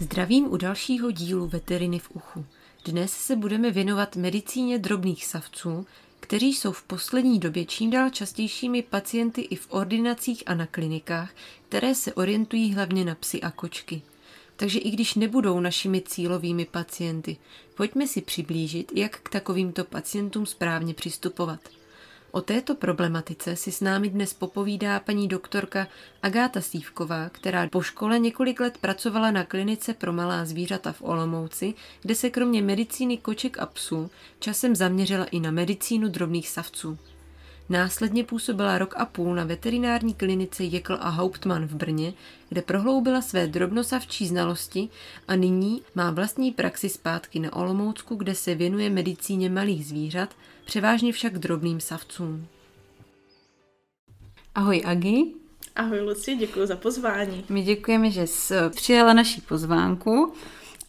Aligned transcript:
Zdravím 0.00 0.52
u 0.52 0.56
dalšího 0.56 1.10
dílu 1.10 1.46
Veteriny 1.46 1.98
v 1.98 2.10
uchu. 2.10 2.44
Dnes 2.84 3.12
se 3.12 3.36
budeme 3.36 3.70
věnovat 3.70 4.16
medicíně 4.16 4.78
drobných 4.78 5.26
savců, 5.26 5.86
kteří 6.20 6.54
jsou 6.54 6.72
v 6.72 6.82
poslední 6.82 7.38
době 7.38 7.64
čím 7.64 7.90
dál 7.90 8.10
častějšími 8.10 8.82
pacienty 8.82 9.40
i 9.40 9.56
v 9.56 9.66
ordinacích 9.70 10.42
a 10.46 10.54
na 10.54 10.66
klinikách, 10.66 11.30
které 11.68 11.94
se 11.94 12.14
orientují 12.14 12.74
hlavně 12.74 13.04
na 13.04 13.14
psy 13.14 13.40
a 13.40 13.50
kočky. 13.50 14.02
Takže 14.56 14.78
i 14.78 14.90
když 14.90 15.14
nebudou 15.14 15.60
našimi 15.60 16.00
cílovými 16.00 16.64
pacienty, 16.64 17.36
pojďme 17.76 18.06
si 18.06 18.20
přiblížit, 18.20 18.92
jak 18.94 19.20
k 19.20 19.28
takovýmto 19.28 19.84
pacientům 19.84 20.46
správně 20.46 20.94
přistupovat– 20.94 21.60
O 22.30 22.40
této 22.40 22.74
problematice 22.74 23.56
si 23.56 23.72
s 23.72 23.80
námi 23.80 24.08
dnes 24.08 24.34
popovídá 24.34 25.00
paní 25.00 25.28
doktorka 25.28 25.88
Agáta 26.22 26.60
Stívková, 26.60 27.28
která 27.28 27.68
po 27.68 27.82
škole 27.82 28.18
několik 28.18 28.60
let 28.60 28.78
pracovala 28.78 29.30
na 29.30 29.44
klinice 29.44 29.94
pro 29.94 30.12
malá 30.12 30.44
zvířata 30.44 30.92
v 30.92 31.02
Olomouci, 31.02 31.74
kde 32.02 32.14
se 32.14 32.30
kromě 32.30 32.62
medicíny 32.62 33.16
koček 33.16 33.58
a 33.58 33.66
psů 33.66 34.10
časem 34.38 34.76
zaměřila 34.76 35.24
i 35.24 35.40
na 35.40 35.50
medicínu 35.50 36.08
drobných 36.08 36.48
savců. 36.48 36.98
Následně 37.68 38.24
působila 38.24 38.78
rok 38.78 38.94
a 38.96 39.04
půl 39.04 39.34
na 39.34 39.44
veterinární 39.44 40.14
klinice 40.14 40.64
Jekl 40.64 40.98
a 41.00 41.08
Hauptmann 41.08 41.66
v 41.66 41.74
Brně, 41.74 42.12
kde 42.48 42.62
prohloubila 42.62 43.22
své 43.22 43.46
drobnosavčí 43.46 44.26
znalosti 44.26 44.88
a 45.28 45.36
nyní 45.36 45.82
má 45.94 46.10
vlastní 46.10 46.52
praxi 46.52 46.88
zpátky 46.88 47.38
na 47.38 47.52
Olomoucku, 47.56 48.14
kde 48.14 48.34
se 48.34 48.54
věnuje 48.54 48.90
medicíně 48.90 49.50
malých 49.50 49.86
zvířat, 49.86 50.36
převážně 50.64 51.12
však 51.12 51.38
drobným 51.38 51.80
savcům. 51.80 52.46
Ahoj 54.54 54.82
Agi. 54.86 55.24
Ahoj 55.76 56.00
Luci, 56.00 56.36
děkuji 56.36 56.66
za 56.66 56.76
pozvání. 56.76 57.44
My 57.48 57.62
děkujeme, 57.62 58.10
že 58.10 58.26
jsi 58.26 58.54
přijala 58.70 59.12
naší 59.12 59.40
pozvánku. 59.40 60.32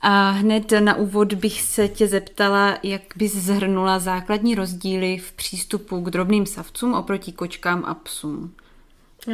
A 0.02 0.30
hned 0.30 0.72
na 0.80 0.96
úvod 0.96 1.34
bych 1.34 1.62
se 1.62 1.88
tě 1.88 2.08
zeptala, 2.08 2.78
jak 2.84 3.02
bys 3.16 3.36
zhrnula 3.36 4.00
základní 4.00 4.56
rozdíly 4.56 5.18
v 5.18 5.32
přístupu 5.32 6.02
k 6.02 6.10
drobným 6.10 6.46
savcům 6.46 6.94
oproti 6.94 7.32
kočkám 7.32 7.86
a 7.86 7.94
psům. 7.94 8.54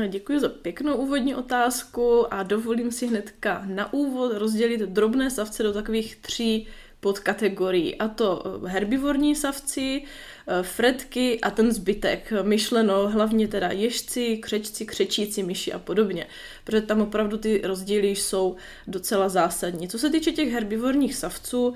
Děkuji 0.08 0.40
za 0.40 0.50
pěknou 0.50 0.96
úvodní 0.96 1.36
otázku 1.36 2.34
a 2.34 2.44
dovolím 2.44 2.92
si 2.92 3.08
hnedka 3.08 3.64
na 3.66 3.94
úvod 3.94 4.32
rozdělit 4.38 4.82
drobné 4.82 5.32
savce 5.32 5.64
do 5.64 5.74
takových 5.74 6.16
tří 6.16 6.68
podkategorií. 7.00 7.96
A 7.96 8.08
to 8.08 8.44
herbivorní 8.66 9.36
savci, 9.36 10.02
Eh, 10.02 10.35
fretky 10.62 11.42
a 11.42 11.52
ten 11.52 11.72
zbytek, 11.72 12.34
myšleno 12.42 13.10
hlavně 13.10 13.48
teda 13.48 13.72
ježci, 13.72 14.38
křečci, 14.38 14.86
křečíci, 14.86 15.44
myši 15.44 15.74
a 15.74 15.80
podobně, 15.80 16.28
protože 16.64 16.82
tam 16.82 17.02
opravdu 17.02 17.38
ty 17.38 17.62
rozdíly 17.64 18.08
jsou 18.08 18.56
docela 18.88 19.30
zásadní. 19.30 19.88
Co 19.88 20.00
se 20.00 20.10
týče 20.10 20.32
těch 20.32 20.52
herbivorních 20.52 21.16
savců, 21.16 21.74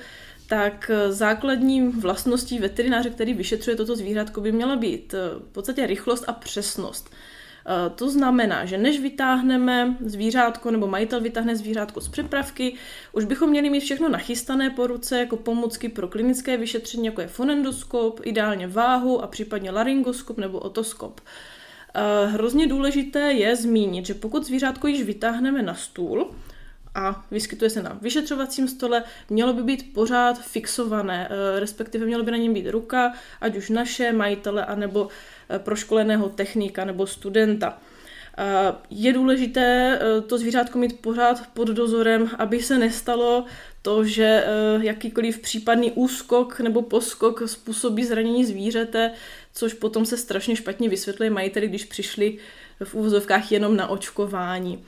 tak 0.50 0.92
eh, 0.94 1.12
základní 1.12 1.88
vlastností 1.88 2.60
veterináře, 2.60 3.10
který 3.10 3.34
vyšetřuje 3.34 3.76
toto 3.78 3.96
zvířátko, 3.96 4.42
by 4.42 4.52
měla 4.52 4.76
být 4.76 5.14
eh, 5.14 5.18
v 5.40 5.52
podstatě 5.52 5.88
rychlost 5.88 6.24
a 6.28 6.34
přesnost. 6.34 7.10
Eh, 7.70 7.90
to 7.90 8.10
znamená, 8.10 8.66
že 8.66 8.78
než 8.78 9.00
vytáhneme 9.00 9.98
zvířátko 10.06 10.72
nebo 10.72 10.88
majitel 10.88 11.22
vytáhne 11.22 11.56
zvířátko 11.56 12.02
z 12.02 12.08
přepravky, 12.08 12.74
už 13.14 13.26
bychom 13.26 13.50
měli 13.50 13.70
mít 13.70 13.80
všechno 13.80 14.10
nachystané 14.10 14.70
po 14.70 14.88
ruce 14.88 15.20
jako 15.20 15.38
pomůcky 15.38 15.90
pro 15.90 16.08
klinické 16.08 16.58
vyšetření, 16.58 17.06
jako 17.06 17.22
je 17.22 17.28
fonendoskop, 17.28 18.20
ideálně 18.24 18.68
váhu 18.68 19.24
a 19.24 19.28
případně 19.28 19.72
laryngoskop 19.72 20.38
nebo 20.38 20.60
otoskop. 20.60 21.22
Eh, 21.94 22.26
hrozně 22.26 22.68
důležité 22.68 23.20
je 23.34 23.56
zmínit, 23.56 24.06
že 24.06 24.14
pokud 24.14 24.46
zvířátko 24.46 24.88
již 24.88 25.04
vytáhneme 25.04 25.62
na 25.62 25.74
stůl, 25.74 26.32
a 27.00 27.26
vyskytuje 27.32 27.70
se 27.70 27.84
na 27.84 27.98
vyšetřovacím 28.02 28.68
stole, 28.68 29.04
mělo 29.30 29.54
by 29.54 29.64
být 29.64 29.94
pořád 29.94 30.42
fixované, 30.42 31.30
eh, 31.32 31.60
respektive 31.60 32.06
mělo 32.06 32.24
by 32.24 32.32
na 32.32 32.38
něm 32.38 32.54
být 32.54 32.70
ruka, 32.70 33.14
ať 33.42 33.58
už 33.58 33.70
naše 33.70 34.14
majitele, 34.14 34.66
anebo 34.66 35.10
Eh, 35.50 35.60
proškoleného 35.60 36.30
technika 36.30 36.86
nebo 36.86 37.08
studenta. 37.08 37.78
Eh, 38.38 38.74
je 38.90 39.14
důležité 39.14 40.00
to 40.28 40.38
zvířátko 40.38 40.78
mít 40.80 41.02
pořád 41.02 41.50
pod 41.54 41.68
dozorem, 41.68 42.30
aby 42.38 42.62
se 42.62 42.78
nestalo 42.78 43.46
to, 43.82 44.04
že 44.04 44.46
jakýkoliv 44.82 45.40
případný 45.40 45.92
úskok 45.92 46.60
nebo 46.60 46.82
poskok 46.82 47.44
způsobí 47.46 48.06
zranění 48.06 48.46
zvířete, 48.46 49.12
což 49.54 49.74
potom 49.74 50.06
se 50.06 50.18
strašně 50.18 50.56
špatně 50.56 50.90
vysvětluje 50.90 51.30
majiteli, 51.30 51.68
když 51.68 51.86
přišli 51.86 52.38
v 52.84 52.96
úvozovkách 52.96 53.52
jenom 53.52 53.76
na 53.76 53.88
očkování. 53.88 54.84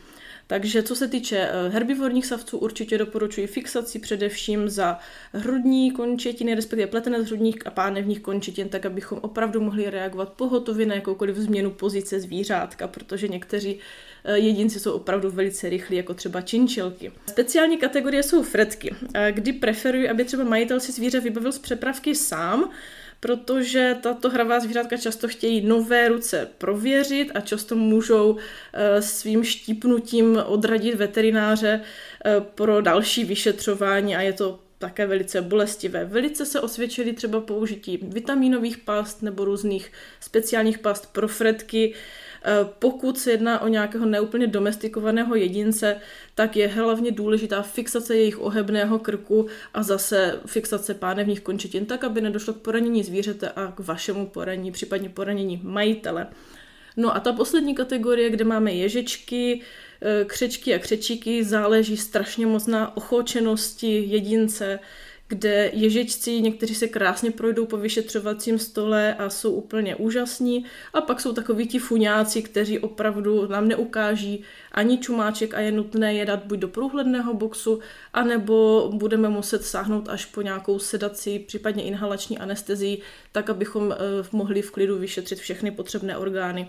Takže 0.51 0.83
co 0.83 0.95
se 0.95 1.07
týče 1.07 1.37
eh, 1.37 1.69
herbivorních 1.69 2.25
savců, 2.25 2.57
určitě 2.57 2.97
doporučuji 2.97 3.47
fixaci 3.47 3.99
především 3.99 4.69
za 4.69 4.99
hrudní 5.33 5.91
končetiny, 5.91 6.55
respektive 6.55 6.87
pletené 6.87 7.23
z 7.23 7.27
hrudních 7.27 7.67
a 7.67 7.69
pánevních 7.69 8.19
končetin, 8.19 8.69
tak 8.69 8.85
abychom 8.85 9.19
opravdu 9.21 9.61
mohli 9.61 9.89
reagovat 9.89 10.33
pohotově 10.33 10.85
na 10.85 10.95
jakoukoliv 10.95 11.35
změnu 11.35 11.71
pozice 11.71 12.19
zvířátka, 12.19 12.87
protože 12.87 13.27
někteří 13.27 13.79
eh, 14.23 14.37
jedinci 14.37 14.79
jsou 14.79 14.91
opravdu 14.91 15.29
velice 15.29 15.69
rychlí, 15.69 15.97
jako 15.97 16.13
třeba 16.13 16.41
činčilky. 16.41 17.11
Speciální 17.29 17.77
kategorie 17.77 18.23
jsou 18.23 18.43
fretky, 18.43 18.95
kdy 19.31 19.53
preferuji, 19.53 20.09
aby 20.09 20.25
třeba 20.25 20.43
majitel 20.43 20.79
si 20.79 20.91
zvíře 20.91 21.19
vybavil 21.19 21.51
z 21.51 21.59
přepravky 21.59 22.15
sám, 22.15 22.69
protože 23.21 23.97
tato 24.01 24.29
hravá 24.29 24.59
zvířátka 24.59 24.97
často 24.97 25.27
chtějí 25.27 25.61
nové 25.61 26.07
ruce 26.07 26.49
prověřit 26.57 27.31
a 27.35 27.39
často 27.39 27.75
můžou 27.75 28.37
eh, 28.73 29.01
svým 29.01 29.43
štípnutím 29.43 30.39
odradit 30.45 30.95
veterináře 30.95 31.81
eh, 32.25 32.41
pro 32.55 32.81
další 32.81 33.25
vyšetřování 33.25 34.15
a 34.15 34.21
je 34.21 34.33
to 34.33 34.59
také 34.77 35.07
velice 35.07 35.41
bolestivé. 35.41 36.05
Velice 36.05 36.45
se 36.45 36.61
osvědčily 36.61 37.13
třeba 37.13 37.41
použití 37.41 37.99
vitaminových 38.01 38.77
past 38.77 39.21
nebo 39.21 39.45
různých 39.45 39.91
speciálních 40.19 40.79
past 40.79 41.13
pro 41.13 41.27
fretky, 41.27 41.93
pokud 42.79 43.19
se 43.19 43.31
jedná 43.31 43.61
o 43.61 43.67
nějakého 43.67 44.05
neúplně 44.05 44.47
domestikovaného 44.47 45.35
jedince, 45.35 45.95
tak 46.35 46.55
je 46.55 46.67
hlavně 46.67 47.11
důležitá 47.11 47.61
fixace 47.61 48.15
jejich 48.15 48.41
ohebného 48.41 48.99
krku 48.99 49.47
a 49.73 49.83
zase 49.83 50.39
fixace 50.45 50.93
pánevních 50.93 51.41
končetin, 51.41 51.85
tak 51.85 52.03
aby 52.03 52.21
nedošlo 52.21 52.53
k 52.53 52.61
poranění 52.61 53.03
zvířete 53.03 53.49
a 53.49 53.71
k 53.71 53.79
vašemu 53.79 54.27
poranění, 54.27 54.71
případně 54.71 55.09
poranění 55.09 55.61
majitele. 55.63 56.27
No 56.97 57.15
a 57.15 57.19
ta 57.19 57.33
poslední 57.33 57.75
kategorie, 57.75 58.29
kde 58.29 58.43
máme 58.43 58.73
ježečky, 58.73 59.61
eh, 60.01 60.25
křečky 60.25 60.75
a 60.75 60.79
křečíky, 60.79 61.43
záleží 61.43 61.97
strašně 61.97 62.45
moc 62.45 62.67
na 62.67 62.97
ochočenosti 62.97 64.03
jedince, 64.07 64.79
kde 65.31 65.69
ježičci, 65.73 66.41
někteří 66.41 66.75
se 66.75 66.87
krásně 66.87 67.31
projdou 67.31 67.65
po 67.65 67.77
vyšetřovacím 67.77 68.59
stole 68.59 69.15
a 69.15 69.29
jsou 69.29 69.51
úplně 69.51 69.95
úžasní 69.95 70.65
a 70.93 71.01
pak 71.01 71.21
jsou 71.21 71.33
takoví 71.33 71.67
ti 71.67 71.79
fuňáci, 71.79 72.41
kteří 72.41 72.79
opravdu 72.79 73.47
nám 73.47 73.67
neukáží 73.67 74.43
ani 74.71 74.97
čumáček 74.97 75.53
a 75.53 75.59
je 75.59 75.71
nutné 75.71 76.13
je 76.13 76.25
dát 76.25 76.43
buď 76.45 76.59
do 76.59 76.67
průhledného 76.67 77.33
boxu, 77.33 77.79
anebo 78.13 78.89
budeme 78.93 79.29
muset 79.29 79.63
sáhnout 79.63 80.09
až 80.09 80.25
po 80.25 80.41
nějakou 80.41 80.79
sedaci, 80.79 81.39
případně 81.39 81.83
inhalační 81.83 82.37
anestezii, 82.37 83.01
tak 83.31 83.49
abychom 83.49 83.91
eh, 83.91 83.95
mohli 84.31 84.61
v 84.61 84.71
klidu 84.71 84.97
vyšetřit 84.97 85.39
všechny 85.39 85.71
potřebné 85.71 86.17
orgány. 86.17 86.67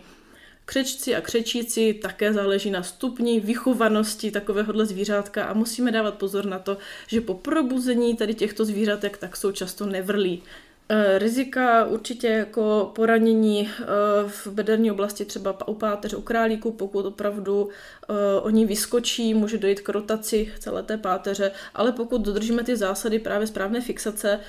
Křečci 0.72 1.16
a 1.16 1.20
křečíci 1.20 1.94
také 1.94 2.32
záleží 2.32 2.70
na 2.70 2.82
stupni 2.82 3.40
vychovanosti 3.40 4.30
takovéhohle 4.30 4.86
zvířátka 4.86 5.44
a 5.44 5.52
musíme 5.52 5.92
dávat 5.92 6.14
pozor 6.14 6.46
na 6.46 6.58
to, 6.58 6.78
že 7.06 7.20
po 7.20 7.34
probuzení 7.34 8.16
tady 8.16 8.34
těchto 8.34 8.64
zvířatek 8.64 9.16
tak 9.18 9.36
jsou 9.36 9.52
často 9.52 9.86
nevrlí. 9.86 10.42
E, 10.88 11.18
rizika 11.18 11.84
určitě 11.84 12.26
jako 12.26 12.92
poranění 12.94 13.60
e, 13.60 13.84
v 14.28 14.46
bederní 14.46 14.90
oblasti 14.90 15.24
třeba 15.24 15.68
u 15.68 15.74
páteře, 15.74 16.16
u 16.16 16.22
králíku, 16.22 16.72
pokud 16.72 17.06
opravdu 17.06 17.68
e, 17.68 18.40
oni 18.40 18.66
vyskočí, 18.66 19.34
může 19.34 19.58
dojít 19.58 19.80
k 19.80 19.88
rotaci 19.88 20.52
celé 20.58 20.82
té 20.82 20.96
páteře, 20.96 21.52
ale 21.74 21.92
pokud 21.92 22.20
dodržíme 22.20 22.64
ty 22.64 22.76
zásady 22.76 23.18
právě 23.18 23.46
správné 23.46 23.80
fixace, 23.80 24.40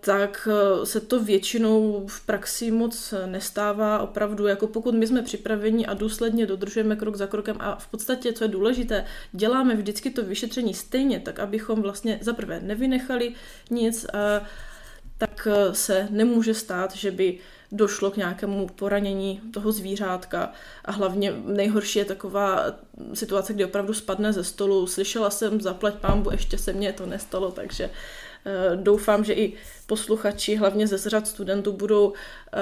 tak 0.00 0.48
eh, 0.50 0.86
se 0.86 1.00
to 1.00 1.24
většinou 1.24 2.04
v 2.06 2.26
praxi 2.26 2.70
moc 2.70 3.14
nestává. 3.26 3.98
Opravdu, 3.98 4.46
jako 4.46 4.66
pokud 4.66 4.94
my 4.94 5.06
jsme 5.06 5.22
připraveni 5.22 5.86
a 5.86 5.94
důsledně 5.94 6.46
dodržujeme 6.46 6.96
krok 6.96 7.16
za 7.16 7.26
krokem 7.26 7.56
a 7.60 7.76
v 7.76 7.86
podstatě, 7.86 8.32
co 8.32 8.44
je 8.44 8.48
důležité, 8.48 9.04
děláme 9.32 9.76
vždycky 9.76 10.10
to 10.10 10.22
vyšetření 10.22 10.74
stejně, 10.74 11.20
tak 11.20 11.38
abychom 11.38 11.82
vlastně 11.82 12.18
zaprvé 12.22 12.60
nevynechali 12.60 13.34
nic, 13.70 14.06
eh, 14.14 14.40
tak 15.18 15.48
se 15.72 16.08
nemůže 16.10 16.54
stát, 16.54 16.96
že 16.96 17.10
by 17.10 17.38
došlo 17.72 18.10
k 18.10 18.16
nějakému 18.16 18.66
poranění 18.66 19.40
toho 19.52 19.72
zvířátka 19.72 20.52
a 20.84 20.92
hlavně 20.92 21.32
nejhorší 21.44 21.98
je 21.98 22.04
taková 22.04 22.66
situace, 23.14 23.52
kdy 23.52 23.64
opravdu 23.64 23.94
spadne 23.94 24.32
ze 24.32 24.44
stolu. 24.44 24.86
Slyšela 24.86 25.30
jsem, 25.30 25.60
zaplať 25.60 25.94
pámbu, 25.94 26.30
ještě 26.30 26.58
se 26.58 26.72
mně 26.72 26.92
to 26.92 27.06
nestalo, 27.06 27.50
takže 27.50 27.84
Eh, 27.84 27.90
doufám, 28.76 29.24
že 29.24 29.32
i 29.32 29.52
posluchači, 29.86 30.56
hlavně 30.56 30.86
ze 30.86 31.10
řad 31.10 31.26
studentů, 31.26 31.72
budou 31.72 32.12
eh, 32.12 32.60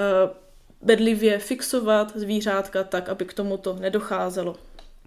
bedlivě 0.83 1.39
fixovat 1.39 2.17
zvířátka 2.17 2.85
tak, 2.85 3.09
aby 3.09 3.25
k 3.25 3.35
tomuto 3.35 3.77
nedocházelo. 3.81 4.57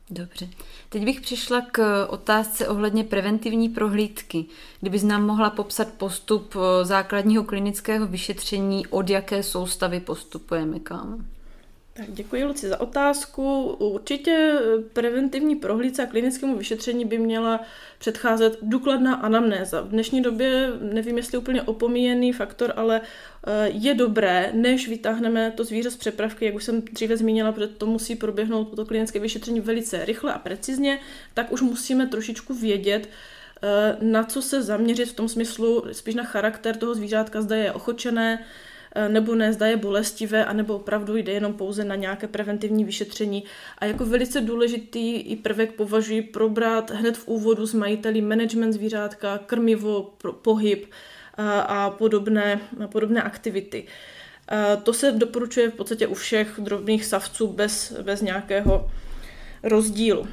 Dobře. 0.10 0.48
Teď 0.90 1.06
bych 1.06 1.22
přišla 1.22 1.62
k 1.72 2.06
otázce 2.10 2.68
ohledně 2.68 3.04
preventivní 3.04 3.70
prohlídky. 3.70 4.46
Kdybys 4.82 5.04
nám 5.04 5.26
mohla 5.26 5.50
popsat 5.50 5.88
postup 5.98 6.56
eh, 6.56 6.86
základního 6.86 7.44
klinického 7.44 8.08
vyšetření, 8.08 8.88
od 8.88 9.10
jaké 9.10 9.44
soustavy 9.44 10.00
postupujeme 10.00 10.80
kam? 10.80 11.26
Tak 12.02 12.14
děkuji 12.14 12.44
Luci 12.44 12.68
za 12.68 12.82
otázku. 12.82 13.64
Určitě 13.80 14.60
preventivní 14.94 15.56
prohlídce 15.56 16.04
a 16.04 16.06
klinickému 16.06 16.58
vyšetření 16.58 17.06
by 17.06 17.18
měla 17.18 17.62
předcházet 17.98 18.58
důkladná 18.62 19.16
anamnéza. 19.16 19.82
V 19.82 19.90
dnešní 19.90 20.22
době 20.22 20.70
nevím, 20.82 21.18
jestli 21.18 21.38
úplně 21.38 21.62
opomíjený 21.62 22.34
faktor, 22.34 22.74
ale 22.76 23.02
eh, 23.02 23.70
je 23.70 23.94
dobré, 23.94 24.52
než 24.54 24.88
vytáhneme 24.88 25.52
to 25.52 25.64
zvíře 25.64 25.92
z 25.92 25.98
přepravky, 25.98 26.46
jak 26.46 26.56
už 26.56 26.64
jsem 26.64 26.82
dříve 26.82 27.18
zmínila, 27.18 27.52
protože 27.52 27.68
to 27.68 27.86
musí 27.86 28.16
proběhnout 28.16 28.76
to 28.76 28.86
klinické 28.86 29.20
vyšetření 29.20 29.60
velice 29.60 30.06
rychle 30.06 30.34
a 30.34 30.40
precizně, 30.40 31.00
tak 31.34 31.52
už 31.52 31.62
musíme 31.62 32.08
trošičku 32.08 32.54
vědět, 32.54 33.10
eh, 33.64 33.98
na 34.02 34.24
co 34.24 34.42
se 34.42 34.64
zaměřit 34.64 35.06
v 35.06 35.16
tom 35.16 35.30
smyslu, 35.30 35.84
spíš 35.92 36.16
na 36.16 36.24
charakter 36.24 36.76
toho 36.76 36.96
zvířátka, 36.96 37.42
zda 37.42 37.56
je 37.56 37.72
ochočené, 37.72 38.40
Eh, 38.40 38.46
nebo 39.08 39.36
ne, 39.36 39.54
zda 39.54 39.68
je 39.68 39.78
bolestivé, 39.78 40.46
anebo 40.46 40.76
opravdu 40.76 41.16
jde 41.16 41.32
jenom 41.32 41.54
pouze 41.54 41.84
na 41.84 41.96
nějaké 41.96 42.28
preventivní 42.28 42.84
vyšetření. 42.84 43.44
A 43.78 43.86
jako 43.86 44.06
velice 44.06 44.42
důležitý 44.42 45.16
i 45.16 45.36
prvek 45.36 45.72
považuji 45.72 46.22
probrat 46.22 46.92
hned 46.92 47.18
v 47.18 47.28
úvodu 47.28 47.66
s 47.66 47.74
majiteli 47.74 48.22
management 48.22 48.74
zvířátka, 48.74 49.38
krmivo, 49.38 50.14
pohyb 50.42 50.86
a, 51.38 51.42
eh, 51.42 51.64
a 51.68 51.90
podobné, 51.90 52.60
a 52.84 52.88
podobné 52.88 53.22
aktivity. 53.24 53.88
Eh, 54.52 54.78
to 54.84 54.94
se 54.94 55.12
doporučuje 55.12 55.70
v 55.70 55.74
podstatě 55.74 56.08
u 56.08 56.14
všech 56.14 56.60
drobných 56.60 57.06
savců 57.06 57.48
bez, 57.48 57.94
bez 58.02 58.22
nějakého 58.22 58.92
rozdílu. 59.64 60.28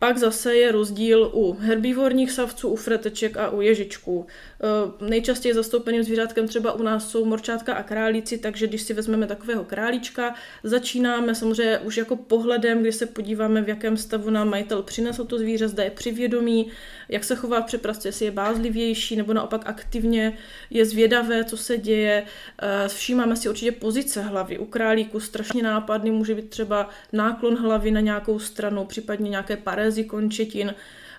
Pak 0.00 0.18
zase 0.18 0.56
je 0.56 0.72
rozdíl 0.72 1.30
u 1.34 1.56
herbivorních 1.60 2.30
savců, 2.30 2.68
u 2.68 2.76
freteček 2.76 3.36
a 3.36 3.50
u 3.50 3.60
ježičků. 3.60 4.26
E, 4.62 5.04
nejčastěji 5.08 5.54
zastoupeným 5.54 6.02
zvířátkem 6.02 6.48
třeba 6.48 6.72
u 6.72 6.82
nás 6.82 7.10
jsou 7.10 7.24
morčátka 7.24 7.74
a 7.74 7.82
králíci, 7.82 8.38
takže 8.38 8.66
když 8.66 8.82
si 8.82 8.94
vezmeme 8.94 9.26
takového 9.26 9.64
králíčka, 9.64 10.34
začínáme 10.64 11.34
samozřejmě 11.34 11.78
už 11.78 11.96
jako 11.96 12.16
pohledem, 12.16 12.80
kdy 12.80 12.92
se 12.92 13.06
podíváme, 13.06 13.62
v 13.62 13.68
jakém 13.68 13.96
stavu 13.96 14.30
nám 14.30 14.50
majitel 14.50 14.82
přinesl 14.82 15.24
to 15.24 15.38
zvíře, 15.38 15.68
zda 15.68 15.84
je 15.84 15.90
přivědomí, 15.90 16.70
jak 17.08 17.24
se 17.24 17.36
chová 17.36 17.60
v 17.60 17.64
přepravce, 17.64 18.08
jestli 18.08 18.24
je 18.24 18.30
bázlivější 18.30 19.16
nebo 19.16 19.32
naopak 19.32 19.62
aktivně 19.66 20.38
je 20.70 20.84
zvědavé, 20.84 21.44
co 21.44 21.56
se 21.56 21.78
děje. 21.78 22.24
E, 22.62 22.88
všímáme 22.88 23.36
si 23.36 23.48
určitě 23.48 23.72
pozice 23.72 24.22
hlavy. 24.22 24.58
U 24.58 24.64
králíku 24.64 25.20
strašně 25.20 25.62
nápadný 25.62 26.10
může 26.10 26.34
být 26.34 26.50
třeba 26.50 26.88
náklon 27.12 27.56
hlavy 27.56 27.90
na 27.90 28.00
nějakou 28.00 28.38
stranu, 28.38 28.84
případně 28.84 29.30
nějaké 29.30 29.56
parézy 29.56 30.04
končetin. 30.04 30.74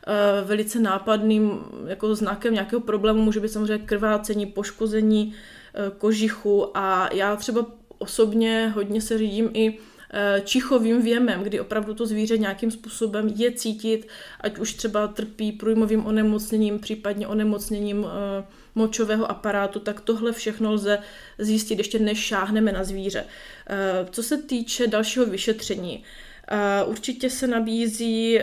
Eh, 0.07 0.41
velice 0.45 0.79
nápadným 0.79 1.59
jako 1.87 2.15
znakem 2.15 2.53
nějakého 2.53 2.79
problému 2.79 3.21
může 3.21 3.39
být 3.39 3.49
samozřejmě 3.51 3.85
krvácení, 3.85 4.45
poškození 4.45 5.33
eh, 5.73 5.91
kožichu 5.97 6.77
a 6.77 7.09
já 7.13 7.35
třeba 7.35 7.65
osobně 7.97 8.71
hodně 8.75 9.01
se 9.01 9.17
řídím 9.17 9.49
i 9.53 9.77
eh, 10.13 10.41
čichovým 10.45 11.01
věmem, 11.01 11.43
kdy 11.43 11.59
opravdu 11.59 11.93
to 11.93 12.05
zvíře 12.05 12.37
nějakým 12.37 12.71
způsobem 12.71 13.27
je 13.27 13.51
cítit, 13.51 14.07
ať 14.41 14.57
už 14.57 14.73
třeba 14.73 15.07
trpí 15.07 15.51
průjmovým 15.51 16.05
onemocněním, 16.05 16.79
případně 16.79 17.27
onemocněním 17.27 18.05
močového 18.75 19.31
aparátu, 19.31 19.79
tak 19.79 20.01
tohle 20.01 20.31
všechno 20.31 20.73
lze 20.73 20.99
zjistit 21.37 21.77
ještě 21.77 21.99
než 21.99 22.19
šáhneme 22.19 22.71
na 22.71 22.83
zvíře. 22.83 23.25
Co 24.11 24.23
se 24.23 24.37
týče 24.37 24.87
dalšího 24.87 25.25
vyšetření, 25.25 26.03
určitě 26.87 27.29
se 27.29 27.47
nabízí 27.47 28.39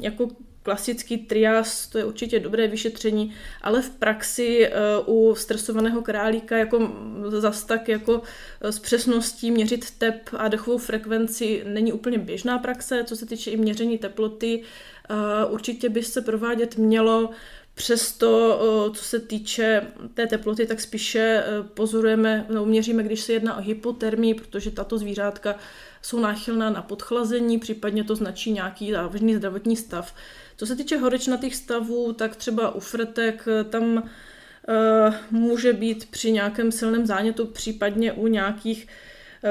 jako 0.00 0.28
klasický 0.70 1.18
trias, 1.18 1.86
to 1.86 1.98
je 1.98 2.04
určitě 2.04 2.40
dobré 2.40 2.68
vyšetření, 2.68 3.34
ale 3.62 3.82
v 3.82 3.90
praxi 3.90 4.70
uh, 5.06 5.30
u 5.30 5.34
stresovaného 5.34 6.02
králíka 6.02 6.56
jako 6.56 6.92
zas 7.28 7.64
tak 7.64 7.88
jako 7.88 8.22
s 8.60 8.78
přesností 8.78 9.50
měřit 9.50 9.90
tep 9.90 10.30
a 10.32 10.48
dechovou 10.48 10.78
frekvenci 10.78 11.62
není 11.66 11.92
úplně 11.92 12.18
běžná 12.18 12.58
praxe, 12.58 13.04
co 13.04 13.16
se 13.16 13.26
týče 13.26 13.50
i 13.50 13.56
měření 13.56 13.98
teploty. 13.98 14.62
Uh, 15.10 15.54
určitě 15.54 15.88
by 15.88 16.02
se 16.02 16.20
provádět 16.20 16.76
mělo 16.76 17.30
Přesto, 17.74 18.60
co 18.94 19.04
se 19.04 19.20
týče 19.20 19.82
té 20.14 20.26
teploty, 20.26 20.66
tak 20.66 20.80
spíše 20.80 21.44
pozorujeme, 21.74 22.46
no, 22.50 22.64
měříme, 22.64 23.02
když 23.02 23.20
se 23.20 23.32
jedná 23.32 23.56
o 23.56 23.60
hypotermii, 23.60 24.34
protože 24.34 24.70
tato 24.70 24.98
zvířátka 24.98 25.54
jsou 26.02 26.20
náchylná 26.20 26.70
na 26.70 26.82
podchlazení, 26.82 27.58
případně 27.58 28.04
to 28.04 28.16
značí 28.16 28.52
nějaký 28.52 28.92
závažný 28.92 29.34
zdravotní 29.34 29.76
stav. 29.76 30.14
Co 30.60 30.66
se 30.66 30.76
týče 30.76 30.96
horečnatých 30.96 31.56
stavů, 31.56 32.12
tak 32.12 32.36
třeba 32.36 32.74
u 32.74 32.80
fretek 32.80 33.48
eh, 33.48 33.64
tam 33.64 33.84
uh, 33.92 35.14
může 35.30 35.72
být 35.72 36.10
při 36.10 36.32
nějakém 36.32 36.72
silném 36.72 37.06
zánětu, 37.06 37.46
případně 37.46 38.12
u 38.12 38.26
nějakých 38.26 38.86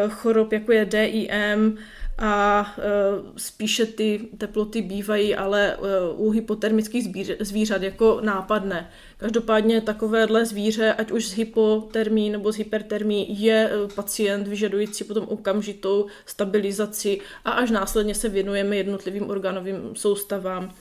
uh, 0.06 0.12
chorob, 0.12 0.54
jako 0.54 0.72
je 0.72 0.86
DIM, 0.86 1.78
a 2.22 2.66
uh, 2.78 3.26
spíše 3.38 3.86
ty 3.86 4.30
teploty 4.38 4.82
bývají 4.82 5.36
ale 5.36 5.78
uh, 5.78 6.28
u 6.28 6.32
hypotermických 6.32 7.08
zvířat 7.40 7.82
jako 7.82 8.20
nápadné. 8.24 8.90
Každopádně 9.18 9.82
takovéhle 9.82 10.46
zvíře, 10.46 10.94
ať 10.94 11.12
už 11.12 11.26
s 11.26 11.34
hypotermí 11.34 12.30
nebo 12.30 12.52
s 12.52 12.56
hypertermí, 12.56 13.42
je 13.42 13.72
uh, 13.72 13.92
pacient 13.92 14.48
vyžadující 14.48 15.04
potom 15.04 15.26
okamžitou 15.30 16.06
stabilizaci 16.26 17.20
a 17.46 17.52
až 17.52 17.72
následně 17.72 18.16
se 18.16 18.30
věnujeme 18.30 18.76
jednotlivým 18.76 19.30
organovým 19.30 19.78
soustavám. 19.94 20.74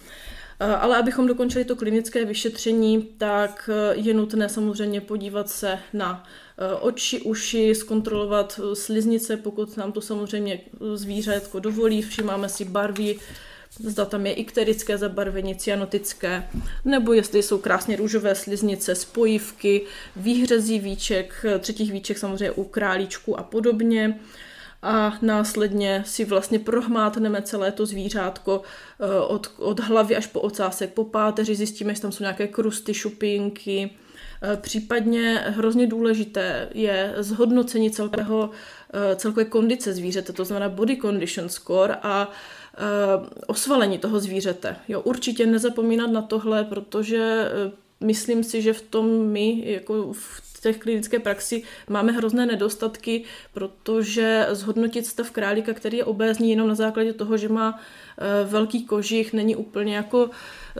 Ale 0.81 0.96
abychom 0.96 1.26
dokončili 1.26 1.64
to 1.64 1.76
klinické 1.76 2.25
vyšetření, 2.25 3.08
tak 3.19 3.70
je 3.93 4.14
nutné 4.14 4.49
samozřejmě 4.49 5.00
podívat 5.00 5.49
se 5.49 5.79
na 5.93 6.25
oči, 6.81 7.20
uši, 7.20 7.75
zkontrolovat 7.75 8.60
eh, 8.62 8.76
sliznice, 8.76 9.37
pokud 9.37 9.76
nám 9.76 9.93
to 9.93 10.00
samozřejmě 10.00 10.60
zvířátko 10.94 11.58
dovolí, 11.58 12.02
všimáme 12.02 12.49
si 12.49 12.64
barvy, 12.64 13.19
zda 13.81 14.05
tam 14.05 14.26
je 14.26 14.32
ikterické 14.32 14.99
zabarvení, 14.99 15.56
cyanotické, 15.56 16.49
nebo 16.84 17.12
jestli 17.12 17.43
jsou 17.43 17.58
krásně 17.58 17.96
růžové 17.96 18.34
sliznice, 18.34 18.94
spojivky, 18.94 19.82
výhřezí 20.16 20.78
víček, 20.78 21.46
eh, 21.49 21.58
třetích 21.58 21.93
víček 21.93 22.19
samozřejmě 22.19 22.50
u 22.50 22.64
králíčku 22.64 23.38
a 23.38 23.43
podobně. 23.43 24.20
A 24.82 25.19
následně 25.22 26.03
si 26.06 26.24
vlastně 26.24 26.58
prohmátneme 26.58 27.43
celé 27.43 27.72
to 27.72 27.86
zvířátko 27.86 28.62
od, 29.29 29.50
od 29.56 29.81
hlavy 29.81 30.17
až 30.17 30.27
po 30.27 30.41
ocásek, 30.41 30.93
po 30.93 31.05
páteři, 31.05 31.55
zjistíme, 31.55 31.93
jestli 31.93 32.03
tam 32.03 32.12
jsou 32.12 32.22
nějaké 32.22 32.48
krusty, 32.48 32.94
šupinky, 32.94 33.91
Eh, 33.91 34.07
případně 34.60 35.44
hrozně 35.46 35.86
důležité 35.86 36.68
je 36.74 37.14
zhodnocení 37.18 37.90
celkového, 37.90 38.50
eh, 38.94 39.16
celkové 39.16 39.44
kondice 39.44 39.92
zvířete, 39.92 40.32
to 40.32 40.44
znamená 40.44 40.68
body 40.68 40.96
condition 40.96 41.48
score 41.48 41.94
a 42.02 42.30
eh, 42.74 42.80
osvalení 43.46 43.98
toho 43.98 44.20
zvířete. 44.20 44.76
Jo, 44.88 45.00
určitě 45.00 45.46
nezapomínat 45.46 46.10
na 46.10 46.22
tohle, 46.22 46.64
protože 46.64 47.50
myslím 48.00 48.44
si, 48.44 48.62
že 48.62 48.72
v 48.72 48.82
tom 48.82 49.26
my, 49.26 49.62
jako 49.67 50.12
v 50.12 50.60
té 50.62 50.72
klinické 50.72 51.19
praxi, 51.19 51.62
máme 51.88 52.12
hrozné 52.12 52.46
nedostatky, 52.46 53.24
protože 53.55 54.46
zhodnotit 54.50 55.06
stav 55.06 55.31
králíka, 55.31 55.74
který 55.74 55.96
je 55.96 56.05
obézní 56.05 56.50
jenom 56.50 56.69
na 56.69 56.74
základě 56.74 57.12
toho, 57.12 57.36
že 57.36 57.48
má 57.48 57.81
velký 58.44 58.84
kožich, 58.84 59.32
není 59.32 59.56
úplně 59.56 59.96
jako 59.96 60.31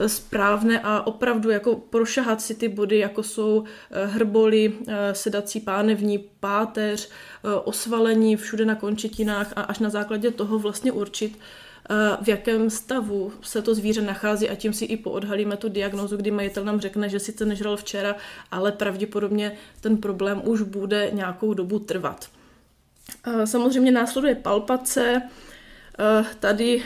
správné 0.07 0.79
a 0.83 1.07
opravdu 1.07 1.49
jako 1.49 1.75
prošahat 1.75 2.41
si 2.41 2.55
ty 2.55 2.67
body, 2.67 2.97
jako 2.97 3.23
jsou 3.23 3.63
eh, 3.91 4.05
hrboly, 4.05 4.73
eh, 4.87 5.15
sedací 5.15 5.59
pánevní, 5.59 6.17
páteř, 6.39 7.09
eh, 7.09 7.53
osvalení 7.63 8.35
všude 8.35 8.65
na 8.65 8.75
končetinách 8.75 9.53
a 9.55 9.61
až 9.61 9.79
na 9.79 9.89
základě 9.89 10.31
toho 10.31 10.59
vlastně 10.59 10.91
určit, 10.91 11.39
v 12.21 12.27
jakém 12.27 12.69
stavu 12.69 13.31
se 13.41 13.61
to 13.61 13.75
zvíře 13.75 14.01
nachází 14.01 14.49
a 14.49 14.55
tím 14.55 14.73
si 14.73 14.85
i 14.85 14.97
poodhalíme 14.97 15.57
tu 15.57 15.69
diagnozu, 15.69 16.17
kdy 16.17 16.31
majitel 16.31 16.65
nám 16.65 16.79
řekne, 16.79 17.09
že 17.09 17.19
sice 17.19 17.45
nežral 17.45 17.77
včera, 17.77 18.15
ale 18.51 18.71
pravděpodobně 18.71 19.51
ten 19.81 19.97
problém 19.97 20.41
už 20.45 20.61
bude 20.61 21.09
nějakou 21.13 21.53
dobu 21.53 21.79
trvat. 21.79 22.29
Samozřejmě 23.45 23.91
následuje 23.91 24.35
palpace, 24.35 25.21
Tady 26.39 26.83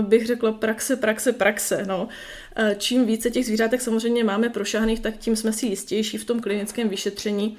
bych 0.00 0.26
řekla 0.26 0.52
praxe, 0.52 0.96
praxe, 0.96 1.32
praxe. 1.32 1.84
No. 1.86 2.08
Čím 2.78 3.06
více 3.06 3.30
těch 3.30 3.46
zvířátek 3.46 3.80
samozřejmě 3.80 4.24
máme 4.24 4.48
prošahaných, 4.48 5.00
tak 5.00 5.16
tím 5.16 5.36
jsme 5.36 5.52
si 5.52 5.66
jistější 5.66 6.18
v 6.18 6.24
tom 6.24 6.40
klinickém 6.40 6.88
vyšetření. 6.88 7.58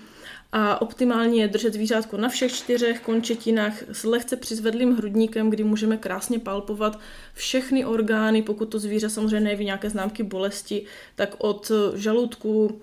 A 0.51 0.81
optimálně 0.81 1.41
je 1.41 1.47
držet 1.47 1.73
zvířátko 1.73 2.17
na 2.17 2.29
všech 2.29 2.53
čtyřech 2.53 3.01
končetinách 3.01 3.73
s 3.91 4.03
lehce 4.03 4.35
přizvedlým 4.35 4.95
hrudníkem, 4.95 5.49
kdy 5.49 5.63
můžeme 5.63 5.97
krásně 5.97 6.39
palpovat 6.39 6.99
všechny 7.33 7.85
orgány, 7.85 8.41
pokud 8.41 8.65
to 8.65 8.79
zvíře 8.79 9.09
samozřejmě 9.09 9.39
nejeví 9.39 9.65
nějaké 9.65 9.89
známky 9.89 10.23
bolesti, 10.23 10.85
tak 11.15 11.35
od 11.37 11.71
žaludku, 11.95 12.81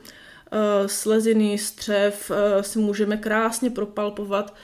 eh, 0.53 0.89
sleziny, 0.89 1.59
střev 1.59 2.31
eh, 2.31 2.63
si 2.63 2.79
můžeme 2.79 3.17
krásně 3.17 3.71
propalpovat 3.71 4.55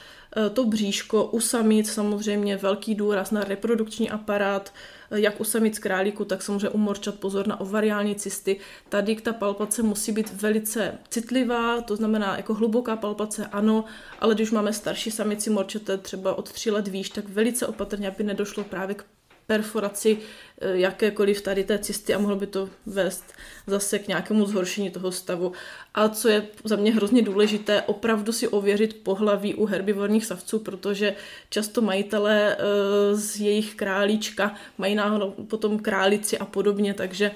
to 0.52 0.64
bříško, 0.64 1.24
u 1.24 1.40
samic 1.40 1.92
samozřejmě 1.92 2.56
velký 2.56 2.94
důraz 2.94 3.30
na 3.30 3.44
reprodukční 3.44 4.10
aparát, 4.10 4.72
jak 5.10 5.40
u 5.40 5.44
samic 5.44 5.78
králíku, 5.78 6.24
tak 6.24 6.42
samozřejmě 6.42 6.68
u 6.68 6.78
morčat 6.78 7.14
pozor 7.14 7.46
na 7.46 7.60
ovariální 7.60 8.14
cysty. 8.14 8.60
Tady 8.88 9.16
ta 9.16 9.32
palpace 9.32 9.82
musí 9.82 10.12
být 10.12 10.42
velice 10.42 10.98
citlivá, 11.08 11.80
to 11.80 11.96
znamená 11.96 12.36
jako 12.36 12.54
hluboká 12.54 12.96
palpace 12.96 13.46
ano, 13.46 13.84
ale 14.18 14.34
když 14.34 14.50
máme 14.50 14.72
starší 14.72 15.10
samici 15.10 15.50
morčete 15.50 15.98
třeba 15.98 16.34
od 16.34 16.52
3 16.52 16.70
let 16.70 16.88
výš, 16.88 17.10
tak 17.10 17.28
velice 17.28 17.66
opatrně, 17.66 18.08
aby 18.08 18.24
nedošlo 18.24 18.64
právě 18.64 18.94
k 18.94 19.04
perforaci 19.50 20.18
eh, 20.18 20.78
jakékoliv 20.78 21.42
tady 21.42 21.64
té 21.64 21.78
cysty 21.78 22.14
a 22.14 22.18
mohlo 22.18 22.36
by 22.36 22.46
to 22.46 22.68
vést 22.86 23.24
zase 23.66 23.98
k 23.98 24.08
nějakému 24.08 24.46
zhoršení 24.46 24.90
toho 24.90 25.12
stavu. 25.12 25.52
A 25.94 26.08
co 26.08 26.28
je 26.28 26.46
za 26.64 26.76
mě 26.76 26.94
hrozně 26.94 27.22
důležité, 27.22 27.82
opravdu 27.82 28.32
si 28.32 28.48
ověřit 28.48 29.02
pohlaví 29.02 29.54
u 29.54 29.66
herbivorních 29.66 30.26
savců, 30.26 30.58
protože 30.58 31.14
často 31.50 31.82
majitelé 31.82 32.54
eh, 32.54 32.58
z 33.14 33.40
jejich 33.40 33.74
králíčka 33.74 34.54
mají 34.78 34.94
náhodou 34.94 35.30
potom 35.30 35.78
králici 35.78 36.38
a 36.38 36.44
podobně, 36.44 36.94
takže 36.94 37.30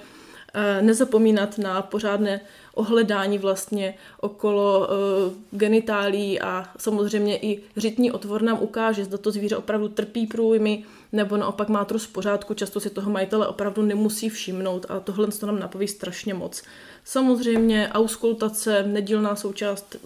eh, 0.54 0.83
nezapomínat 0.83 1.59
na 1.59 1.83
pořádné 1.83 2.40
ohledání 2.75 3.38
vlastně 3.38 3.94
okolo 4.21 4.78
uh, 4.78 5.59
genitálí 5.59 6.40
a 6.40 6.66
samozřejmě 6.78 7.38
i 7.38 7.61
řitní 7.76 8.12
otvor 8.12 8.42
nám 8.42 8.59
ukáže, 8.61 9.04
zda 9.04 9.18
to 9.18 9.30
zvíře 9.30 9.56
opravdu 9.56 9.88
trpí 9.88 10.26
průjmy, 10.26 10.85
nebo 11.14 11.37
naopak 11.37 11.68
má 11.68 11.85
to 11.85 11.99
z 11.99 12.06
pořádku, 12.06 12.54
často 12.54 12.80
si 12.80 12.90
toho 12.90 13.11
majitele 13.11 13.49
opravdu 13.49 13.83
nemusí 13.83 14.28
všimnout 14.28 14.87
a 14.88 15.00
tohle 15.00 15.26
to 15.26 15.47
nám 15.47 15.59
napoví 15.59 15.88
strašně 15.88 16.35
moc. 16.35 16.62
Samozřejmě 17.04 17.90
auskultace, 17.92 18.83
nedílná 18.83 19.37
součást 19.37 19.97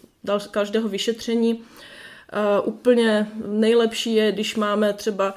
každého 0.50 0.88
vyšetření. 0.88 1.54
Uh, 1.54 2.68
úplně 2.68 3.28
nejlepší 3.46 4.14
je, 4.14 4.32
když 4.32 4.56
máme 4.56 4.92
třeba 4.92 5.34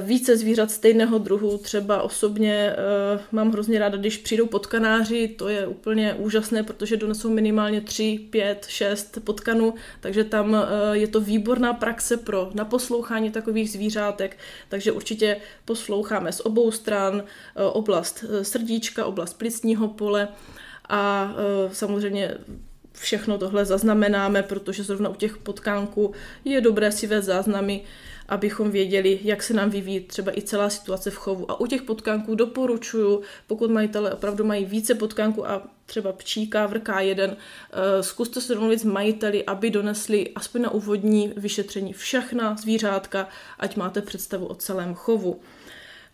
více 0.00 0.36
zvířat 0.36 0.70
stejného 0.70 1.18
druhu. 1.18 1.58
Třeba 1.58 2.02
osobně 2.02 2.76
uh, 3.14 3.20
mám 3.32 3.52
hrozně 3.52 3.78
ráda, 3.78 3.96
když 3.96 4.16
přijdou 4.16 4.46
potkanáři, 4.46 5.28
to 5.28 5.48
je 5.48 5.66
úplně 5.66 6.14
úžasné, 6.14 6.62
protože 6.62 6.96
donesou 6.96 7.30
minimálně 7.30 7.80
3, 7.80 8.26
5, 8.30 8.66
6 8.68 9.18
potkanů, 9.24 9.74
takže 10.00 10.24
tam 10.24 10.50
uh, 10.50 10.58
je 10.92 11.08
to 11.08 11.20
výborná 11.20 11.72
praxe 11.74 12.16
pro 12.16 12.50
naposlouchání 12.54 13.30
takových 13.30 13.70
zvířátek, 13.70 14.36
takže 14.68 14.92
určitě 14.92 15.36
posloucháme 15.64 16.32
z 16.32 16.40
obou 16.40 16.70
stran, 16.70 17.22
oblast 17.54 18.24
srdíčka, 18.42 19.04
oblast 19.04 19.38
plicního 19.38 19.88
pole 19.88 20.28
a 20.88 21.34
samozřejmě 21.72 22.34
všechno 22.92 23.38
tohle 23.38 23.64
zaznamenáme, 23.64 24.42
protože 24.42 24.82
zrovna 24.82 25.08
u 25.08 25.14
těch 25.14 25.36
potkánků 25.36 26.12
je 26.44 26.60
dobré 26.60 26.92
si 26.92 27.06
vést 27.06 27.24
záznamy 27.24 27.82
abychom 28.28 28.70
věděli, 28.70 29.20
jak 29.22 29.42
se 29.42 29.54
nám 29.54 29.70
vyvíjí 29.70 30.00
třeba 30.00 30.38
i 30.38 30.42
celá 30.42 30.70
situace 30.70 31.10
v 31.10 31.16
chovu. 31.16 31.50
A 31.50 31.60
u 31.60 31.66
těch 31.66 31.82
potkánků 31.82 32.34
doporučuji, 32.34 33.22
pokud 33.46 33.70
majitele 33.70 34.12
opravdu 34.12 34.44
mají 34.44 34.64
více 34.64 34.94
potkánků 34.94 35.48
a 35.48 35.62
třeba 35.86 36.12
pčíka, 36.12 36.66
vrká 36.66 37.00
jeden, 37.00 37.36
eh, 37.36 38.02
zkuste 38.02 38.40
se 38.40 38.54
domluvit 38.54 38.80
s 38.80 38.84
majiteli, 38.84 39.44
aby 39.44 39.70
donesli 39.70 40.30
aspoň 40.34 40.62
na 40.62 40.70
úvodní 40.70 41.32
vyšetření 41.36 41.92
všechna 41.92 42.56
zvířátka, 42.56 43.28
ať 43.58 43.76
máte 43.76 44.02
představu 44.02 44.46
o 44.46 44.54
celém 44.54 44.94
chovu. 44.94 45.40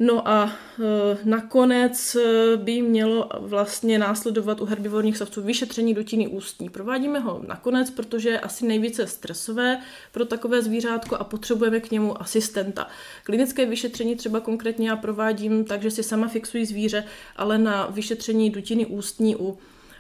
No 0.03 0.29
a 0.29 0.53
e, 0.79 1.19
nakonec 1.25 2.15
e, 2.17 2.57
by 2.57 2.83
mělo 2.83 3.29
vlastně 3.39 3.99
následovat 3.99 4.61
u 4.61 4.65
herbivorních 4.65 5.17
savců 5.17 5.43
vyšetření 5.43 5.95
dutiny 5.95 6.29
ústní. 6.29 6.71
Provádíme 6.71 7.19
ho 7.19 7.43
nakonec, 7.47 7.91
protože 7.91 8.29
je 8.29 8.41
asi 8.41 8.67
nejvíce 8.67 9.07
stresové 9.07 9.81
pro 10.13 10.25
takové 10.25 10.63
zvířátko 10.63 11.17
a 11.17 11.25
potřebujeme 11.25 11.81
k 11.81 11.91
němu 11.91 12.23
asistenta. 12.23 12.89
Klinické 13.25 13.67
vyšetření 13.67 14.17
třeba 14.17 14.41
konkrétně 14.41 14.89
já 14.89 14.97
provádím 14.97 15.65
tak, 15.65 15.83
že 15.83 15.91
si 15.91 16.03
sama 16.03 16.29
fixuji 16.29 16.67
zvíře, 16.67 17.05
ale 17.37 17.59
na 17.59 17.87
vyšetření 17.87 18.51
dutiny 18.51 18.87
ústní 18.87 19.37
u 19.37 19.59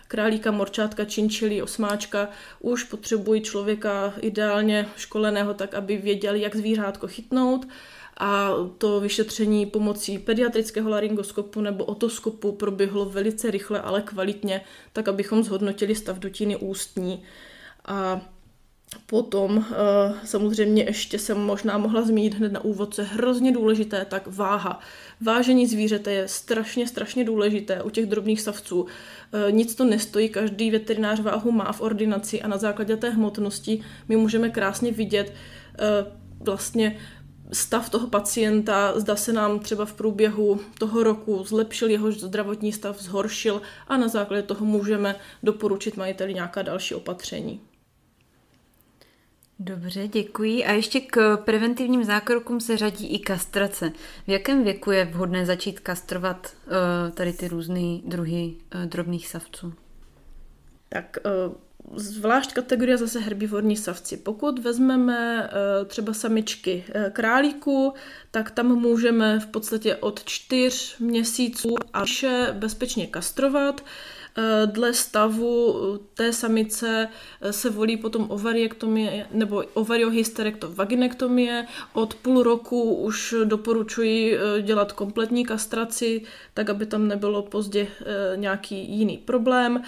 králíka, 0.09 0.50
morčátka, 0.50 1.04
činčili, 1.04 1.62
osmáčka, 1.62 2.28
už 2.61 2.85
potřebují 2.85 3.40
člověka 3.40 4.14
ideálně 4.21 4.88
školeného 4.97 5.54
tak, 5.54 5.75
aby 5.75 5.97
věděli, 5.97 6.40
jak 6.40 6.57
zvířátko 6.57 7.09
chytnout 7.09 7.66
a 8.21 8.50
to 8.79 9.00
vyšetření 9.00 9.67
pomocí 9.67 10.19
pediatrického 10.19 10.91
laryngoskopu 10.91 11.61
nebo 11.61 11.85
otoskopu 11.85 12.53
proběhlo 12.53 13.05
velice 13.05 13.50
rychle, 13.50 13.81
ale 13.81 14.03
kvalitně, 14.03 14.61
tak 14.93 15.09
abychom 15.09 15.43
zhodnotili 15.43 15.95
stav 15.95 16.19
dutiny 16.19 16.57
ústní. 16.57 17.23
A 17.85 18.21
Potom 19.07 19.65
eh, 19.71 19.75
samozřejmě 20.25 20.83
ještě 20.83 21.19
jsem 21.19 21.39
možná 21.39 21.79
mohla 21.79 22.03
zmínit 22.03 22.35
hned 22.35 22.53
na 22.53 22.65
úvod, 22.65 22.95
co 22.95 23.00
je 23.00 23.07
hrozně 23.07 23.53
důležité, 23.53 24.05
tak 24.05 24.23
váha. 24.27 24.81
Vážení 25.21 25.67
zvířete 25.67 26.12
je 26.12 26.29
strašně, 26.29 26.87
strašně 26.87 27.25
důležité 27.25 27.83
u 27.83 27.91
těch 27.91 28.07
drobných 28.07 28.41
savců. 28.41 28.87
Eh, 29.33 29.53
nic 29.53 29.75
to 29.75 29.85
nestojí, 29.85 30.29
každý 30.29 30.71
veterinář 30.71 31.21
váhu 31.21 31.53
má 31.53 31.73
v 31.73 31.81
ordinaci 31.81 32.43
a 32.43 32.49
na 32.49 32.59
základě 32.59 32.97
té 32.97 33.11
hmotnosti 33.11 33.81
my 34.09 34.17
můžeme 34.17 34.50
krásně 34.50 34.93
vidět 34.93 35.33
eh, 35.79 36.07
vlastně 36.41 36.99
stav 37.52 37.90
toho 37.90 38.07
pacienta, 38.07 39.00
zda 39.00 39.16
se 39.16 39.33
nám 39.33 39.59
třeba 39.59 39.85
v 39.85 39.92
průběhu 39.92 40.61
toho 40.78 41.02
roku 41.02 41.45
zlepšil 41.45 41.90
jeho 41.90 42.12
zdravotní 42.12 42.73
stav, 42.73 43.02
zhoršil 43.02 43.62
a 43.88 43.97
na 43.97 44.09
základě 44.09 44.42
toho 44.42 44.66
můžeme 44.66 45.16
doporučit 45.42 45.97
majiteli 45.97 46.35
nějaká 46.35 46.62
další 46.62 46.95
opatření. 46.95 47.61
Dobře, 49.62 50.09
děkuji. 50.09 50.64
A 50.64 50.73
ještě 50.73 51.00
k 51.00 51.37
preventivním 51.37 52.04
zákrokům 52.04 52.61
se 52.61 52.76
řadí 52.76 53.07
i 53.07 53.19
kastrace. 53.19 53.92
V 54.26 54.30
jakém 54.30 54.64
věku 54.64 54.90
je 54.90 55.04
vhodné 55.04 55.47
začít 55.47 55.80
kastrovat 55.80 56.52
uh, 56.66 57.12
tady 57.14 57.33
ty 57.33 57.49
různé 57.49 57.99
druhy 58.04 58.54
uh, 58.75 58.83
drobných 58.83 59.28
savců? 59.28 59.75
Tak 60.88 61.16
uh, 61.47 61.54
zvlášť 61.97 62.53
kategorie 62.53 62.99
zase 62.99 63.21
herbivorní 63.21 63.77
savci. 63.77 64.17
Pokud 64.17 64.59
vezmeme 64.59 65.51
eh, 65.51 65.85
třeba 65.85 66.15
samičky 66.15 66.85
eh, 66.89 67.11
králíků, 67.11 67.95
tak 68.31 68.51
tam 68.51 68.67
můžeme 68.67 69.41
v 69.41 69.47
podstatě 69.47 69.97
od 69.97 70.25
čtyř 70.25 70.99
měsíců 70.99 71.75
a 71.93 72.05
vše 72.05 72.49
bezpečně 72.53 73.07
kastrovat. 73.07 73.85
Eh, 74.39 74.67
dle 74.67 74.95
stavu 74.95 75.75
té 76.15 76.33
samice 76.33 77.09
se 77.51 77.71
volí 77.71 77.97
potom 77.97 78.27
ovariektomie 78.31 79.27
nebo 79.33 79.65
ovariohysterektovaginektomie. 79.75 81.67
Od 81.93 82.15
půl 82.15 82.43
roku 82.43 82.95
už 82.95 83.35
doporučuji 83.45 84.39
dělat 84.63 84.93
kompletní 84.93 85.47
kastraci, 85.47 86.23
tak 86.55 86.71
aby 86.71 86.87
tam 86.87 87.09
nebylo 87.09 87.43
pozdě 87.43 87.89
nějaký 88.37 88.99
jiný 88.99 89.19
problém. 89.19 89.83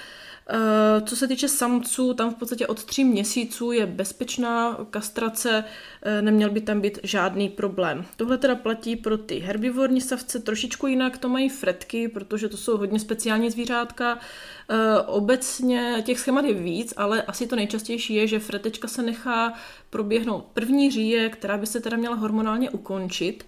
Eh, 0.49 1.01
co 1.01 1.17
se 1.17 1.29
týče 1.29 1.49
samců, 1.49 2.15
tam 2.15 2.31
v 2.31 2.35
podstatě 2.35 2.67
od 2.67 2.85
tří 2.85 3.05
měsíců 3.05 3.73
je 3.73 3.87
bezpečná 3.87 4.77
kastrace, 4.91 5.65
eh, 6.03 6.23
neměl 6.23 6.51
by 6.51 6.61
tam 6.61 6.81
být 6.81 6.99
žádný 7.03 7.49
problém. 7.49 8.05
Tohle 8.17 8.39
teda 8.39 8.55
platí 8.55 8.97
pro 8.97 9.19
ty 9.19 9.39
herbivorní 9.39 10.01
savce, 10.01 10.39
trošičku 10.39 10.87
jinak 10.87 11.19
to 11.19 11.29
mají 11.29 11.49
fretky, 11.49 12.09
protože 12.09 12.49
to 12.49 12.57
jsou 12.57 12.77
hodně 12.77 13.01
speciální 13.01 13.51
zvířátka. 13.51 14.19
Eh, 14.69 15.01
obecně 15.07 16.03
těch 16.07 16.21
schémat 16.21 16.45
je 16.45 16.55
víc, 16.55 16.95
ale 16.97 17.23
asi 17.23 17.47
to 17.47 17.57
nejčastější 17.57 18.15
je, 18.15 18.27
že 18.27 18.39
fretečka 18.39 18.89
se 18.89 19.03
nechá 19.03 19.53
proběhnout 19.91 20.45
první 20.55 20.91
říje, 20.91 21.29
která 21.29 21.59
by 21.59 21.67
se 21.67 21.81
teda 21.81 21.97
měla 21.97 22.17
hormonálně 22.17 22.71
ukončit. 22.71 23.45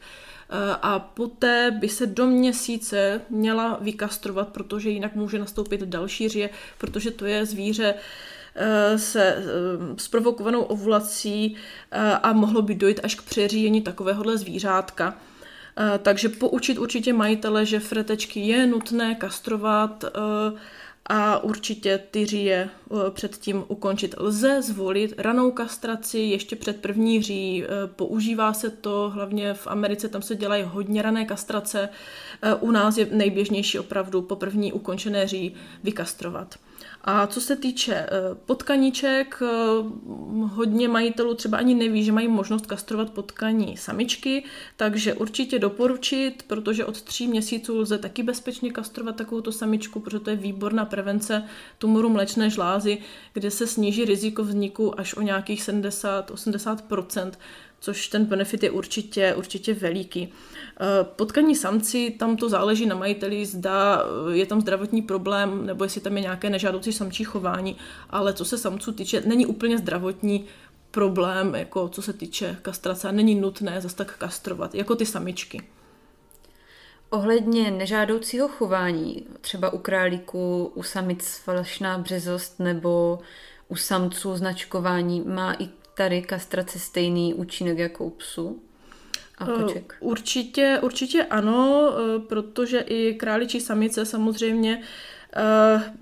Eh, 0.51 0.77
a 0.83 0.99
poté 0.99 1.71
by 1.71 1.89
se 1.89 2.07
do 2.07 2.27
měsíce 2.27 3.21
měla 3.31 3.79
vykastrovat, 3.81 4.49
protože 4.49 4.91
jinak 4.91 5.15
může 5.15 5.39
nastoupit 5.39 5.81
další 5.81 6.29
říje, 6.29 6.51
protože 6.79 7.11
to 7.11 7.27
je 7.27 7.47
zvíře 7.47 7.95
eh, 8.55 8.99
se 8.99 9.45
sprovokovanou 9.97 10.63
eh, 10.63 10.67
ovulací 10.67 11.57
a 12.23 12.33
mohlo 12.33 12.63
by 12.63 12.75
dojít 12.75 13.01
až 13.03 13.15
k 13.15 13.23
přeříjení 13.23 13.83
takovéhohle 13.83 14.39
zvířátka. 14.39 15.19
Takže 16.03 16.29
poučit 16.29 16.79
určitě 16.79 17.13
majitele, 17.13 17.67
že 17.67 17.81
fretečky 17.81 18.41
je 18.41 18.67
nutné 18.67 19.15
kastrovat 19.15 20.05
a 21.07 21.39
určitě 21.39 21.99
ty 22.11 22.27
říje 22.27 22.71
eh, 22.71 23.11
předtím 23.11 23.65
ukončit. 23.69 24.15
Lze 24.19 24.63
zvolit 24.63 25.15
ranou 25.19 25.51
kastraci 25.51 26.19
ještě 26.19 26.57
před 26.57 26.81
první 26.81 27.23
ří, 27.23 27.65
eh, 27.65 27.67
používá 27.87 28.53
se 28.53 28.71
to, 28.71 29.11
hlavně 29.15 29.55
v 29.55 29.67
Americe, 29.67 30.09
tam 30.09 30.23
se 30.23 30.37
dělají 30.37 30.63
hodně 30.63 31.03
rané 31.03 31.25
kastrace, 31.25 31.89
eh, 32.43 32.55
u 32.55 32.71
nás 32.71 32.99
je 32.99 33.09
nejběžnější 33.11 33.79
opravdu 33.79 34.23
po 34.23 34.37
první 34.37 34.73
ukončené 34.73 35.27
ří 35.27 35.55
vykastrovat. 35.83 36.59
A 37.07 37.27
co 37.27 37.41
se 37.41 37.57
týče 37.57 37.95
eh, 37.95 38.09
potkaníček, 38.47 39.43
eh, 39.43 39.47
hodně 40.43 40.89
majitelů 40.89 41.35
třeba 41.35 41.59
ani 41.59 41.75
neví, 41.75 42.05
že 42.05 42.13
mají 42.13 42.29
možnost 42.29 42.67
kastrovat 42.67 43.11
potkaní 43.11 43.77
samičky, 43.77 44.45
takže 44.77 45.15
určitě 45.15 45.59
doporučit, 45.59 46.45
protože 46.47 46.85
od 46.85 47.03
tří 47.03 47.27
měsíců 47.27 47.79
lze 47.79 47.99
taky 47.99 48.23
bezpečně 48.23 48.71
kastrovat 48.71 49.17
takovouto 49.17 49.53
samičku, 49.53 50.01
protože 50.01 50.21
to 50.21 50.31
je 50.31 50.37
výborná 50.37 50.85
prevence 50.85 51.45
tumoru 51.79 52.09
mléčné 52.09 52.51
žlázy, 52.51 52.99
kde 53.33 53.51
se 53.51 53.67
sníží 53.67 54.05
riziko 54.05 54.45
vzniku 54.45 55.01
až 55.01 55.15
o 55.15 55.23
nějakých 55.23 55.63
70-80%, 55.63 57.33
což 57.85 58.09
ten 58.09 58.25
benefit 58.25 58.62
je 58.62 58.71
určitě, 58.71 59.35
určitě 59.35 59.75
veliký. 59.75 60.33
Eh, 60.81 61.05
potkaní 61.05 61.57
samci, 61.57 62.11
tam 62.19 62.37
to 62.37 62.49
záleží 62.49 62.87
na 62.87 62.97
majiteli, 62.97 63.47
zda 63.47 64.03
eh, 64.03 64.37
je 64.37 64.47
tam 64.47 64.61
zdravotní 64.61 65.03
problém, 65.03 65.67
nebo 65.67 65.85
jestli 65.85 66.00
tam 66.00 66.17
je 66.17 66.23
nějaké 66.23 66.50
nežádoucí 66.50 66.93
samčí 66.93 67.25
chování, 67.25 67.76
ale 68.11 68.33
co 68.33 68.45
se 68.45 68.59
samců 68.59 68.93
týče, 68.93 69.23
není 69.26 69.47
úplně 69.47 69.79
zdravotní 69.79 70.45
problém, 70.91 71.55
jako 71.55 71.88
co 71.88 72.03
se 72.03 72.12
týče 72.12 72.57
kastrace, 72.62 73.12
není 73.12 73.35
nutné 73.35 73.81
zase 73.81 73.97
tak 73.97 74.19
kastrovat, 74.19 74.75
jako 74.75 74.97
ty 74.97 75.07
samičky. 75.07 75.62
Ohledně 77.11 77.71
nežádoucího 77.71 78.49
chování, 78.49 79.26
třeba 79.41 79.73
u 79.73 79.79
králíku, 79.79 80.73
u 80.75 80.83
samic 80.83 81.41
falešná 81.45 81.99
březost 81.99 82.61
nebo 82.61 83.19
u 83.69 83.76
samců 83.76 84.37
značkování, 84.37 85.21
má 85.21 85.55
i 85.59 85.69
tady 85.95 86.23
kastrace 86.23 86.79
stejný 86.79 87.35
účinek 87.35 87.79
jako 87.79 88.05
u 88.05 88.11
psu? 88.11 88.63
A 89.39 89.47
eh, 89.49 89.63
koček. 89.63 89.97
Určitě, 90.01 90.79
určitě 90.83 91.25
ano, 91.25 91.91
eh, 91.93 92.19
protože 92.19 92.79
i 92.79 93.15
králičí 93.15 93.61
samice 93.61 94.07
samozřejmě 94.07 94.83
eh, 95.37 95.95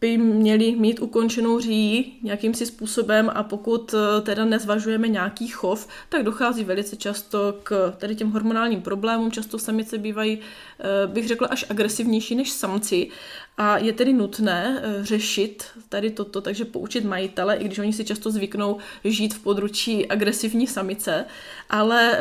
by 0.00 0.18
měli 0.18 0.76
mít 0.76 1.00
ukončenou 1.00 1.60
říji 1.60 2.12
nějakým 2.22 2.54
si 2.54 2.66
způsobem 2.66 3.30
a 3.34 3.42
pokud 3.42 3.94
teda 4.22 4.44
nezvažujeme 4.44 5.08
nějaký 5.08 5.48
chov, 5.48 5.88
tak 6.08 6.22
dochází 6.22 6.64
velice 6.64 6.96
často 6.96 7.58
k 7.62 7.94
tady 7.96 8.14
těm 8.14 8.30
hormonálním 8.30 8.82
problémům. 8.82 9.30
Často 9.30 9.58
samice 9.58 9.98
bývají, 9.98 10.38
bych 11.06 11.28
řekla, 11.28 11.48
až 11.48 11.64
agresivnější 11.70 12.34
než 12.34 12.50
samci 12.50 13.08
a 13.56 13.78
je 13.78 13.92
tedy 13.92 14.12
nutné 14.12 14.82
eh, 14.82 15.04
řešit 15.04 15.64
tady 15.88 16.10
toto, 16.10 16.40
takže 16.40 16.64
poučit 16.64 17.04
majitele, 17.04 17.56
i 17.56 17.64
když 17.64 17.78
oni 17.78 17.92
si 17.92 18.04
často 18.04 18.30
zvyknou 18.30 18.78
žít 19.04 19.34
v 19.34 19.38
područí 19.38 20.08
agresivní 20.08 20.66
samice, 20.66 21.24
ale 21.70 22.18
eh, 22.18 22.20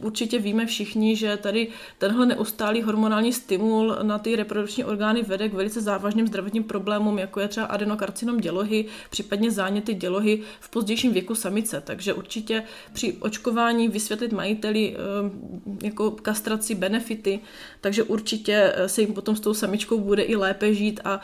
určitě 0.00 0.38
víme 0.38 0.66
všichni, 0.66 1.16
že 1.16 1.36
tady 1.36 1.68
tenhle 1.98 2.26
neustálý 2.26 2.82
hormonální 2.82 3.32
stimul 3.32 3.96
na 4.02 4.18
ty 4.18 4.36
reprodukční 4.36 4.84
orgány 4.84 5.22
vede 5.22 5.48
k 5.48 5.54
velice 5.54 5.80
závažným 5.80 6.26
zdravotním 6.26 6.64
problémům, 6.64 7.18
jako 7.18 7.40
je 7.40 7.48
třeba 7.48 7.66
adenokarcinom 7.66 8.36
dělohy, 8.36 8.84
případně 9.10 9.50
záněty 9.50 9.94
dělohy 9.94 10.42
v 10.60 10.70
pozdějším 10.70 11.12
věku 11.12 11.34
samice. 11.34 11.80
Takže 11.80 12.14
určitě 12.14 12.62
při 12.92 13.12
očkování 13.20 13.88
vysvětlit 13.88 14.32
majiteli 14.32 14.96
eh, 14.96 15.86
jako 15.86 16.10
kastraci 16.10 16.74
benefity, 16.74 17.40
takže 17.80 18.02
určitě 18.02 18.74
se 18.86 19.00
jim 19.00 19.14
potom 19.14 19.36
s 19.36 19.40
tou 19.40 19.54
samičkou 19.54 20.00
bude 20.00 20.22
i 20.22 20.36
lépe 20.36 20.57
lépe 20.58 20.74
žít 20.74 21.00
a 21.04 21.14
uh, 21.16 21.22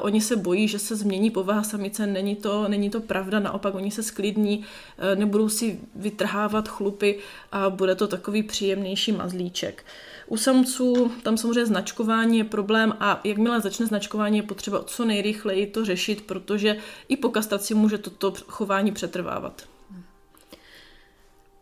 oni 0.00 0.20
se 0.20 0.36
bojí, 0.36 0.68
že 0.68 0.78
se 0.78 0.96
změní 0.96 1.30
povaha 1.30 1.62
samice. 1.62 2.06
Není 2.06 2.36
to, 2.36 2.68
není 2.68 2.90
to 2.90 3.00
pravda, 3.00 3.40
naopak 3.40 3.74
oni 3.74 3.90
se 3.90 4.02
sklidní, 4.02 4.58
uh, 4.58 5.18
nebudou 5.18 5.48
si 5.48 5.80
vytrhávat 5.94 6.68
chlupy 6.68 7.18
a 7.52 7.70
bude 7.70 7.94
to 7.94 8.06
takový 8.06 8.42
příjemnější 8.42 9.12
mazlíček. 9.12 9.84
U 10.26 10.36
samců 10.36 11.12
tam 11.22 11.36
samozřejmě 11.36 11.66
značkování 11.66 12.38
je 12.38 12.44
problém 12.44 12.94
a 13.00 13.20
jakmile 13.24 13.60
začne 13.60 13.86
značkování, 13.86 14.36
je 14.36 14.42
potřeba 14.42 14.82
co 14.82 15.04
nejrychleji 15.04 15.66
to 15.66 15.84
řešit, 15.84 16.22
protože 16.26 16.76
i 17.08 17.16
po 17.16 17.28
kastraci 17.28 17.74
může 17.74 17.98
toto 17.98 18.32
chování 18.46 18.92
přetrvávat. 18.92 19.71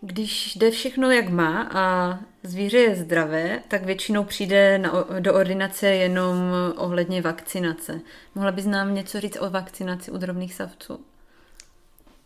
Když 0.01 0.57
jde 0.57 0.71
všechno 0.71 1.11
jak 1.11 1.29
má 1.29 1.69
a 1.73 2.19
zvíře 2.43 2.79
je 2.79 2.97
zdravé, 2.97 3.63
tak 3.69 3.85
většinou 3.85 4.25
přijde 4.25 4.79
na, 4.79 5.07
do 5.21 5.35
ordinace 5.35 5.87
jenom 5.87 6.37
ohledně 6.77 7.23
vakcinace. 7.23 8.01
Mohla 8.35 8.53
bys 8.53 8.67
nám 8.67 8.95
něco 8.95 9.21
říct 9.21 9.39
o 9.41 9.51
vakcinaci 9.51 10.11
u 10.11 10.17
drobných 10.17 10.55
savců? 10.55 11.01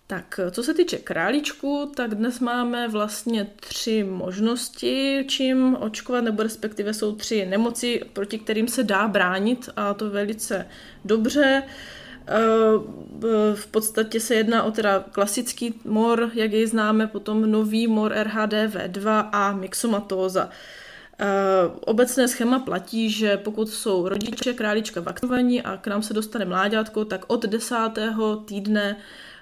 Tak, 0.07 0.41
co 0.51 0.63
se 0.63 0.75
týče 0.75 0.99
králíčku, 0.99 1.93
tak 1.97 2.15
dnes 2.15 2.41
máme 2.41 2.89
vlastně 2.89 3.47
tři 3.61 4.05
možnosti, 4.05 5.25
čím 5.29 5.77
očkovat, 5.81 6.25
nebo 6.25 6.43
respektive 6.43 6.95
jsou 6.95 7.15
tři 7.15 7.47
nemoci, 7.47 8.01
proti 8.13 8.39
kterým 8.39 8.69
se 8.69 8.83
dá 8.83 9.09
bránit 9.09 9.69
a 9.77 9.95
to 9.95 10.11
velice 10.11 10.69
dobře. 11.05 11.63
Eh, 11.67 12.04
v 13.55 13.67
podstatě 13.67 14.21
se 14.21 14.35
jedná 14.35 14.63
o 14.63 14.71
teda 14.71 15.05
klasický 15.13 15.75
mor, 15.85 16.31
jak 16.35 16.53
jej 16.53 16.67
známe, 16.67 17.07
potom 17.07 17.51
nový 17.51 17.87
mor 17.87 18.13
RHDV2 18.13 19.29
a 19.33 19.53
myxomatóza. 19.53 20.51
Eh, 21.19 21.71
obecné 21.81 22.29
schéma 22.29 22.59
platí, 22.59 23.11
že 23.11 23.37
pokud 23.37 23.71
jsou 23.71 24.09
rodiče 24.09 24.53
králička 24.53 25.01
vakcinovaní 25.01 25.63
a 25.63 25.77
k 25.77 25.87
nám 25.87 26.03
se 26.03 26.15
dostane 26.15 26.45
mláďátko, 26.45 27.05
tak 27.05 27.25
od 27.27 27.47
desátého 27.47 28.37
týdne 28.37 28.97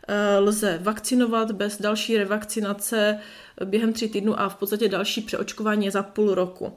eh, 0.08 0.38
lze 0.38 0.78
vakcinovat 0.82 1.52
bez 1.52 1.80
další 1.80 2.16
revakcinace 2.16 3.18
během 3.64 3.92
tří 3.92 4.08
týdnů 4.08 4.40
a 4.40 4.48
v 4.48 4.56
podstatě 4.56 4.88
další 4.88 5.20
přeočkování 5.20 5.90
za 5.90 6.02
půl 6.02 6.34
roku. 6.34 6.76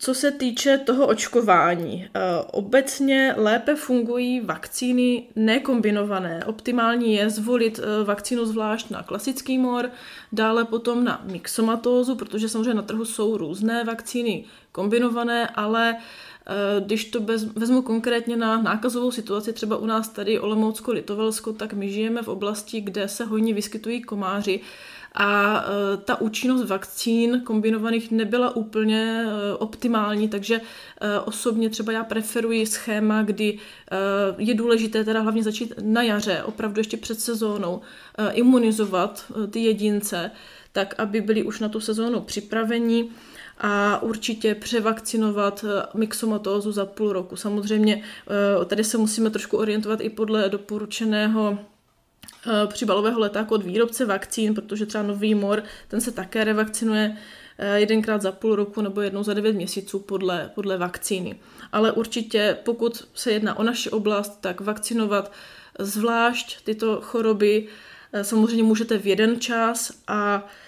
Co 0.00 0.14
se 0.14 0.30
týče 0.30 0.78
toho 0.78 1.06
očkování, 1.06 2.08
eh, 2.14 2.20
obecně 2.52 3.34
lépe 3.36 3.74
fungují 3.74 4.40
vakcíny 4.40 5.26
nekombinované. 5.36 6.44
Optimální 6.46 7.14
je 7.14 7.30
zvolit 7.30 7.80
eh, 7.82 8.04
vakcínu 8.04 8.46
zvlášť 8.46 8.90
na 8.90 9.02
klasický 9.02 9.58
mor, 9.58 9.90
dále 10.32 10.64
potom 10.64 11.04
na 11.04 11.22
myxomatózu, 11.24 12.14
protože 12.14 12.48
samozřejmě 12.48 12.74
na 12.74 12.82
trhu 12.82 13.04
jsou 13.04 13.36
různé 13.36 13.84
vakcíny 13.84 14.44
kombinované, 14.72 15.48
ale 15.48 15.96
eh, 15.96 16.80
když 16.80 17.04
to 17.04 17.20
vezmu 17.56 17.82
konkrétně 17.82 18.36
na 18.36 18.62
nákazovou 18.62 19.10
situaci, 19.10 19.52
třeba 19.52 19.76
u 19.76 19.86
nás 19.86 20.08
tady 20.08 20.40
Olomoucko-Litovelsko, 20.40 21.52
tak 21.52 21.72
my 21.72 21.90
žijeme 21.90 22.22
v 22.22 22.28
oblasti, 22.28 22.80
kde 22.80 23.08
se 23.08 23.24
hojně 23.24 23.54
vyskytují 23.54 24.02
komáři 24.02 24.60
a 25.18 25.64
e, 25.64 25.96
ta 25.96 26.20
účinnost 26.20 26.68
vakcín 26.68 27.40
kombinovaných 27.44 28.10
nebyla 28.10 28.56
úplně 28.56 29.26
e, 29.26 29.54
optimální, 29.54 30.28
takže 30.28 30.60
e, 31.00 31.20
osobně 31.20 31.70
třeba 31.70 31.92
já 31.92 32.04
preferuji 32.04 32.66
schéma, 32.66 33.22
kdy 33.22 33.58
je 34.38 34.54
důležité 34.54 35.04
teda 35.04 35.20
hlavně 35.20 35.42
začít 35.42 35.74
na 35.82 36.02
jaře, 36.02 36.42
opravdu 36.42 36.80
ještě 36.80 36.96
před 36.96 37.20
sezónou, 37.20 37.80
imunizovat 38.32 39.32
ty 39.50 39.60
jedince, 39.60 40.30
tak 40.72 40.94
aby 40.98 41.20
byli 41.20 41.42
už 41.42 41.60
na 41.60 41.68
tu 41.68 41.80
sezónu 41.80 42.20
připraveni 42.20 43.10
a 43.58 44.02
určitě 44.02 44.54
převakcinovat 44.54 45.64
myxomatózu 45.94 46.72
za 46.72 46.86
půl 46.86 47.12
roku. 47.12 47.36
Samozřejmě 47.36 48.02
tady 48.66 48.84
se 48.84 48.98
musíme 48.98 49.30
trošku 49.30 49.56
orientovat 49.56 50.00
i 50.00 50.10
podle 50.10 50.48
doporučeného 50.48 51.58
Eh, 51.58 51.77
příbalového 52.66 53.20
letáku 53.20 53.54
od 53.54 53.62
výrobce 53.62 54.04
vakcín, 54.04 54.54
protože 54.54 54.86
třeba 54.86 55.04
nový 55.04 55.34
mor, 55.34 55.62
ten 55.88 56.00
se 56.00 56.12
také 56.12 56.44
revakcinuje 56.44 57.16
eh, 57.58 57.80
jedenkrát 57.80 58.22
za 58.22 58.32
půl 58.32 58.56
roku 58.56 58.80
nebo 58.80 59.00
jednou 59.00 59.22
za 59.22 59.34
devět 59.34 59.52
měsíců 59.52 59.98
podle, 59.98 60.50
podle 60.54 60.78
vakcíny. 60.78 61.40
Ale 61.72 61.92
určitě, 61.92 62.58
pokud 62.64 63.08
se 63.14 63.32
jedná 63.32 63.58
o 63.58 63.62
naši 63.62 63.90
oblast, 63.90 64.40
tak 64.40 64.60
vakcinovat 64.60 65.32
zvlášť 65.78 66.64
tyto 66.64 67.00
choroby 67.00 67.66
eh, 68.12 68.24
samozřejmě 68.24 68.62
můžete 68.62 68.98
v 68.98 69.06
jeden 69.06 69.40
čas 69.40 69.92
a 70.08 70.44
Eh, 70.44 70.67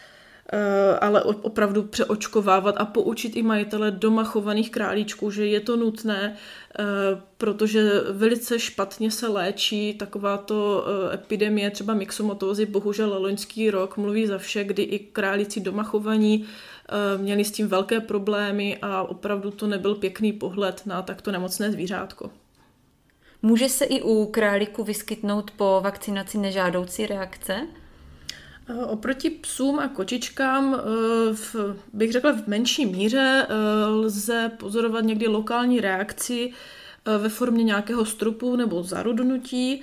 ale 1.00 1.22
opravdu 1.22 1.82
přeočkovávat 1.82 2.74
a 2.78 2.84
poučit 2.84 3.36
i 3.36 3.42
majitele 3.42 3.90
doma 3.90 4.24
chovaných 4.24 4.70
králíčků, 4.70 5.30
že 5.30 5.46
je 5.46 5.60
to 5.60 5.76
nutné, 5.76 6.36
eh, 6.78 6.84
protože 7.38 7.90
velice 8.12 8.58
špatně 8.58 9.10
se 9.10 9.28
léčí 9.28 9.94
takováto 9.94 10.86
eh, 10.86 11.14
epidemie, 11.14 11.70
třeba 11.70 11.94
myxomatózy, 11.94 12.66
bohužel 12.66 13.22
loňský 13.22 13.70
rok 13.70 13.96
mluví 13.96 14.26
za 14.26 14.38
vše, 14.38 14.64
kdy 14.64 14.82
i 14.82 14.98
králíci 14.98 15.60
doma 15.60 15.82
chovaní 15.82 16.44
měli 17.16 17.44
s 17.44 17.50
tím 17.52 17.68
velké 17.68 18.00
problémy 18.00 18.78
a 18.82 19.02
opravdu 19.02 19.50
to 19.50 19.66
nebyl 19.66 19.94
pěkný 19.94 20.32
pohled 20.32 20.82
na 20.86 21.02
takto 21.02 21.32
nemocné 21.32 21.72
zvířátko. 21.72 22.30
Může 23.42 23.68
se 23.68 23.84
i 23.84 24.02
u 24.02 24.26
králíku 24.26 24.84
vyskytnout 24.84 25.50
po 25.50 25.80
vakcinaci 25.84 26.38
nežádoucí 26.38 27.06
reakce? 27.06 27.66
Eh, 28.70 28.84
oproti 28.84 29.30
psům 29.30 29.78
a 29.78 29.88
kočičkám 29.88 30.74
eh, 30.74 30.80
v, 31.34 31.56
bych 31.92 32.12
řekla 32.12 32.32
v 32.32 32.46
menší 32.46 32.86
míře 32.86 33.46
eh, 33.48 33.54
lze 33.86 34.50
pozorovat 34.58 35.04
někdy 35.04 35.26
lokální 35.28 35.80
reakci 35.80 36.52
ve 37.18 37.28
formě 37.28 37.64
nějakého 37.64 38.04
strupu 38.04 38.56
nebo 38.56 38.82
zarudnutí, 38.82 39.82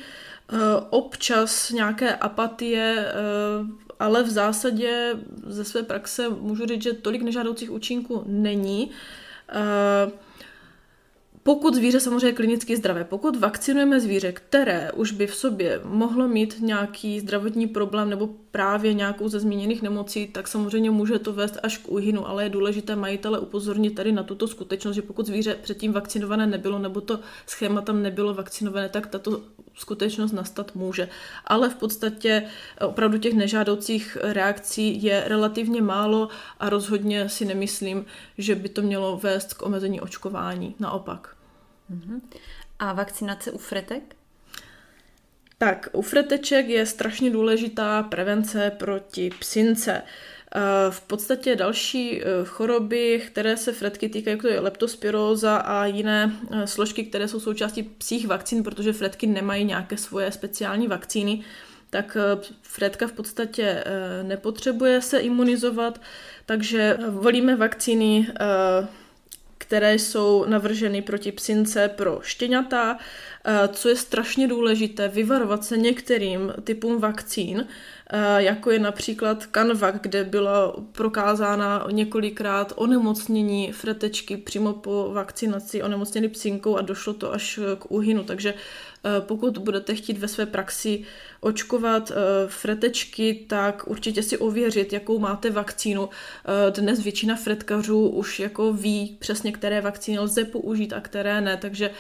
občas 0.89 1.71
nějaké 1.71 2.15
apatie, 2.15 3.13
ale 4.00 4.23
v 4.23 4.30
zásadě 4.30 5.15
ze 5.47 5.63
své 5.63 5.84
praxe 5.84 6.30
můžu 6.30 6.65
říct, 6.65 6.84
že 6.84 6.93
tolik 6.93 7.21
nežádoucích 7.21 7.71
účinků 7.71 8.23
není. 8.26 8.91
Pokud 11.47 11.75
zvíře 11.75 11.99
samozřejmě 11.99 12.27
je 12.27 12.33
klinicky 12.33 12.77
zdravé, 12.77 13.03
pokud 13.03 13.39
vakcinujeme 13.39 13.99
zvíře, 13.99 14.31
které 14.31 14.91
už 14.91 15.12
by 15.12 15.27
v 15.27 15.36
sobě 15.36 15.81
mohlo 15.83 16.27
mít 16.27 16.55
nějaký 16.60 17.19
zdravotní 17.19 17.67
problém 17.67 18.10
nebo 18.10 18.29
právě 18.51 18.93
nějakou 18.93 19.29
ze 19.29 19.39
zmíněných 19.39 19.81
nemocí, 19.81 20.27
tak 20.27 20.47
samozřejmě 20.47 20.91
může 20.91 21.19
to 21.19 21.33
vést 21.33 21.57
až 21.63 21.77
k 21.77 21.89
úhynu, 21.89 22.27
ale 22.27 22.43
je 22.43 22.49
důležité 22.49 22.95
majitele 22.95 23.39
upozornit 23.39 23.89
tady 23.89 24.12
na 24.12 24.23
tuto 24.23 24.47
skutečnost, 24.47 24.95
že 24.95 25.01
pokud 25.01 25.25
zvíře 25.25 25.57
předtím 25.62 25.93
vakcinované 25.93 26.47
nebylo 26.47 26.79
nebo 26.79 27.01
to 27.01 27.19
schéma 27.45 27.81
tam 27.81 28.01
nebylo 28.01 28.33
vakcinované, 28.33 28.89
tak 28.89 29.07
tato 29.07 29.41
skutečnost 29.75 30.31
nastat 30.31 30.75
může. 30.75 31.10
Ale 31.45 31.69
v 31.69 31.75
podstatě 31.75 32.43
opravdu 32.86 33.17
těch 33.17 33.33
nežádoucích 33.33 34.17
reakcí 34.21 35.03
je 35.03 35.23
relativně 35.27 35.81
málo 35.81 36.29
a 36.60 36.69
rozhodně 36.69 37.29
si 37.29 37.45
nemyslím, 37.45 38.05
že 38.38 38.55
by 38.55 38.69
to 38.69 38.81
mělo 38.81 39.17
vést 39.17 39.53
k 39.53 39.63
omezení 39.63 40.01
očkování. 40.01 40.75
Naopak. 40.79 41.37
Mhm. 41.89 42.21
A 42.80 42.93
vakcinace 42.93 43.52
u 43.52 43.58
fretek? 43.58 44.15
Tak, 45.58 45.89
u 45.91 46.02
freteček 46.02 46.67
je 46.67 46.86
strašně 46.86 47.30
důležitá 47.32 48.04
prevence 48.04 48.71
proti 48.78 49.30
psince. 49.39 50.02
Eh, 50.56 50.60
v 50.89 51.02
podstatě 51.02 51.56
další 51.56 52.21
eh, 52.21 52.26
choroby, 52.45 53.23
které 53.28 53.58
se 53.58 53.73
fretky 53.73 54.10
týkají, 54.10 54.38
jako 54.38 54.47
je 54.47 54.60
leptospiróza 54.60 55.58
a 55.58 55.86
jiné 55.86 56.32
eh, 56.52 56.67
složky, 56.67 57.04
které 57.04 57.28
jsou 57.28 57.39
součástí 57.39 57.84
psích 57.84 58.28
vakcín, 58.28 58.63
protože 58.63 58.93
fretky 58.93 59.28
nemají 59.28 59.65
nějaké 59.65 59.97
svoje 59.97 60.32
speciální 60.32 60.88
vakcíny, 60.88 61.43
tak 61.89 62.17
fretka 62.62 63.08
v 63.08 63.12
podstatě 63.12 63.84
nepotřebuje 64.23 65.02
se 65.02 65.19
imunizovat, 65.19 66.02
takže 66.45 66.97
volíme 67.10 67.56
vakcíny 67.56 68.28
které 69.57 69.95
jsou 69.95 70.45
navrženy 70.45 71.01
proti 71.01 71.31
psince 71.31 71.87
pro 71.87 72.19
štěňata, 72.21 72.97
eh, 73.45 73.67
co 73.67 73.89
je 73.89 73.95
strašně 73.95 74.47
důležité, 74.47 75.07
vyvarovat 75.07 75.65
se 75.65 75.77
některým 75.77 76.53
typům 76.63 76.99
vakcín, 77.01 77.67
eh, 78.09 78.43
jako 78.43 78.71
je 78.71 78.79
například 78.79 79.43
Canvac, 79.43 79.95
kde 80.01 80.23
byla 80.23 80.75
prokázána 80.91 81.87
několikrát 81.91 82.73
onemocnění 82.75 83.71
fretečky 83.71 84.37
přímo 84.37 84.73
po 84.73 85.09
vakcinaci 85.13 85.83
onemocněny 85.83 86.29
psinkou 86.29 86.77
a 86.77 86.81
došlo 86.81 87.13
to 87.13 87.33
až 87.33 87.59
k 87.79 87.91
úhynu. 87.91 88.23
Takže 88.23 88.53
pokud 89.19 89.57
budete 89.57 89.95
chtít 89.95 90.17
ve 90.17 90.27
své 90.27 90.45
praxi 90.45 91.03
očkovat 91.39 92.11
eh, 92.11 92.15
fretečky, 92.47 93.45
tak 93.47 93.87
určitě 93.87 94.23
si 94.23 94.37
ověřit, 94.37 94.93
jakou 94.93 95.19
máte 95.19 95.49
vakcínu. 95.49 96.09
Eh, 96.09 96.71
dnes 96.71 97.03
většina 97.03 97.35
fretkařů 97.35 98.07
už 98.07 98.39
jako 98.39 98.73
ví 98.73 99.17
přesně, 99.19 99.51
které 99.51 99.81
vakcíny 99.81 100.19
lze 100.19 100.43
použít 100.43 100.93
a 100.93 101.01
které 101.01 101.41
ne, 101.41 101.57
takže 101.57 101.91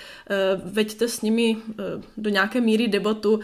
veďte 0.63 1.07
s 1.07 1.21
nimi 1.21 1.57
do 2.17 2.29
nějaké 2.29 2.61
míry 2.61 2.87
debatu, 2.87 3.39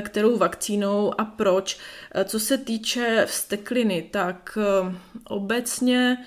kterou 0.00 0.36
vakcínou 0.36 1.20
a 1.20 1.24
proč. 1.24 1.78
Co 2.24 2.40
se 2.40 2.58
týče 2.58 3.24
vstekliny, 3.26 4.08
tak 4.10 4.58
obecně 5.28 6.18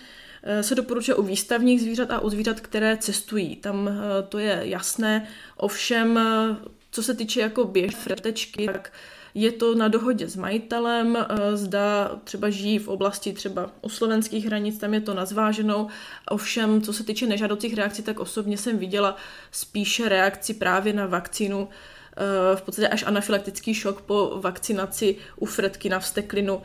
Eh, 0.47 0.63
se 0.63 0.75
doporučuje 0.75 1.15
u 1.15 1.23
výstavních 1.23 1.81
zvířat 1.81 2.11
a 2.11 2.19
u 2.19 2.29
zvířat, 2.29 2.59
které 2.59 2.97
cestují. 2.97 3.55
Tam 3.55 3.89
eh, 3.89 4.23
to 4.29 4.39
je 4.39 4.59
jasné. 4.63 5.27
Ovšem, 5.57 6.17
eh, 6.17 6.55
co 6.95 7.03
se 7.03 7.13
týče 7.13 7.41
jako 7.41 7.63
běž 7.63 7.95
fretečky, 7.95 8.65
tak 8.65 8.93
je 9.33 9.51
to 9.51 9.75
na 9.75 9.87
dohodě 9.87 10.27
s 10.27 10.35
majitelem, 10.35 11.17
zda 11.53 12.11
třeba 12.23 12.49
žijí 12.49 12.79
v 12.79 12.87
oblasti 12.87 13.33
třeba 13.33 13.71
u 13.81 13.89
slovenských 13.89 14.45
hranic, 14.45 14.77
tam 14.77 14.93
je 14.93 15.01
to 15.01 15.13
nazváženou. 15.13 15.87
Ovšem, 16.29 16.81
co 16.81 16.93
se 16.93 17.03
týče 17.03 17.27
nežádoucích 17.27 17.73
reakcí, 17.73 18.03
tak 18.03 18.19
osobně 18.19 18.57
jsem 18.57 18.77
viděla 18.77 19.15
spíše 19.51 20.09
reakci 20.09 20.53
právě 20.53 20.93
na 20.93 21.05
vakcínu, 21.05 21.69
v 22.55 22.61
podstatě 22.61 22.87
až 22.87 23.03
anafylaktický 23.03 23.73
šok 23.73 24.01
po 24.01 24.39
vakcinaci 24.41 25.15
u 25.35 25.45
fretky 25.45 25.89
na 25.89 25.99
vsteklinu. 25.99 26.61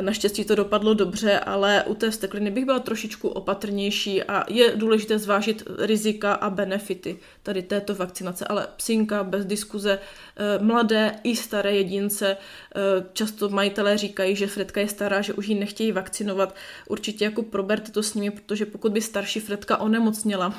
Naštěstí 0.00 0.44
to 0.44 0.54
dopadlo 0.54 0.94
dobře, 0.94 1.38
ale 1.38 1.84
u 1.86 1.94
té 1.94 2.10
vstekliny 2.10 2.50
bych 2.50 2.64
byla 2.64 2.78
trošičku 2.78 3.28
opatrnější 3.28 4.22
a 4.22 4.44
je 4.48 4.72
důležité 4.76 5.18
zvážit 5.18 5.62
rizika 5.78 6.32
a 6.32 6.50
benefity 6.50 7.18
tady 7.42 7.62
této 7.62 7.94
vakcinace. 7.94 8.44
Ale 8.44 8.68
psinka 8.76 9.24
bez 9.24 9.46
diskuze, 9.46 9.98
eh, 10.36 10.58
mladé 10.64 11.14
i 11.24 11.36
staré 11.36 11.76
jedince, 11.76 12.36
eh, 12.36 12.80
často 13.12 13.48
majitelé 13.48 13.98
říkají, 13.98 14.36
že 14.36 14.46
fretka 14.46 14.80
je 14.80 14.88
stará, 14.88 15.20
že 15.20 15.32
už 15.32 15.48
ji 15.48 15.54
nechtějí 15.54 15.92
vakcinovat. 15.92 16.54
Určitě 16.88 17.24
jako 17.24 17.42
proberte 17.42 17.92
to 17.92 18.02
s 18.02 18.14
nimi, 18.14 18.30
protože 18.30 18.66
pokud 18.66 18.92
by 18.92 19.00
starší 19.00 19.40
fretka 19.40 19.76
onemocněla 19.76 20.54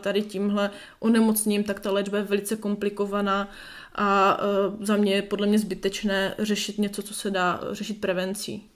tady 0.00 0.22
tímhle 0.22 0.70
onemocním, 1.00 1.64
tak 1.64 1.80
ta 1.80 1.92
léčba 1.92 2.18
je 2.18 2.24
velice 2.24 2.56
komplikovaná 2.56 3.48
a 3.94 4.38
eh, 4.40 4.84
za 4.84 4.96
mě 4.96 5.14
je 5.14 5.22
podle 5.22 5.46
mě 5.46 5.58
zbytečné 5.58 6.34
řešit 6.38 6.78
něco, 6.78 7.02
co 7.02 7.14
se 7.14 7.30
dá 7.30 7.60
řešit 7.72 8.00
prevencí. 8.00 8.73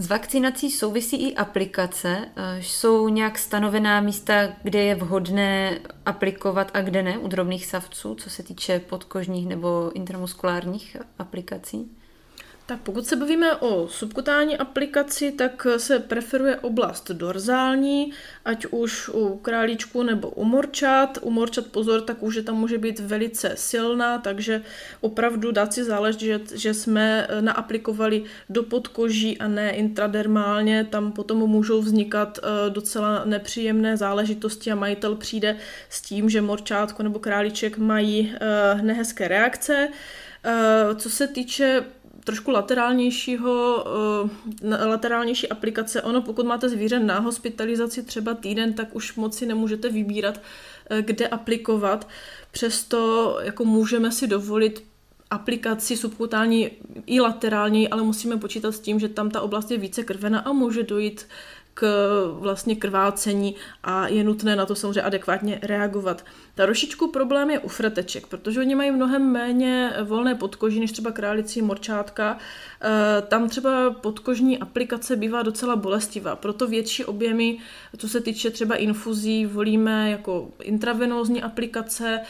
S 0.00 0.08
vakcinací 0.08 0.70
souvisí 0.70 1.28
i 1.28 1.34
aplikace. 1.34 2.28
Eh, 2.36 2.62
jsou 2.62 3.08
nějak 3.08 3.38
stanovená 3.38 4.00
místa, 4.00 4.48
kde 4.62 4.82
je 4.82 4.94
vhodné 4.94 5.78
aplikovat 6.06 6.70
a 6.74 6.80
kde 6.80 7.02
ne 7.02 7.18
u 7.18 7.28
drobných 7.28 7.66
savců, 7.66 8.14
co 8.14 8.30
se 8.30 8.42
týče 8.42 8.80
podkožních 8.80 9.48
nebo 9.48 9.92
intramuskulárních 9.94 10.96
aplikací? 11.18 11.97
Tak 12.68 12.80
pokud 12.80 13.06
se 13.06 13.16
bavíme 13.16 13.56
o 13.56 13.88
subkutální 13.88 14.58
aplikaci, 14.58 15.32
tak 15.32 15.66
se 15.76 15.98
preferuje 15.98 16.56
oblast 16.56 17.10
dorzální, 17.10 18.12
ať 18.44 18.66
už 18.66 19.08
u 19.08 19.36
králíčku 19.36 20.02
nebo 20.02 20.28
u 20.30 20.44
morčat. 20.44 21.18
U 21.22 21.30
morčat 21.30 21.66
pozor, 21.66 22.00
ta 22.00 22.14
kůže 22.14 22.42
tam 22.42 22.56
může 22.56 22.78
být 22.78 23.00
velice 23.00 23.52
silná, 23.54 24.18
takže 24.18 24.62
opravdu 25.00 25.52
dát 25.52 25.72
si 25.72 25.84
záležet, 25.84 26.20
že, 26.20 26.40
že 26.54 26.74
jsme 26.74 27.28
naaplikovali 27.40 28.24
do 28.48 28.62
podkoží 28.62 29.38
a 29.38 29.48
ne 29.48 29.70
intradermálně. 29.70 30.84
Tam 30.84 31.12
potom 31.12 31.38
můžou 31.38 31.80
vznikat 31.82 32.38
eh, 32.38 32.70
docela 32.70 33.22
nepříjemné 33.24 33.96
záležitosti 33.96 34.72
a 34.72 34.74
majitel 34.74 35.14
přijde 35.14 35.56
s 35.88 36.02
tím, 36.02 36.30
že 36.30 36.40
morčátko 36.40 37.02
nebo 37.02 37.18
králíček 37.18 37.78
mají 37.78 38.34
eh, 38.34 38.82
nehezké 38.82 39.28
reakce. 39.28 39.88
Eh, 40.44 40.94
co 40.94 41.10
se 41.10 41.26
týče 41.26 41.84
trošku 42.28 42.50
laterálnějšího, 42.50 43.84
uh, 44.62 44.72
laterálnější 44.86 45.48
aplikace. 45.48 46.02
Ono, 46.02 46.22
pokud 46.22 46.46
máte 46.46 46.68
zvíře 46.68 47.00
na 47.00 47.18
hospitalizaci 47.18 48.02
třeba 48.02 48.34
týden, 48.34 48.72
tak 48.72 48.96
už 48.96 49.14
moc 49.14 49.36
si 49.36 49.46
nemůžete 49.46 49.88
vybírat, 49.88 50.40
uh, 50.90 50.98
kde 50.98 51.28
aplikovat. 51.28 52.08
Přesto 52.50 53.38
jako 53.42 53.64
můžeme 53.64 54.12
si 54.12 54.26
dovolit 54.26 54.84
aplikaci 55.30 55.96
subkutální 55.96 56.70
i 57.06 57.20
laterální, 57.20 57.88
ale 57.88 58.02
musíme 58.02 58.36
počítat 58.36 58.72
s 58.72 58.80
tím, 58.80 59.00
že 59.00 59.08
tam 59.08 59.30
ta 59.30 59.40
oblast 59.40 59.70
je 59.70 59.78
více 59.78 60.04
krvena 60.04 60.40
a 60.40 60.52
může 60.52 60.82
dojít 60.82 61.26
k 61.78 61.86
vlastně 62.40 62.76
krvácení 62.76 63.54
a 63.82 64.08
je 64.08 64.24
nutné 64.24 64.56
na 64.56 64.66
to 64.66 64.74
samozřejmě 64.74 65.02
adekvátně 65.02 65.58
reagovat. 65.62 66.24
Ta 66.54 66.64
trošičku 66.64 67.08
problém 67.08 67.50
je 67.50 67.58
u 67.58 67.68
freteček, 67.68 68.26
protože 68.26 68.60
oni 68.60 68.74
mají 68.74 68.90
mnohem 68.90 69.32
méně 69.32 69.92
volné 70.04 70.34
podkoží 70.34 70.80
než 70.80 70.92
třeba 70.92 71.10
králicí 71.10 71.62
morčátka. 71.62 72.38
E, 72.38 73.22
tam 73.22 73.48
třeba 73.48 73.90
podkožní 73.90 74.58
aplikace 74.58 75.16
bývá 75.16 75.42
docela 75.42 75.76
bolestivá, 75.76 76.36
proto 76.36 76.66
větší 76.66 77.04
objemy, 77.04 77.58
co 77.96 78.08
se 78.08 78.20
týče 78.20 78.50
třeba 78.50 78.76
infuzí, 78.76 79.46
volíme 79.46 80.10
jako 80.10 80.50
intravenózní 80.62 81.42
aplikace, 81.42 82.20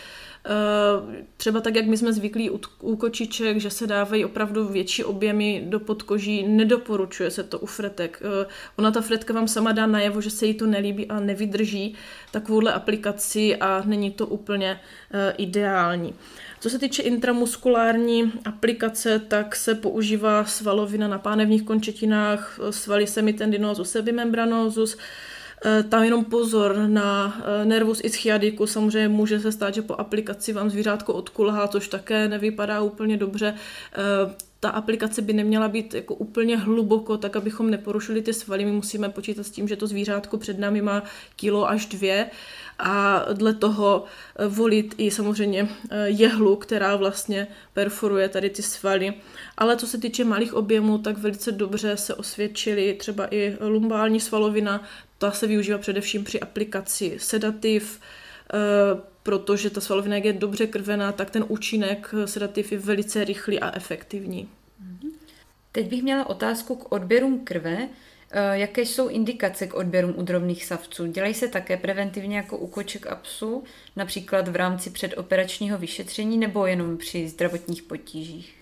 třeba 1.36 1.60
tak, 1.60 1.74
jak 1.74 1.86
my 1.86 1.96
jsme 1.96 2.12
zvyklí 2.12 2.50
u, 2.80 2.96
kočiček, 2.96 3.60
že 3.60 3.70
se 3.70 3.86
dávají 3.86 4.24
opravdu 4.24 4.68
větší 4.68 5.04
objemy 5.04 5.62
do 5.66 5.80
podkoží, 5.80 6.42
nedoporučuje 6.48 7.30
se 7.30 7.42
to 7.42 7.58
u 7.58 7.66
fretek. 7.66 8.22
Eh, 8.22 8.46
ona 8.76 8.90
ta 8.90 9.00
fretka 9.00 9.34
vám 9.34 9.48
sama 9.48 9.72
dá 9.72 9.86
najevo, 9.86 10.20
že 10.20 10.30
se 10.30 10.46
jí 10.46 10.54
to 10.54 10.66
nelíbí 10.66 11.08
a 11.08 11.20
nevydrží 11.20 11.94
takovouhle 12.30 12.72
aplikaci 12.72 13.56
a 13.56 13.82
není 13.86 14.10
to 14.10 14.26
úplně 14.26 14.80
eh, 15.12 15.34
ideální. 15.38 16.14
Co 16.60 16.70
se 16.70 16.78
týče 16.78 17.02
intramuskulární 17.02 18.32
aplikace, 18.44 19.18
tak 19.18 19.56
se 19.56 19.74
používá 19.74 20.44
svalovina 20.44 21.08
na 21.08 21.18
pánevních 21.18 21.62
končetinách, 21.62 22.60
svaly 22.70 23.06
semitendinosus, 23.06 23.90
sebimembranosus, 23.90 24.96
Eh, 24.96 25.02
tam 25.88 26.02
jenom 26.02 26.24
pozor 26.24 26.76
na 26.86 27.40
eh, 27.44 27.64
nervus 27.64 28.00
ischiadicus, 28.04 28.72
samozřejmě 28.72 29.08
může 29.08 29.40
se 29.40 29.52
stát, 29.52 29.74
že 29.74 29.82
po 29.82 29.94
aplikaci 29.94 30.52
vám 30.52 30.70
zvířátko 30.70 31.14
odkulhá, 31.14 31.68
což 31.68 31.88
také 31.88 32.28
nevypadá 32.28 32.80
úplně 32.80 33.16
dobře. 33.16 33.54
Eh, 34.58 34.68
ta 34.68 34.70
aplikace 34.70 35.22
by 35.22 35.32
neměla 35.32 35.68
být 35.68 35.94
jako 35.94 36.14
úplně 36.14 36.56
hluboko, 36.56 37.16
tak 37.16 37.36
abychom 37.36 37.70
neporušili 37.70 38.22
ty 38.22 38.32
svaly. 38.34 38.64
My 38.64 38.72
musíme 38.72 39.08
počítat 39.08 39.46
s 39.46 39.50
tím, 39.50 39.68
že 39.68 39.76
to 39.76 39.86
zvířátko 39.86 40.38
před 40.38 40.58
námi 40.58 40.82
má 40.82 41.02
kilo 41.36 41.68
až 41.68 41.86
dvě 41.86 42.30
a 42.78 43.24
dle 43.32 43.54
toho 43.54 44.04
volit 44.48 44.94
i 44.98 45.10
samozřejmě 45.10 45.68
jehlu, 46.04 46.56
která 46.56 46.96
vlastně 46.96 47.46
perforuje 47.72 48.28
tady 48.28 48.50
ty 48.50 48.62
svaly. 48.62 49.14
Ale 49.56 49.76
co 49.76 49.86
se 49.86 49.98
týče 49.98 50.24
malých 50.24 50.54
objemů, 50.54 50.98
tak 50.98 51.18
velice 51.18 51.52
dobře 51.52 51.96
se 51.96 52.14
osvědčili 52.14 52.94
třeba 52.94 53.26
i 53.30 53.56
lumbální 53.60 54.20
svalovina, 54.20 54.84
ta 55.18 55.30
se 55.30 55.46
využívá 55.46 55.78
především 55.78 56.24
při 56.24 56.40
aplikaci 56.40 57.16
sedativ, 57.18 58.00
eh, 58.54 59.17
protože 59.28 59.70
ta 59.70 59.80
svalovina, 59.80 60.14
jak 60.14 60.24
je 60.24 60.32
dobře 60.32 60.66
krvená, 60.66 61.12
tak 61.12 61.30
ten 61.30 61.44
účinek 61.48 62.14
sedativ 62.24 62.72
je 62.72 62.78
velice 62.78 63.24
rychlý 63.24 63.60
a 63.60 63.76
efektivní. 63.76 64.48
Teď 65.72 65.88
bych 65.88 66.02
měla 66.02 66.30
otázku 66.30 66.76
k 66.76 66.92
odběrům 66.92 67.40
krve. 67.44 67.88
Eh, 68.30 68.58
jaké 68.58 68.82
jsou 68.82 69.08
indikace 69.08 69.66
k 69.66 69.74
odběrům 69.74 70.14
u 70.16 70.22
drobných 70.22 70.64
savců? 70.64 71.06
Dělají 71.06 71.34
se 71.34 71.48
také 71.48 71.76
preventivně 71.76 72.36
jako 72.36 72.58
u 72.58 72.66
koček 72.66 73.06
a 73.06 73.16
psů, 73.16 73.64
například 73.96 74.48
v 74.48 74.56
rámci 74.56 74.90
předoperačního 74.90 75.78
vyšetření 75.78 76.38
nebo 76.38 76.66
jenom 76.66 76.96
při 76.96 77.28
zdravotních 77.28 77.82
potížích? 77.82 78.54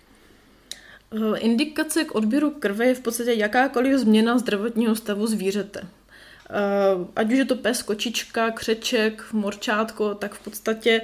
Eh, 1.13 1.39
indikace 1.39 2.05
k 2.05 2.15
odběru 2.15 2.51
krve 2.51 2.87
je 2.87 2.95
v 2.95 3.01
podstatě 3.01 3.33
jakákoliv 3.33 3.99
změna 3.99 4.39
zdravotního 4.39 4.97
stavu 4.97 5.27
zvířete. 5.27 5.81
Eh, 6.51 7.07
ať 7.17 7.33
už 7.33 7.39
je 7.39 7.45
to 7.45 7.57
pes, 7.57 7.83
kočička, 7.83 8.51
křeček, 8.51 9.25
morčátko, 9.33 10.15
tak 10.15 10.35
v 10.35 10.45
podstatě 10.45 11.03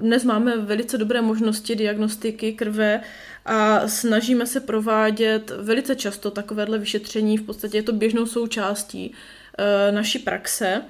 dnes 0.00 0.24
máme 0.24 0.56
velice 0.56 0.98
dobré 0.98 1.22
možnosti 1.22 1.76
diagnostiky 1.76 2.52
krve 2.52 3.00
a 3.46 3.88
snažíme 3.88 4.46
se 4.46 4.60
provádět 4.60 5.50
velice 5.50 5.96
často 5.96 6.30
takovéhle 6.30 6.78
vyšetření, 6.78 7.38
v 7.38 7.42
podstatě 7.42 7.78
je 7.78 7.82
to 7.82 7.92
běžnou 7.92 8.26
součástí 8.26 9.14
e, 9.58 9.92
naší 9.92 10.18
praxe. 10.18 10.82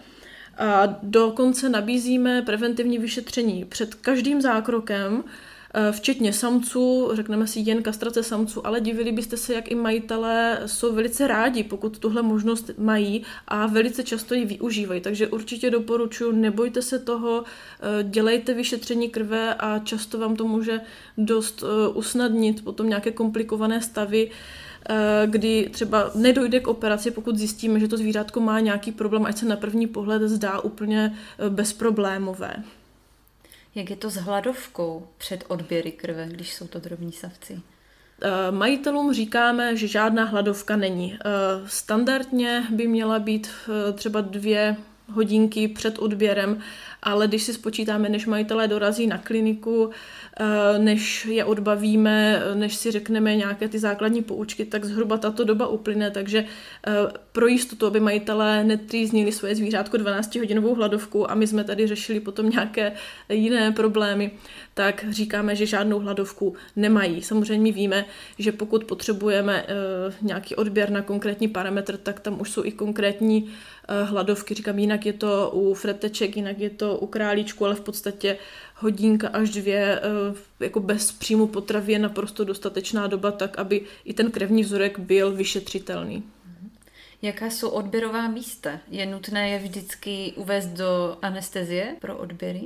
A 0.58 0.98
dokonce 1.02 1.68
nabízíme 1.68 2.42
preventivní 2.42 2.98
vyšetření 2.98 3.64
před 3.64 3.94
každým 3.94 4.42
zákrokem, 4.42 5.24
Eh, 5.24 5.47
včetně 5.90 6.32
samců, 6.32 7.10
řekneme 7.12 7.46
si 7.46 7.60
jen 7.60 7.82
kastrace 7.82 8.22
samců, 8.22 8.66
ale 8.66 8.80
divili 8.80 9.12
byste 9.12 9.36
se, 9.36 9.54
jak 9.54 9.70
i 9.70 9.74
majitelé 9.74 10.62
jsou 10.66 10.94
velice 10.94 11.26
rádi, 11.26 11.62
pokud 11.64 11.98
tuhle 11.98 12.22
možnost 12.22 12.70
mají 12.78 13.22
a 13.48 13.66
velice 13.66 14.04
často 14.04 14.34
ji 14.34 14.44
využívají. 14.44 15.00
Takže 15.00 15.28
určitě 15.28 15.70
doporučuji, 15.70 16.32
nebojte 16.32 16.82
se 16.82 16.98
toho, 16.98 17.44
eh, 17.44 18.02
dělejte 18.02 18.54
vyšetření 18.54 19.10
krve 19.10 19.54
a 19.54 19.78
často 19.78 20.18
vám 20.18 20.36
to 20.36 20.48
může 20.48 20.80
dost 21.18 21.64
eh, 21.64 21.88
usnadnit 21.88 22.64
potom 22.64 22.88
nějaké 22.88 23.10
komplikované 23.10 23.82
stavy, 23.82 24.30
kdy 25.26 25.68
třeba 25.72 26.10
nedojde 26.14 26.60
k 26.60 26.68
operaci, 26.68 27.10
pokud 27.10 27.36
zjistíme, 27.36 27.80
že 27.80 27.88
to 27.88 27.96
zvířátko 27.96 28.40
má 28.40 28.60
nějaký 28.60 28.92
problém, 28.92 29.26
ať 29.26 29.38
se 29.38 29.46
na 29.46 29.56
první 29.56 29.86
pohled 29.86 30.22
zdá 30.22 30.60
úplně 30.60 31.16
bezproblémové. 31.48 32.62
Jak 33.78 33.90
je 33.90 33.96
to 33.96 34.10
s 34.10 34.14
hladovkou 34.14 35.08
před 35.18 35.44
odběry 35.48 35.92
krve, 35.92 36.28
když 36.30 36.54
jsou 36.54 36.66
to 36.66 36.78
drobní 36.78 37.12
savci? 37.12 37.60
Eh, 38.22 38.50
majitelům 38.50 39.12
říkáme, 39.12 39.76
že 39.76 39.88
žádná 39.88 40.24
hladovka 40.24 40.76
není. 40.76 41.14
Eh, 41.14 41.28
standardně 41.66 42.66
by 42.70 42.86
měla 42.86 43.18
být 43.18 43.48
eh, 43.48 43.92
třeba 43.92 44.20
dvě 44.20 44.76
hodinky 45.12 45.68
před 45.68 45.98
odběrem, 45.98 46.60
ale 47.02 47.28
když 47.28 47.42
si 47.42 47.54
spočítáme, 47.54 48.08
než 48.08 48.26
majitelé 48.26 48.68
dorazí 48.68 49.06
na 49.06 49.18
kliniku, 49.18 49.90
eh, 50.40 50.78
než 50.78 51.26
je 51.26 51.44
odbavíme, 51.44 52.42
než 52.54 52.76
si 52.76 52.90
řekneme 52.90 53.36
nějaké 53.36 53.68
ty 53.68 53.78
základní 53.78 54.22
poučky, 54.22 54.64
tak 54.64 54.84
zhruba 54.84 55.18
tato 55.18 55.44
doba 55.44 55.66
uplyne, 55.66 56.10
takže 56.10 56.44
eh, 56.86 56.92
pro 57.32 57.46
jistotu, 57.46 57.86
aby 57.86 58.00
majitelé 58.00 58.64
netrýznili 58.64 59.32
svoje 59.32 59.54
zvířátko 59.54 59.96
12-hodinovou 59.96 60.74
hladovku 60.74 61.30
a 61.30 61.34
my 61.34 61.46
jsme 61.46 61.64
tady 61.64 61.86
řešili 61.86 62.20
potom 62.20 62.50
nějaké 62.50 62.92
jiné 63.28 63.72
problémy, 63.72 64.30
tak 64.74 65.04
říkáme, 65.10 65.56
že 65.56 65.66
žádnou 65.66 65.98
hladovku 65.98 66.54
nemají. 66.76 67.22
Samozřejmě 67.22 67.72
víme, 67.72 68.04
že 68.38 68.52
pokud 68.52 68.84
potřebujeme 68.84 69.64
eh, 69.68 70.14
nějaký 70.22 70.54
odběr 70.54 70.90
na 70.90 71.02
konkrétní 71.02 71.48
parametr, 71.48 71.96
tak 71.96 72.20
tam 72.20 72.40
už 72.40 72.50
jsou 72.50 72.64
i 72.64 72.72
konkrétní 72.72 73.50
hladovky. 74.04 74.54
Říkám, 74.54 74.78
jinak 74.78 75.06
je 75.06 75.12
to 75.12 75.50
u 75.54 75.74
freteček, 75.74 76.36
jinak 76.36 76.58
je 76.58 76.70
to 76.70 76.98
u 76.98 77.06
králíčku, 77.06 77.64
ale 77.64 77.74
v 77.74 77.80
podstatě 77.80 78.38
hodinka 78.74 79.28
až 79.28 79.50
dvě 79.50 80.00
eh, 80.00 80.64
jako 80.64 80.80
bez 80.80 81.12
příjmu 81.12 81.46
potravy 81.46 81.92
je 81.92 81.98
naprosto 81.98 82.44
dostatečná 82.44 83.06
doba 83.06 83.30
tak, 83.30 83.58
aby 83.58 83.80
i 84.04 84.14
ten 84.14 84.30
krevní 84.30 84.62
vzorek 84.62 84.98
byl 84.98 85.32
vyšetřitelný. 85.32 86.22
Jaká 87.22 87.50
jsou 87.50 87.68
odběrová 87.68 88.28
místa? 88.28 88.80
Je 88.88 89.06
nutné 89.06 89.48
je 89.48 89.58
vždycky 89.58 90.32
uvést 90.36 90.66
do 90.66 91.18
anestezie 91.22 91.96
pro 92.00 92.16
odběry? 92.16 92.60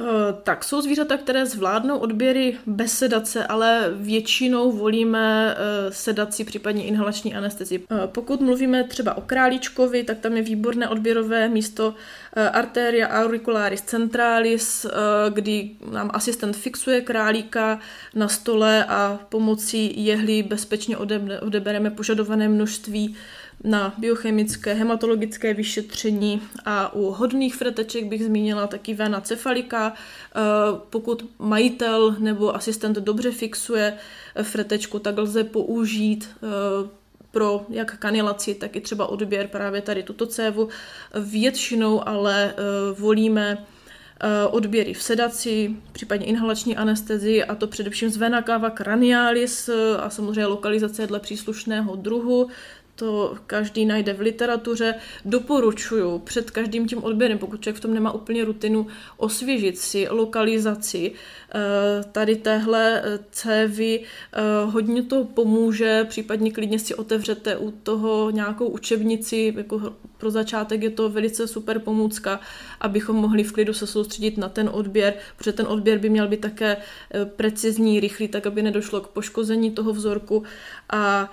Eh, 0.00 0.04
tak 0.42 0.64
jsou 0.64 0.80
zvířata, 0.80 1.16
které 1.16 1.46
zvládnou 1.46 1.98
odběry 1.98 2.58
bez 2.66 2.98
sedace, 2.98 3.46
ale 3.46 3.90
většinou 3.94 4.72
volíme 4.72 5.56
eh, 5.56 5.92
sedaci, 5.92 6.44
případně 6.44 6.84
inhalační 6.84 7.34
anestezi. 7.34 7.80
Eh, 7.90 8.06
pokud 8.06 8.40
mluvíme 8.40 8.84
třeba 8.84 9.16
o 9.16 9.20
králíčkovi, 9.20 10.04
tak 10.04 10.18
tam 10.18 10.36
je 10.36 10.42
výborné 10.42 10.88
odběrové 10.88 11.48
místo 11.48 11.94
arteria 12.52 13.08
auricularis 13.08 13.82
centralis, 13.82 14.86
kdy 15.30 15.70
nám 15.90 16.10
asistent 16.14 16.56
fixuje 16.56 17.00
králíka 17.00 17.78
na 18.14 18.28
stole 18.28 18.84
a 18.84 19.20
pomocí 19.28 20.04
jehly 20.04 20.42
bezpečně 20.42 20.96
odebereme 21.40 21.90
požadované 21.90 22.48
množství 22.48 23.16
na 23.64 23.94
biochemické, 23.98 24.74
hematologické 24.74 25.54
vyšetření 25.54 26.42
a 26.64 26.94
u 26.94 27.10
hodných 27.10 27.54
freteček 27.54 28.04
bych 28.04 28.24
zmínila 28.24 28.66
taky 28.66 28.94
vena 28.94 29.20
cefalika. 29.20 29.92
Eh, 29.94 30.40
pokud 30.90 31.30
majitel 31.38 32.16
nebo 32.18 32.56
asistent 32.56 32.96
dobře 32.96 33.30
fixuje 33.30 33.98
fretečku, 34.42 34.98
tak 34.98 35.18
lze 35.18 35.44
použít 35.44 36.30
eh, 36.36 36.88
pro 37.30 37.66
jak 37.68 37.98
kanilaci, 37.98 38.54
tak 38.54 38.76
i 38.76 38.80
třeba 38.80 39.06
odběr 39.06 39.48
právě 39.48 39.82
tady 39.82 40.02
tuto 40.02 40.26
cévu. 40.26 40.68
Většinou 41.20 42.08
ale 42.08 42.54
eh, 42.56 42.62
volíme 42.98 43.64
odběry 44.50 44.94
v 44.94 45.02
sedaci, 45.02 45.76
případně 45.92 46.26
inhalační 46.26 46.76
anestezii 46.76 47.44
a 47.44 47.54
to 47.54 47.66
především 47.66 48.10
z 48.10 48.16
vena 48.16 48.42
cava 48.42 48.70
cranialis 48.70 49.70
a 49.98 50.10
samozřejmě 50.10 50.46
lokalizace 50.46 51.06
dle 51.06 51.20
příslušného 51.20 51.96
druhu, 51.96 52.48
to 52.94 53.34
každý 53.46 53.86
najde 53.86 54.12
v 54.12 54.20
literatuře. 54.20 54.94
Doporučuju 55.24 56.18
před 56.18 56.50
každým 56.50 56.88
tím 56.88 57.04
odběrem, 57.04 57.38
pokud 57.38 57.60
člověk 57.60 57.76
v 57.76 57.80
tom 57.80 57.94
nemá 57.94 58.12
úplně 58.12 58.44
rutinu, 58.44 58.86
osvěžit 59.16 59.78
si 59.78 60.08
lokalizaci 60.10 61.12
eh, 61.12 62.04
tady 62.12 62.36
téhle 62.36 63.02
eh, 63.04 63.18
cévy. 63.30 64.00
Eh, 64.00 64.40
hodně 64.64 65.02
to 65.02 65.24
pomůže, 65.24 66.04
případně 66.04 66.52
klidně 66.52 66.78
si 66.78 66.94
otevřete 66.94 67.56
u 67.56 67.70
toho 67.70 68.30
nějakou 68.30 68.66
učebnici, 68.66 69.54
jako 69.56 69.94
pro 70.18 70.30
začátek 70.30 70.82
je 70.82 70.90
to 70.90 71.08
velice 71.08 71.48
super 71.48 71.78
pomůcka, 71.78 72.40
abychom 72.80 73.16
mohli 73.16 73.44
v 73.44 73.52
klidu 73.52 73.72
se 73.74 73.86
soustředit 73.86 74.38
na 74.38 74.48
ten 74.48 74.70
odběr, 74.72 75.14
protože 75.36 75.52
ten 75.52 75.66
odběr 75.66 75.98
by 75.98 76.10
měl 76.10 76.28
být 76.28 76.40
také 76.40 76.76
precizní, 77.36 78.00
rychlý, 78.00 78.28
tak 78.28 78.46
aby 78.46 78.62
nedošlo 78.62 79.00
k 79.00 79.08
poškození 79.08 79.70
toho 79.70 79.92
vzorku 79.92 80.42
a 80.90 81.30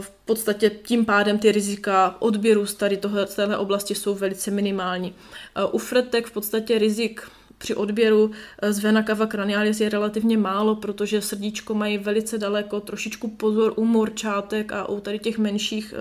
v 0.00 0.10
podstatě 0.24 0.70
tím 0.70 1.04
pádem 1.04 1.38
ty 1.38 1.52
rizika 1.52 2.16
odběru 2.18 2.66
z 2.66 2.74
tady 2.74 2.96
tohle, 2.96 3.26
z 3.26 3.34
téhle 3.34 3.56
oblasti 3.56 3.94
jsou 3.94 4.14
velice 4.14 4.50
minimální. 4.50 5.14
Eh, 5.54 5.64
u 5.64 5.78
fretek 5.78 6.26
v 6.26 6.30
podstatě 6.30 6.78
rizik 6.78 7.22
při 7.58 7.74
odběru 7.74 8.30
eh, 8.62 8.72
z 8.72 8.78
vena 8.78 9.02
cava 9.02 9.26
cranialis 9.26 9.80
je 9.80 9.88
relativně 9.88 10.38
málo, 10.38 10.76
protože 10.76 11.22
srdíčko 11.22 11.74
mají 11.74 11.98
velice 11.98 12.38
daleko, 12.38 12.80
trošičku 12.80 13.28
pozor 13.28 13.72
u 13.76 13.84
morčátek 13.84 14.72
a 14.72 14.88
u 14.88 15.00
tady 15.00 15.18
těch 15.18 15.38
menších 15.38 15.94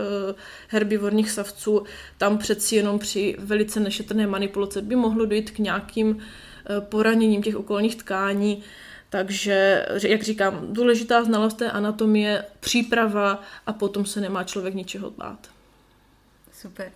herbivorních 0.68 1.32
savců, 1.32 1.84
tam 2.18 2.38
přeci 2.38 2.76
jenom 2.76 3.00
při 3.00 3.36
velice 3.40 3.80
nešetrné 3.80 4.28
manipulaci 4.28 4.82
by 4.82 4.96
mohlo 4.96 5.26
dojít 5.26 5.52
k 5.52 5.60
nějakým 5.60 6.18
poraněním 6.80 7.44
těch 7.44 7.56
okolních 7.56 7.96
tkání, 7.96 8.64
takže, 9.10 9.86
jak 10.08 10.24
říkám, 10.24 10.74
důležitá 10.74 11.24
znalost 11.24 11.54
té 11.54 11.72
anatomie, 11.72 12.46
příprava 12.60 13.42
a 13.66 13.74
potom 13.74 14.06
se 14.06 14.22
nemá 14.22 14.44
člověk 14.44 14.74
ničeho 14.74 15.12
bát. 15.12 15.50
Super. 16.54 16.92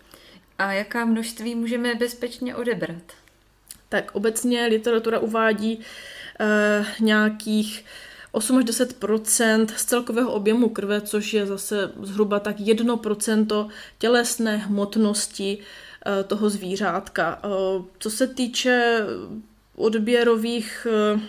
A 0.57 0.71
jaká 0.71 1.05
množství 1.05 1.55
můžeme 1.55 1.95
bezpečně 1.95 2.55
odebrat? 2.55 3.03
Tak 3.89 4.11
obecně 4.15 4.65
literatura 4.65 5.19
uvádí 5.19 5.79
eh, 6.39 6.85
nějakých 6.99 7.85
8 8.31 8.57
až 8.57 8.65
10% 8.65 9.67
z 9.75 9.85
celkového 9.85 10.31
objemu 10.31 10.69
krve, 10.69 11.01
což 11.01 11.33
je 11.33 11.45
zase 11.45 11.91
zhruba 12.01 12.39
tak 12.39 12.59
1% 12.59 13.69
tělesné 13.97 14.57
hmotnosti 14.57 15.57
eh, 15.59 16.23
toho 16.23 16.49
zvířátka. 16.49 17.39
Eh, 17.43 17.49
co 17.99 18.09
se 18.09 18.27
týče 18.27 19.01
odběrových 19.75 20.87
eh, 20.89 21.19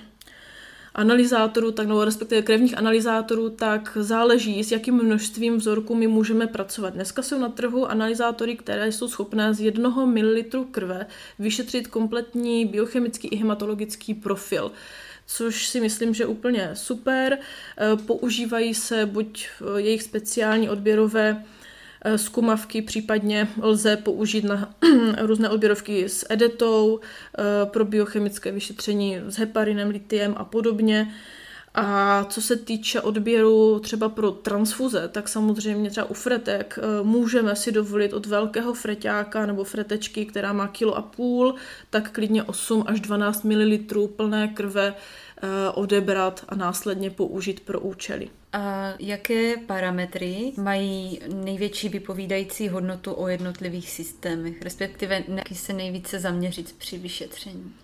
analyzátorů, 0.94 1.72
tak 1.72 1.86
nebo 1.86 2.04
respektive 2.04 2.42
krevních 2.42 2.78
analyzátorů, 2.78 3.50
tak 3.50 3.96
záleží, 4.00 4.64
s 4.64 4.72
jakým 4.72 4.94
množstvím 4.94 5.56
vzorků 5.56 5.94
my 5.94 6.06
můžeme 6.06 6.46
pracovat. 6.46 6.94
Dneska 6.94 7.22
jsou 7.22 7.38
na 7.38 7.48
trhu 7.48 7.86
analyzátory, 7.86 8.56
které 8.56 8.92
jsou 8.92 9.08
schopné 9.08 9.54
z 9.54 9.60
jednoho 9.60 10.06
ml 10.06 10.64
krve 10.70 11.06
vyšetřit 11.38 11.86
kompletní 11.86 12.66
biochemický 12.66 13.28
i 13.28 13.36
hematologický 13.36 14.14
profil 14.14 14.72
což 15.32 15.66
si 15.66 15.80
myslím, 15.80 16.14
že 16.14 16.26
úplně 16.26 16.70
super. 16.74 17.32
E, 17.32 17.38
používají 17.96 18.74
se 18.74 19.06
buď 19.06 19.48
e, 19.48 19.80
jejich 19.80 20.02
speciální 20.02 20.70
odběrové 20.70 21.44
Zkumavky 22.16 22.82
případně 22.82 23.48
lze 23.62 23.96
použít 23.96 24.44
na 24.44 24.74
různé 25.20 25.48
odběrovky 25.48 26.08
s 26.08 26.26
edetou, 26.30 27.00
pro 27.64 27.84
biochemické 27.84 28.52
vyšetření 28.52 29.18
s 29.28 29.36
heparinem, 29.36 29.88
litiem 29.88 30.34
a 30.36 30.44
podobně. 30.44 31.14
A 31.74 32.24
co 32.24 32.42
se 32.42 32.56
týče 32.56 33.00
odběru 33.00 33.78
třeba 33.78 34.08
pro 34.08 34.30
transfuze, 34.30 35.08
tak 35.08 35.28
samozřejmě 35.28 35.90
třeba 35.90 36.10
u 36.10 36.14
fretek 36.14 36.78
eh, 36.78 37.02
můžeme 37.02 37.56
si 37.56 37.72
dovolit 37.72 38.12
od 38.12 38.26
velkého 38.26 38.74
freťáka 38.74 39.46
nebo 39.46 39.64
fretečky, 39.64 40.26
která 40.26 40.52
má 40.52 40.68
kilo 40.68 40.96
a 40.96 41.02
půl, 41.02 41.54
tak 41.90 42.10
klidně 42.10 42.42
8 42.42 42.84
až 42.86 43.00
12 43.00 43.44
ml 43.44 44.08
plné 44.16 44.48
krve 44.48 44.94
eh, 44.94 45.70
odebrat 45.74 46.44
a 46.48 46.54
následně 46.54 47.10
použít 47.10 47.60
pro 47.60 47.80
účely. 47.80 48.30
A 48.52 48.94
jaké 48.98 49.56
parametry 49.56 50.52
mají 50.56 51.20
největší 51.34 51.88
vypovídající 51.88 52.68
hodnotu 52.68 53.14
o 53.14 53.28
jednotlivých 53.28 53.90
systémech, 53.90 54.62
respektive 54.62 55.24
na 55.28 55.42
se 55.52 55.72
nejvíce 55.72 56.20
zaměřit 56.20 56.74
při 56.78 56.98
vyšetření? 56.98 57.74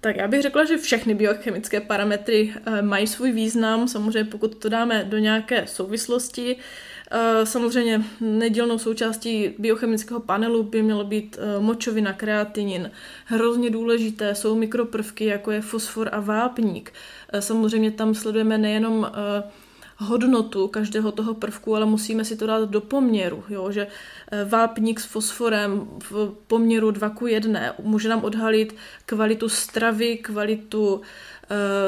Tak 0.00 0.16
já 0.16 0.28
bych 0.28 0.42
řekla, 0.42 0.64
že 0.64 0.78
všechny 0.78 1.14
biochemické 1.14 1.80
parametry 1.80 2.54
eh, 2.66 2.82
mají 2.82 3.06
svůj 3.06 3.32
význam, 3.32 3.88
samozřejmě 3.88 4.30
pokud 4.30 4.54
to 4.54 4.68
dáme 4.68 5.04
do 5.04 5.18
nějaké 5.18 5.66
souvislosti. 5.66 6.56
Eh, 7.10 7.46
samozřejmě 7.46 8.02
nedělnou 8.20 8.78
součástí 8.78 9.54
biochemického 9.58 10.20
panelu 10.20 10.62
by 10.62 10.82
mělo 10.82 11.04
být 11.04 11.38
eh, 11.40 11.60
močovina, 11.60 12.12
kreatinin. 12.12 12.90
Hrozně 13.24 13.70
důležité 13.70 14.34
jsou 14.34 14.54
mikroprvky, 14.54 15.24
jako 15.24 15.50
je 15.50 15.60
fosfor 15.60 16.08
a 16.12 16.20
vápník. 16.20 16.92
Samozřejmě 17.40 17.90
tam 17.90 18.14
sledujeme 18.14 18.58
nejenom 18.58 19.10
hodnotu 19.98 20.68
každého 20.68 21.12
toho 21.12 21.34
prvku, 21.34 21.76
ale 21.76 21.86
musíme 21.86 22.24
si 22.24 22.36
to 22.36 22.46
dát 22.46 22.70
do 22.70 22.80
poměru, 22.80 23.44
jo? 23.48 23.72
že 23.72 23.86
eh, 23.86 24.44
vápník 24.44 25.00
s 25.00 25.04
fosforem 25.04 25.88
v 26.10 26.34
poměru 26.46 26.90
2 26.90 27.10
k 27.10 27.22
1 27.26 27.60
může 27.82 28.08
nám 28.08 28.24
odhalit 28.24 28.76
kvalitu 29.06 29.48
stravy, 29.48 30.16
kvalitu 30.16 30.94
uh, 30.94 31.00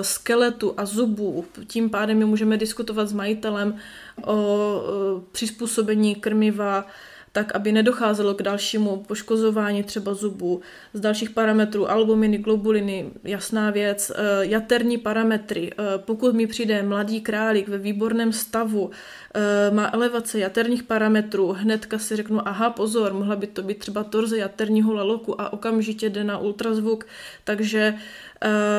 skeletu 0.03 0.75
a 0.77 0.87
zubů. 0.87 1.45
Tím 1.67 1.91
pádem 1.91 2.19
my 2.19 2.25
můžeme 2.25 2.57
diskutovat 2.57 3.09
s 3.09 3.13
majitelem 3.13 3.77
o 4.25 4.35
uh, 4.35 5.23
přizpůsobení 5.33 6.15
krmiva, 6.15 6.87
tak 7.33 7.55
aby 7.55 7.73
nedocházelo 7.73 8.35
k 8.35 8.43
dalšímu 8.43 8.97
poškozování 8.97 9.83
třeba 9.83 10.15
zubů. 10.15 10.61
Z 10.95 11.01
dalších 11.01 11.31
parametrů 11.31 11.91
albuminy, 11.91 12.39
globuliny, 12.39 13.11
jasná 13.25 13.71
věc, 13.71 14.13
eh, 14.15 14.47
jaterní 14.47 14.99
parametry. 14.99 15.71
Eh, 15.71 15.99
pokud 15.99 16.35
mi 16.35 16.47
přijde 16.47 16.83
mladý 16.83 17.21
králík 17.21 17.69
ve 17.69 17.79
výborném 17.79 18.33
stavu, 18.33 18.91
eh, 19.35 19.71
má 19.71 19.91
elevace 19.93 20.39
jaterních 20.39 20.83
parametrů, 20.83 21.53
hnedka 21.53 21.99
si 21.99 22.17
řeknu, 22.17 22.49
aha, 22.49 22.71
pozor, 22.71 23.13
mohla 23.13 23.37
by 23.37 23.47
to 23.47 23.63
být 23.63 23.79
třeba 23.79 24.05
torze 24.05 24.39
jaterního 24.39 24.95
laloku 24.95 25.41
a 25.41 25.53
okamžitě 25.53 26.11
jde 26.11 26.25
na 26.25 26.39
ultrazvuk, 26.39 27.07
takže 27.45 27.95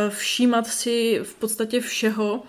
všímat 0.09 0.67
si 0.67 1.19
v 1.23 1.35
podstatě 1.35 1.79
všeho, 1.81 2.43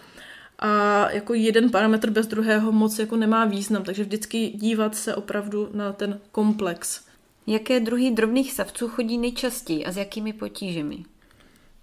a 0.64 1.10
jako 1.10 1.34
jeden 1.34 1.70
parametr 1.70 2.10
bez 2.10 2.26
druhého 2.26 2.72
moc 2.72 2.98
jako 2.98 3.16
nemá 3.16 3.44
význam, 3.44 3.84
takže 3.84 4.02
vždycky 4.04 4.48
dívat 4.48 4.94
se 4.94 5.14
opravdu 5.14 5.68
na 5.72 5.92
ten 5.92 6.20
komplex. 6.32 7.00
Jaké 7.46 7.80
druhy 7.80 8.10
drobných 8.10 8.52
savců 8.52 8.88
chodí 8.88 9.18
nejčastěji 9.18 9.84
a 9.84 9.92
s 9.92 9.96
jakými 9.96 10.32
potížemi? 10.32 11.04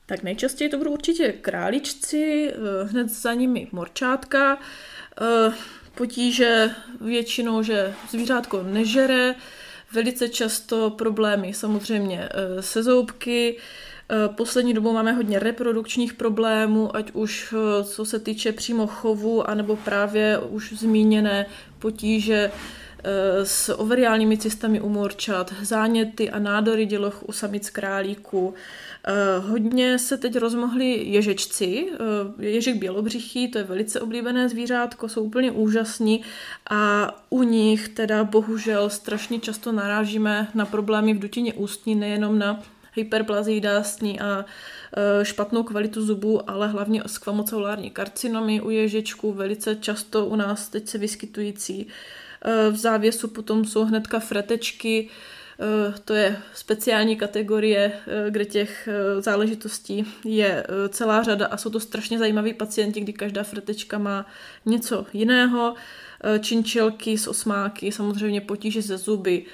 Tak 0.06 0.24
nejčastěji 0.24 0.70
to 0.70 0.78
budou 0.78 0.92
určitě 0.92 1.32
králičci, 1.32 2.54
eh, 2.54 2.84
hned 2.84 3.10
za 3.10 3.34
nimi 3.34 3.68
morčátka, 3.72 4.58
eh, 5.22 5.54
potíže 5.96 6.70
většinou, 7.02 7.64
že 7.64 7.94
zvířátko 8.10 8.64
nežere, 8.64 9.36
velice 9.92 10.30
často 10.30 10.90
problémy 10.90 11.54
samozřejmě 11.54 12.30
eh, 12.32 12.62
se 12.62 12.84
zoubky, 12.84 13.58
poslední 14.28 14.74
dobou 14.74 14.94
máme 14.94 15.12
hodně 15.12 15.40
reprodukčních 15.40 16.14
problémů, 16.14 16.96
ať 16.96 17.12
už 17.12 17.54
eh, 17.54 17.84
co 17.84 18.06
se 18.06 18.20
týče 18.20 18.52
přímo 18.52 18.88
chovu, 18.88 19.50
anebo 19.50 19.76
právě 19.76 20.38
už 20.38 20.74
zmíněné 20.74 21.46
potíže 21.80 22.52
eh, 22.52 23.46
s 23.46 23.74
overiálními 23.80 24.38
cystami 24.38 24.82
u 24.82 24.90
morčat, 24.90 25.54
záněty 25.62 26.30
a 26.30 26.40
nádory 26.40 26.86
děloh 26.86 27.24
u 27.28 27.32
samic 27.32 27.70
králíků. 27.70 28.54
Hodně 29.40 30.00
se 30.00 30.18
teď 30.18 30.36
rozmohli 30.36 31.04
ježečci, 31.04 31.88
ježek 32.40 32.76
bělobřichý, 32.76 33.48
to 33.48 33.58
je 33.58 33.64
velice 33.64 34.02
oblíbené 34.02 34.50
zvířátko, 34.50 35.10
jsou 35.10 35.24
úplně 35.24 35.52
úžasní 35.52 36.22
a 36.70 37.12
u 37.30 37.44
nich 37.44 37.90
teda 37.90 38.24
bohužel 38.24 38.90
strašně 38.90 39.40
často 39.40 39.72
narážíme 39.72 40.48
na 40.54 40.66
problémy 40.66 41.14
v 41.14 41.20
dutině 41.20 41.54
ústní, 41.54 41.96
nejenom 41.96 42.40
na 42.40 42.62
hyperplazii 43.00 43.62
dásní 43.62 44.20
a 44.20 44.46
e, 45.22 45.26
špatnou 45.26 45.64
kvalitu 45.64 46.06
zubů, 46.06 46.50
ale 46.50 46.68
hlavně 46.68 47.04
skvamocelulární 47.06 47.90
karcinomy 47.90 48.62
u 48.62 48.70
ježičků, 48.70 49.34
velice 49.34 49.76
často 49.76 50.26
u 50.26 50.36
nás 50.36 50.70
teď 50.70 50.88
se 50.88 50.98
vyskytující. 50.98 51.88
E, 52.42 52.70
v 52.70 52.76
závěsu 52.76 53.28
potom 53.28 53.66
jsou 53.66 53.86
hnedka 53.86 54.20
fretečky, 54.20 55.10
e, 55.60 55.94
to 56.06 56.14
je 56.14 56.38
speciální 56.54 57.16
kategorie, 57.16 57.92
kde 58.30 58.46
těch 58.46 58.90
záležitostí 59.20 60.06
je 60.26 60.68
celá 60.90 61.24
řada 61.24 61.48
a 61.48 61.58
jsou 61.58 61.70
to 61.70 61.80
strašně 61.80 62.20
zajímaví 62.20 62.54
pacienti, 62.54 63.02
kdy 63.02 63.14
každá 63.14 63.44
fretečka 63.44 63.98
má 63.98 64.26
něco 64.66 65.06
jiného. 65.14 65.76
Činčelky 66.40 67.18
s 67.18 67.28
osmáky, 67.28 67.92
samozřejmě 67.92 68.42
potíže 68.42 68.82
ze 68.82 68.98
zuby, 68.98 69.46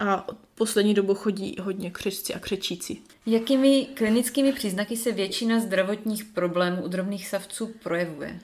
a 0.00 0.26
poslední 0.54 0.94
dobu 0.94 1.14
chodí 1.14 1.56
hodně 1.60 1.90
křečci 1.90 2.34
a 2.34 2.38
křečíci. 2.38 2.96
Jakými 3.26 3.86
klinickými 3.94 4.52
příznaky 4.52 4.96
se 4.96 5.12
většina 5.12 5.60
zdravotních 5.60 6.24
problémů 6.24 6.82
u 6.82 6.88
drobných 6.88 7.28
savců 7.28 7.66
projevuje? 7.82 8.40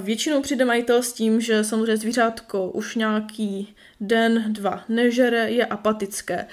Většinou 0.00 0.42
přijde 0.42 0.64
majitel 0.64 1.02
s 1.02 1.12
tím, 1.12 1.40
že 1.40 1.64
samozřejmě 1.64 1.96
zvířátko 1.96 2.70
už 2.70 2.94
nějaký 2.94 3.74
den, 4.00 4.44
dva 4.52 4.84
nežere, 4.88 5.50
je 5.50 5.66
apatické. 5.66 6.46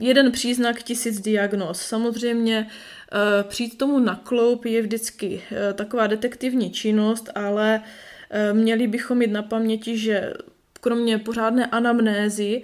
Jeden 0.00 0.32
příznak, 0.32 0.82
tisíc 0.82 1.20
diagnóz. 1.20 1.80
Samozřejmě 1.80 2.56
e, 2.58 3.42
přijít 3.42 3.78
tomu 3.78 3.98
na 3.98 4.20
kloup 4.24 4.64
je 4.64 4.82
vždycky 4.82 5.42
e, 5.52 5.72
taková 5.72 6.06
detektivní 6.06 6.70
činnost, 6.70 7.30
ale 7.34 7.82
e, 8.30 8.52
měli 8.52 8.86
bychom 8.86 9.18
mít 9.18 9.30
na 9.30 9.42
paměti, 9.42 9.98
že 9.98 10.32
kromě 10.80 11.18
pořádné 11.18 11.66
anamnézy 11.66 12.62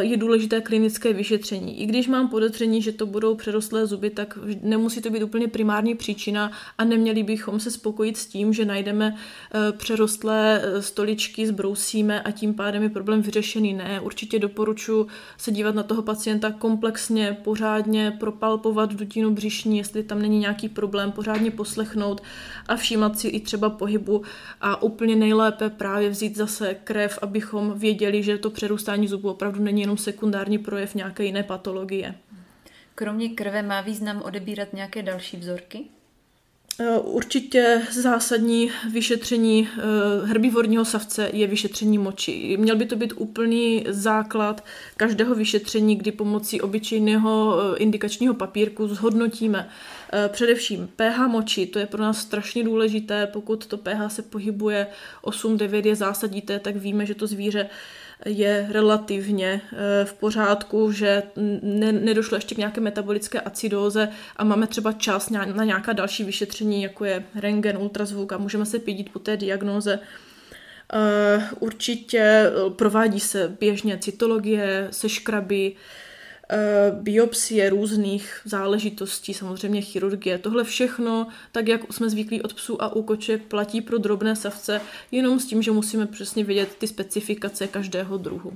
je 0.00 0.16
důležité 0.16 0.60
klinické 0.60 1.12
vyšetření. 1.12 1.80
I 1.80 1.86
když 1.86 2.08
mám 2.08 2.28
podezření, 2.28 2.82
že 2.82 2.92
to 2.92 3.06
budou 3.06 3.34
přerostlé 3.34 3.86
zuby, 3.86 4.10
tak 4.10 4.38
nemusí 4.62 5.00
to 5.00 5.10
být 5.10 5.22
úplně 5.22 5.48
primární 5.48 5.94
příčina 5.94 6.52
a 6.78 6.84
neměli 6.84 7.22
bychom 7.22 7.60
se 7.60 7.70
spokojit 7.70 8.16
s 8.16 8.26
tím, 8.26 8.52
že 8.52 8.64
najdeme 8.64 9.16
eh, 9.54 9.72
přerostlé 9.72 10.62
eh, 10.62 10.82
stoličky, 10.82 11.46
zbrousíme 11.46 12.22
a 12.22 12.30
tím 12.30 12.54
pádem 12.54 12.82
je 12.82 12.88
problém 12.88 13.22
vyřešený. 13.22 13.72
Ne, 13.72 14.00
určitě 14.00 14.38
doporučuji 14.38 15.06
se 15.38 15.50
dívat 15.52 15.74
na 15.74 15.82
toho 15.82 16.02
pacienta 16.02 16.50
komplexně, 16.50 17.36
pořádně 17.44 18.16
propalpovat 18.20 18.94
dutinu 18.94 19.30
břišní, 19.30 19.78
jestli 19.78 20.02
tam 20.02 20.22
není 20.22 20.38
nějaký 20.38 20.68
problém, 20.68 21.12
pořádně 21.12 21.50
poslechnout 21.50 22.22
a 22.68 22.76
všímat 22.76 23.18
si 23.18 23.28
i 23.28 23.40
třeba 23.40 23.70
pohybu 23.70 24.22
a 24.60 24.82
úplně 24.82 25.16
nejlépe 25.16 25.70
právě 25.70 26.10
vzít 26.10 26.36
zase 26.36 26.74
krev, 26.84 27.18
abychom 27.22 27.72
věděli, 27.76 28.22
že 28.22 28.38
to 28.38 28.50
přerůstání 28.50 29.08
zubu 29.08 29.30
opravdu 29.30 29.59
opravdu 29.60 29.64
není 29.64 29.80
jenom 29.80 29.98
sekundární 29.98 30.58
projev 30.58 30.94
nějaké 30.94 31.24
jiné 31.24 31.42
patologie. 31.42 32.14
Kromě 32.94 33.28
krve 33.28 33.62
má 33.62 33.80
význam 33.80 34.22
odebírat 34.22 34.72
nějaké 34.72 35.02
další 35.02 35.36
vzorky? 35.36 35.84
E, 36.80 36.98
určitě 36.98 37.82
zásadní 37.92 38.70
vyšetření 38.92 39.68
e, 39.68 40.26
herbivorního 40.26 40.84
savce 40.84 41.30
je 41.32 41.46
vyšetření 41.46 41.98
moči. 41.98 42.56
Měl 42.56 42.76
by 42.76 42.86
to 42.86 42.96
být 42.96 43.12
úplný 43.16 43.84
základ 43.88 44.64
každého 44.96 45.34
vyšetření, 45.34 45.96
kdy 45.96 46.12
pomocí 46.12 46.60
obyčejného 46.60 47.56
e, 47.60 47.78
indikačního 47.78 48.34
papírku 48.34 48.88
zhodnotíme 48.88 49.68
především 50.28 50.88
pH 50.96 51.18
moči, 51.28 51.66
to 51.66 51.78
je 51.78 51.86
pro 51.86 52.02
nás 52.02 52.18
strašně 52.18 52.64
důležité, 52.64 53.26
pokud 53.26 53.66
to 53.66 53.76
pH 53.78 54.08
se 54.08 54.22
pohybuje 54.22 54.86
8-9 55.22 55.86
je 55.86 55.96
zásadité, 55.96 56.58
tak 56.58 56.76
víme, 56.76 57.06
že 57.06 57.14
to 57.14 57.26
zvíře 57.26 57.70
je 58.24 58.66
relativně 58.70 59.60
eh, 59.72 60.04
v 60.04 60.12
pořádku, 60.12 60.92
že 60.92 61.22
ne, 61.62 61.92
nedošlo 61.92 62.36
ještě 62.36 62.54
k 62.54 62.58
nějaké 62.58 62.80
metabolické 62.80 63.40
acidóze 63.40 64.08
a 64.36 64.44
máme 64.44 64.66
třeba 64.66 64.92
čas 64.92 65.30
na 65.30 65.64
nějaká 65.64 65.92
další 65.92 66.24
vyšetření, 66.24 66.82
jako 66.82 67.04
je 67.04 67.24
rengen, 67.34 67.76
ultrazvuk 67.76 68.32
a 68.32 68.38
můžeme 68.38 68.66
se 68.66 68.78
pídit 68.78 69.12
po 69.12 69.18
té 69.18 69.36
diagnóze. 69.36 69.98
Eh, 70.92 71.48
určitě 71.58 72.18
eh, 72.18 72.70
provádí 72.70 73.20
se 73.20 73.56
běžně 73.60 73.98
cytologie, 73.98 74.88
seškraby, 74.90 75.72
biopsie 76.90 77.70
různých 77.70 78.40
záležitostí, 78.44 79.34
samozřejmě 79.34 79.80
chirurgie. 79.80 80.38
Tohle 80.38 80.64
všechno, 80.64 81.26
tak 81.52 81.68
jak 81.68 81.92
jsme 81.92 82.10
zvyklí 82.10 82.42
od 82.42 82.54
psů 82.54 82.82
a 82.82 82.96
u 82.96 83.02
koček, 83.02 83.42
platí 83.42 83.80
pro 83.80 83.98
drobné 83.98 84.36
savce, 84.36 84.80
jenom 85.10 85.40
s 85.40 85.46
tím, 85.46 85.62
že 85.62 85.70
musíme 85.70 86.06
přesně 86.06 86.44
vědět 86.44 86.76
ty 86.78 86.86
specifikace 86.86 87.66
každého 87.66 88.16
druhu. 88.16 88.52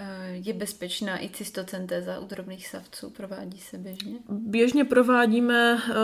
Eh, 0.00 0.40
je 0.44 0.52
bezpečná 0.52 1.24
i 1.24 1.28
cystocentéza 1.28 2.18
u 2.18 2.26
drobných 2.26 2.68
savců? 2.68 3.10
Provádí 3.10 3.58
se 3.58 3.78
běžně? 3.78 4.14
Běžně 4.28 4.84
provádíme, 4.84 5.78
eh, 5.90 5.94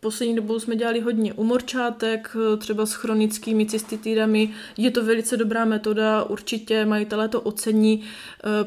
poslední 0.00 0.36
dobou 0.36 0.60
jsme 0.60 0.76
dělali 0.76 1.00
hodně 1.00 1.34
u 1.34 1.44
morčátek, 1.44 2.36
eh, 2.36 2.56
třeba 2.56 2.86
s 2.86 2.92
chronickými 2.92 3.66
cystitidami. 3.66 4.50
Je 4.76 4.90
to 4.90 5.04
velice 5.04 5.36
dobrá 5.36 5.64
metoda, 5.64 6.24
určitě 6.24 6.84
majitelé 6.84 7.28
to 7.28 7.40
ocení. 7.40 8.04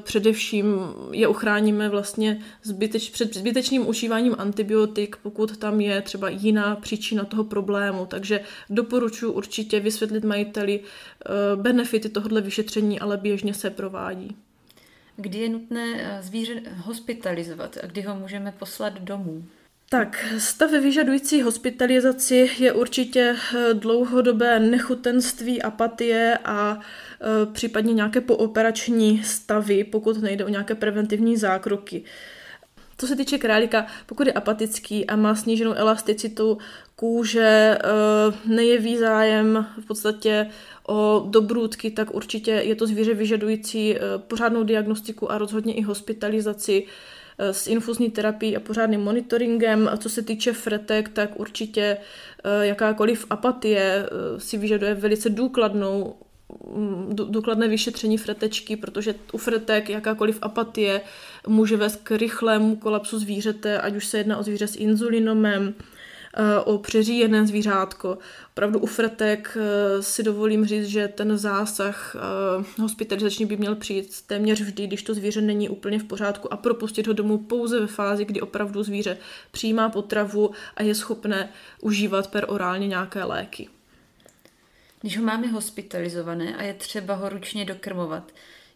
Především 0.04 0.66
je 1.12 1.28
ochráníme 1.28 1.90
vlastně 1.90 2.42
zbyteč, 2.64 3.10
před 3.10 3.38
zbytečným 3.38 3.88
užíváním 3.88 4.36
antibiotik, 4.38 5.16
pokud 5.16 5.58
tam 5.58 5.82
je 5.82 6.02
třeba 6.02 6.30
jiná 6.30 6.76
příčina 6.76 7.26
toho 7.26 7.44
problému. 7.44 8.06
Takže 8.06 8.40
doporučuji 8.70 9.32
určitě 9.32 9.80
vysvětlit 9.80 10.24
majiteli 10.24 10.80
benefity 11.56 12.10
tohoto 12.10 12.42
vyšetření, 12.42 13.00
ale 13.00 13.18
běžně 13.18 13.54
se 13.54 13.70
provádí. 13.70 14.36
Kdy 15.16 15.38
je 15.38 15.50
nutné 15.50 15.96
eh, 15.98 16.24
zvíře 16.24 16.54
hospitalizovat 16.78 17.78
a 17.84 17.88
kdy 17.88 18.02
ho 18.02 18.16
můžeme 18.16 18.52
poslat 18.60 18.94
domů? 18.94 19.44
Tak, 19.90 20.26
stav 20.38 20.72
vyžadující 20.72 21.42
hospitalizaci 21.42 22.50
je 22.60 22.74
určitě 22.74 23.36
eh, 23.56 23.74
dlouhodobé 23.74 24.60
nechutenství, 24.60 25.62
apatie 25.62 26.38
a 26.46 26.80
e, 26.80 27.46
případně 27.54 27.94
nějaké 27.94 28.22
pooperační 28.22 29.24
stavy, 29.24 29.84
pokud 29.84 30.22
nejde 30.22 30.46
o 30.46 30.50
nějaké 30.50 30.76
preventivní 30.76 31.38
zákroky. 31.38 32.04
Co 32.98 33.08
se 33.08 33.16
týče 33.16 33.38
králíka, 33.38 33.86
pokud 34.06 34.28
je 34.28 34.34
apatický 34.34 35.08
a 35.08 35.16
má 35.16 35.36
sníženou 35.36 35.74
elasticitu 35.74 36.58
kůže, 36.96 37.78
nejeví 38.46 38.98
zájem 38.98 39.68
v 39.82 39.86
podstatě 39.86 40.50
o 40.88 41.26
dobrůdky, 41.30 41.92
tak 41.92 42.16
určitě 42.16 42.52
je 42.52 42.76
to 42.76 42.88
zvíře 42.88 43.14
vyžadující 43.14 43.96
eh, 43.96 44.00
pořádnou 44.18 44.64
diagnostiku 44.64 45.32
a 45.32 45.38
rozhodně 45.38 45.74
i 45.74 45.82
hospitalizaci 45.82 46.86
eh, 47.38 47.54
s 47.54 47.68
infuzní 47.68 48.12
terapií 48.12 48.58
a 48.58 48.60
pořádným 48.60 49.02
monitoringem. 49.02 49.88
A 49.88 49.98
co 49.98 50.10
se 50.10 50.22
týče 50.22 50.54
fretek, 50.54 51.10
tak 51.10 51.40
určitě 51.40 51.98
eh, 52.44 52.66
jakákoliv 52.66 53.26
apatie 53.30 54.10
si 54.38 54.58
vyžaduje 54.58 54.94
velice 54.94 55.30
důkladnou 55.30 56.16
mm, 56.76 57.10
důkladné 57.16 57.68
vyšetření 57.68 58.18
fretečky, 58.18 58.76
protože 58.76 59.16
u 59.34 59.38
fretek 59.38 59.90
jakákoliv 59.90 60.40
apatie 60.42 61.02
může 61.48 61.78
vést 61.78 61.96
k 62.04 62.12
rychlému 62.12 62.76
kolapsu 62.76 63.20
zvířete, 63.20 63.82
ať 63.82 63.96
už 63.96 64.06
se 64.06 64.18
jedná 64.18 64.38
o 64.38 64.44
zvíře 64.44 64.68
s 64.68 64.76
inzulinomem, 64.76 65.74
o 66.66 66.78
přeříjené 66.78 67.48
zvířátko. 67.48 68.18
Opravdu 68.52 68.80
u 68.80 68.86
fretek 68.86 69.58
eh, 69.60 70.04
si 70.04 70.24
dovolím 70.24 70.66
říct, 70.66 70.86
že 70.86 71.08
ten 71.08 71.38
zásah 71.38 72.16
eh, 72.16 72.82
hospitalizační 72.82 73.46
by 73.46 73.58
měl 73.58 73.76
přijít 73.76 74.22
téměř 74.22 74.62
vždy, 74.62 74.88
když 74.88 75.04
to 75.04 75.14
zvíře 75.14 75.42
není 75.42 75.70
úplně 75.70 76.00
v 76.00 76.04
pořádku 76.04 76.54
a 76.54 76.58
propustit 76.58 77.08
ho 77.08 77.14
domů 77.14 77.38
pouze 77.38 77.80
ve 77.80 77.88
fázi, 77.88 78.26
kdy 78.26 78.42
opravdu 78.42 78.84
zvíře 78.84 79.18
přijímá 79.52 79.90
potravu 79.90 80.52
a 80.76 80.84
je 80.84 80.96
schopné 80.96 81.50
užívat 81.82 82.28
per 82.28 82.46
orálně 82.48 82.88
nějaké 82.88 83.24
léky. 83.24 83.70
Když 85.02 85.18
ho 85.18 85.24
máme 85.24 85.48
hospitalizované 85.48 86.56
a 86.56 86.64
je 86.64 86.74
třeba 86.74 87.16
ho 87.16 87.30
ručně 87.30 87.66
dokrmovat, 87.66 88.32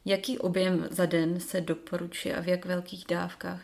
jaký 0.06 0.38
objem 0.38 0.88
za 0.92 1.06
den 1.06 1.40
se 1.40 1.62
doporučuje 1.62 2.36
a 2.36 2.42
v 2.42 2.48
jak 2.48 2.66
velkých 2.66 3.06
dávkách? 3.10 3.62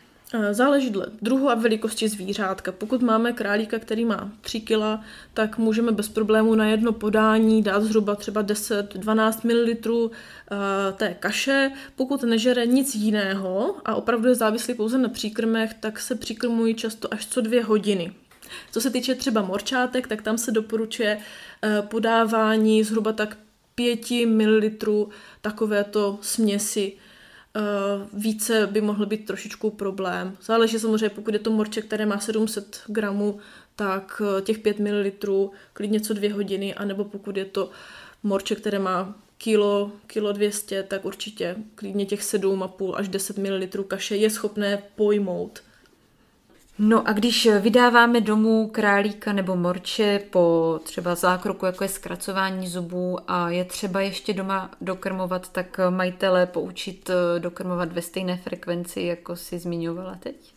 Záleží 0.50 0.90
dle 0.90 1.06
druhu 1.22 1.50
a 1.50 1.54
velikosti 1.54 2.08
zvířátka. 2.08 2.72
Pokud 2.72 3.02
máme 3.02 3.32
králíka, 3.32 3.78
který 3.78 4.04
má 4.04 4.32
3 4.40 4.60
kg, 4.60 5.00
tak 5.34 5.58
můžeme 5.58 5.92
bez 5.92 6.08
problému 6.08 6.54
na 6.54 6.66
jedno 6.66 6.92
podání 6.92 7.62
dát 7.62 7.82
zhruba 7.82 8.14
třeba 8.14 8.42
10-12 8.42 9.40
ml 9.44 10.10
té 10.96 11.14
kaše. 11.20 11.70
Pokud 11.96 12.22
nežere 12.22 12.66
nic 12.66 12.94
jiného 12.94 13.74
a 13.84 13.94
opravdu 13.94 14.28
je 14.28 14.34
závislý 14.34 14.74
pouze 14.74 14.98
na 14.98 15.08
příkrmech, 15.08 15.74
tak 15.74 16.00
se 16.00 16.14
příkrmují 16.14 16.74
často 16.74 17.14
až 17.14 17.26
co 17.26 17.40
dvě 17.40 17.64
hodiny. 17.64 18.12
Co 18.72 18.80
se 18.80 18.90
týče 18.90 19.14
třeba 19.14 19.42
morčátek, 19.42 20.06
tak 20.08 20.22
tam 20.22 20.38
se 20.38 20.50
doporučuje 20.50 21.18
eh, 21.62 21.82
podávání 21.82 22.84
zhruba 22.84 23.12
tak 23.12 23.36
5 23.74 24.10
ml 24.26 24.70
takovéto 25.40 26.18
směsi 26.20 26.92
Uh, 27.56 28.20
více 28.22 28.66
by 28.66 28.80
mohl 28.80 29.06
být 29.06 29.26
trošičku 29.26 29.70
problém. 29.70 30.36
Záleží 30.42 30.78
samozřejmě, 30.78 31.08
pokud 31.08 31.34
je 31.34 31.40
to 31.40 31.50
morče, 31.50 31.82
které 31.82 32.06
má 32.06 32.18
700 32.18 32.82
gramů, 32.86 33.38
tak 33.76 34.22
uh, 34.24 34.40
těch 34.40 34.58
5 34.58 34.78
ml 34.78 35.50
klidně 35.72 36.00
co 36.00 36.14
dvě 36.14 36.32
hodiny, 36.32 36.74
anebo 36.74 37.04
pokud 37.04 37.36
je 37.36 37.44
to 37.44 37.70
morče, 38.22 38.54
které 38.54 38.78
má 38.78 39.14
kilo, 39.38 39.92
kilo 40.06 40.32
200, 40.32 40.82
tak 40.82 41.04
určitě 41.04 41.56
klidně 41.74 42.06
těch 42.06 42.20
7,5 42.20 42.94
až 42.96 43.08
10 43.08 43.38
ml 43.38 43.84
kaše 43.84 44.16
je 44.16 44.30
schopné 44.30 44.82
pojmout. 44.94 45.62
No 46.78 47.08
a 47.08 47.12
když 47.12 47.48
vydáváme 47.60 48.20
domů 48.20 48.68
králíka 48.68 49.32
nebo 49.32 49.56
morče 49.56 50.20
po 50.30 50.80
třeba 50.84 51.14
zákroku, 51.14 51.66
jako 51.66 51.84
je 51.84 51.88
zkracování 51.88 52.68
zubů 52.68 53.18
a 53.30 53.50
je 53.50 53.64
třeba 53.64 54.00
ještě 54.00 54.32
doma 54.32 54.70
dokrmovat, 54.80 55.52
tak 55.52 55.80
majitele 55.90 56.46
poučit 56.46 57.10
eh, 57.10 57.40
dokrmovat 57.40 57.92
ve 57.92 58.02
stejné 58.02 58.36
frekvenci, 58.36 59.00
jako 59.00 59.36
si 59.36 59.58
zmiňovala 59.58 60.14
teď? 60.20 60.54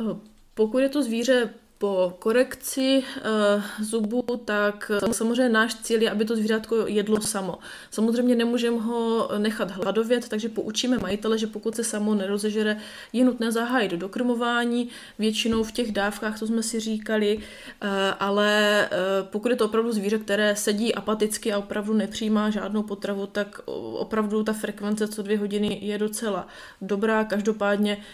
Eh, 0.00 0.16
pokud 0.54 0.78
je 0.78 0.88
to 0.88 1.02
zvíře 1.02 1.50
po 1.80 2.16
korekci 2.18 3.02
uh, 3.02 3.62
zubu, 3.84 4.22
tak 4.44 4.92
uh, 5.02 5.12
samozřejmě 5.12 5.48
náš 5.48 5.74
cíl 5.74 6.02
je, 6.02 6.10
aby 6.10 6.24
to 6.24 6.36
zvířátko 6.36 6.76
jedlo 6.86 7.20
samo. 7.20 7.58
Samozřejmě 7.90 8.34
nemůžeme 8.34 8.80
ho 8.80 9.30
nechat 9.38 9.70
hladovět, 9.70 10.28
takže 10.28 10.48
poučíme 10.48 10.98
majitele, 10.98 11.38
že 11.38 11.46
pokud 11.46 11.74
se 11.74 11.84
samo 11.84 12.14
nerozežere, 12.14 12.76
je 13.12 13.24
nutné 13.24 13.52
zahájit 13.52 13.92
dokrmování, 13.92 14.88
většinou 15.18 15.62
v 15.62 15.72
těch 15.72 15.92
dávkách, 15.92 16.38
to 16.38 16.46
jsme 16.46 16.62
si 16.62 16.80
říkali, 16.80 17.36
uh, 17.36 17.88
ale 18.20 18.88
uh, 18.92 19.28
pokud 19.28 19.50
je 19.50 19.56
to 19.56 19.64
opravdu 19.64 19.92
zvíře, 19.92 20.18
které 20.18 20.56
sedí 20.56 20.94
apaticky 20.94 21.52
a 21.52 21.58
opravdu 21.58 21.94
nepřijímá 21.94 22.50
žádnou 22.50 22.82
potravu, 22.82 23.26
tak 23.26 23.60
opravdu 23.92 24.44
ta 24.44 24.52
frekvence 24.52 25.08
co 25.08 25.22
dvě 25.22 25.38
hodiny 25.38 25.78
je 25.82 25.98
docela 25.98 26.46
dobrá. 26.80 27.24
Každopádně 27.24 28.04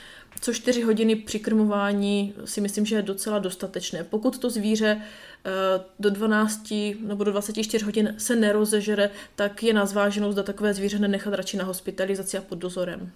co 0.40 0.52
4 0.52 0.82
hodiny 0.82 1.16
přikrmování 1.16 2.34
si 2.44 2.60
myslím, 2.60 2.86
že 2.86 2.96
je 2.96 3.02
docela 3.02 3.38
dostatečné. 3.38 4.04
Pokud 4.04 4.38
to 4.38 4.50
zvíře 4.50 5.00
eh, 5.00 5.50
do 5.98 6.10
12 6.10 6.74
nebo 7.00 7.24
do 7.24 7.32
24 7.32 7.84
hodin 7.84 8.14
se 8.18 8.36
nerozežere, 8.36 9.10
tak 9.36 9.62
je 9.62 9.72
na 9.72 9.86
zváženou, 9.86 10.32
zda 10.32 10.42
takové 10.42 10.74
zvíře 10.74 10.98
nenechat 10.98 11.34
radši 11.34 11.56
na 11.56 11.64
hospitalizaci 11.64 12.38
a 12.38 12.40
pod 12.40 12.58
dozorem. 12.58 13.10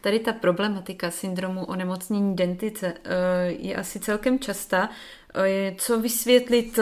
Tady 0.00 0.18
ta 0.18 0.32
problematika 0.32 1.10
syndromu 1.10 1.64
onemocnění 1.64 2.36
dentice 2.36 2.94
eh, 3.04 3.10
je 3.46 3.76
asi 3.76 4.00
celkem 4.00 4.38
častá. 4.38 4.90
Eh, 5.34 5.74
co 5.78 6.00
vysvětlit 6.00 6.78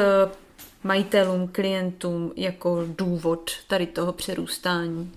majitelům, 0.85 1.49
klientům 1.49 2.33
jako 2.37 2.85
důvod 2.99 3.51
tady 3.69 3.87
toho 3.87 4.13
přerůstání? 4.13 5.13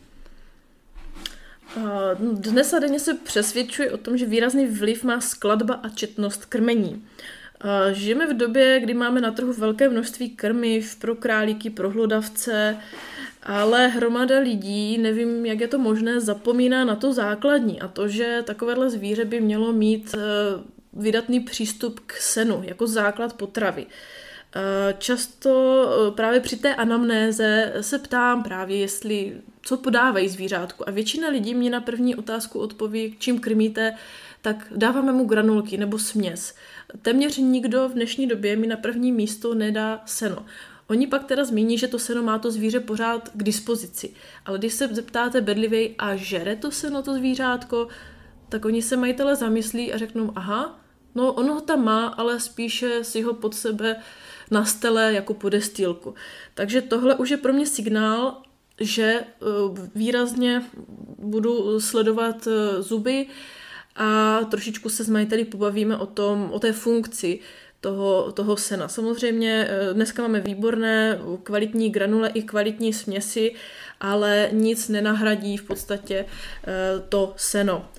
Dnes 2.20 2.74
a 2.74 2.80
denně 2.80 3.00
se 3.00 3.14
přesvědčuje 3.14 3.92
o 3.92 3.98
tom, 3.98 4.18
že 4.18 4.26
výrazný 4.26 4.68
vliv 4.68 5.04
má 5.04 5.22
skladba 5.22 5.74
a 5.74 5.90
četnost 5.90 6.46
krmení. 6.46 7.06
Žijeme 7.92 8.28
v 8.28 8.38
době, 8.38 8.80
kdy 8.80 8.94
máme 8.94 9.22
na 9.22 9.32
trhu 9.32 9.54
velké 9.54 9.90
množství 9.90 10.30
krmiv 10.30 10.96
pro 10.96 11.16
králíky, 11.16 11.70
pro 11.70 11.90
hlodavce, 11.90 12.78
ale 13.44 13.88
hromada 13.88 14.40
lidí, 14.40 14.98
nevím, 14.98 15.46
jak 15.46 15.60
je 15.60 15.68
to 15.68 15.80
možné, 15.80 16.20
zapomíná 16.20 16.86
na 16.86 16.96
to 16.96 17.14
základní 17.14 17.82
a 17.82 17.88
to, 17.88 18.08
že 18.08 18.44
takovéhle 18.46 18.90
zvíře 18.90 19.26
by 19.26 19.42
mělo 19.42 19.74
mít 19.74 20.14
e, 20.14 20.18
vydatný 20.94 21.40
přístup 21.40 22.00
k 22.06 22.14
senu 22.14 22.62
jako 22.66 22.88
základ 22.88 23.34
potravy. 23.34 23.86
Často 24.98 25.84
e, 26.08 26.12
právě 26.12 26.40
při 26.40 26.56
té 26.56 26.76
anamnéze 26.76 27.74
se 27.82 28.00
ptám 28.00 28.44
právě, 28.44 28.78
jestli 28.78 29.42
co 29.62 29.78
podávají 29.78 30.30
zvířátku. 30.30 30.90
A 30.90 30.92
většina 30.92 31.30
lidí 31.30 31.56
mě 31.56 31.70
na 31.70 31.82
první 31.82 32.16
otázku 32.16 32.60
odpoví, 32.60 33.16
čím 33.20 33.40
krmíte, 33.40 33.94
tak 34.42 34.68
dáváme 34.76 35.12
mu 35.12 35.26
granulky 35.26 35.78
nebo 35.78 36.00
směs. 36.00 36.56
Téměř 37.02 37.38
nikdo 37.38 37.90
v 37.90 37.94
dnešní 37.94 38.28
době 38.28 38.56
mi 38.56 38.68
na 38.68 38.78
první 38.78 39.12
místo 39.12 39.54
nedá 39.54 40.02
seno. 40.06 40.46
Oni 40.88 41.08
pak 41.08 41.24
teda 41.24 41.46
zmíní, 41.46 41.78
že 41.78 41.88
to 41.88 42.00
seno 42.00 42.24
má 42.24 42.40
to 42.40 42.52
zvíře 42.52 42.80
pořád 42.80 43.30
k 43.34 43.44
dispozici. 43.44 44.14
Ale 44.46 44.58
když 44.58 44.74
se 44.74 44.88
zeptáte 44.88 45.42
bedlivej 45.42 45.96
a 45.98 46.16
žere 46.16 46.56
to 46.56 46.72
seno 46.72 47.04
to 47.04 47.14
zvířátko, 47.14 47.88
tak 48.50 48.66
oni 48.66 48.82
se 48.82 48.98
majitele 48.98 49.36
zamyslí 49.36 49.94
a 49.94 49.98
řeknou, 49.98 50.32
aha, 50.36 50.80
no 51.16 51.34
ono 51.34 51.54
ho 51.54 51.62
tam 51.62 51.84
má, 51.84 52.08
ale 52.08 52.40
spíše 52.40 53.04
si 53.04 53.22
ho 53.22 53.34
pod 53.34 53.56
sebe 53.56 53.96
na 54.52 54.66
stele 54.66 55.14
jako 55.14 55.34
podestýlku. 55.34 56.16
Takže 56.54 56.82
tohle 56.82 57.16
už 57.16 57.30
je 57.30 57.38
pro 57.38 57.54
mě 57.54 57.66
signál, 57.66 58.42
že 58.80 59.04
eh, 59.04 59.46
výrazně 59.96 60.64
budu 61.18 61.80
sledovat 61.80 62.48
eh, 62.48 62.82
zuby 62.82 63.28
a 63.96 64.40
trošičku 64.44 64.90
se 64.90 65.04
s 65.04 65.10
majiteli 65.10 65.46
pobavíme 65.46 65.98
o 65.98 66.06
tom, 66.06 66.50
o 66.54 66.60
té 66.60 66.74
funkci 66.74 67.40
toho, 67.82 68.32
toho 68.32 68.58
sena. 68.58 68.88
Samozřejmě 68.88 69.68
eh, 69.70 69.94
dneska 69.94 70.22
máme 70.22 70.40
výborné 70.40 71.20
kvalitní 71.44 71.90
granule 71.90 72.30
i 72.30 72.42
kvalitní 72.42 72.94
směsi, 72.94 73.54
ale 74.00 74.50
nic 74.52 74.90
nenahradí 74.90 75.58
v 75.58 75.64
podstatě 75.64 76.26
to 77.10 77.34
seno. 77.38 77.90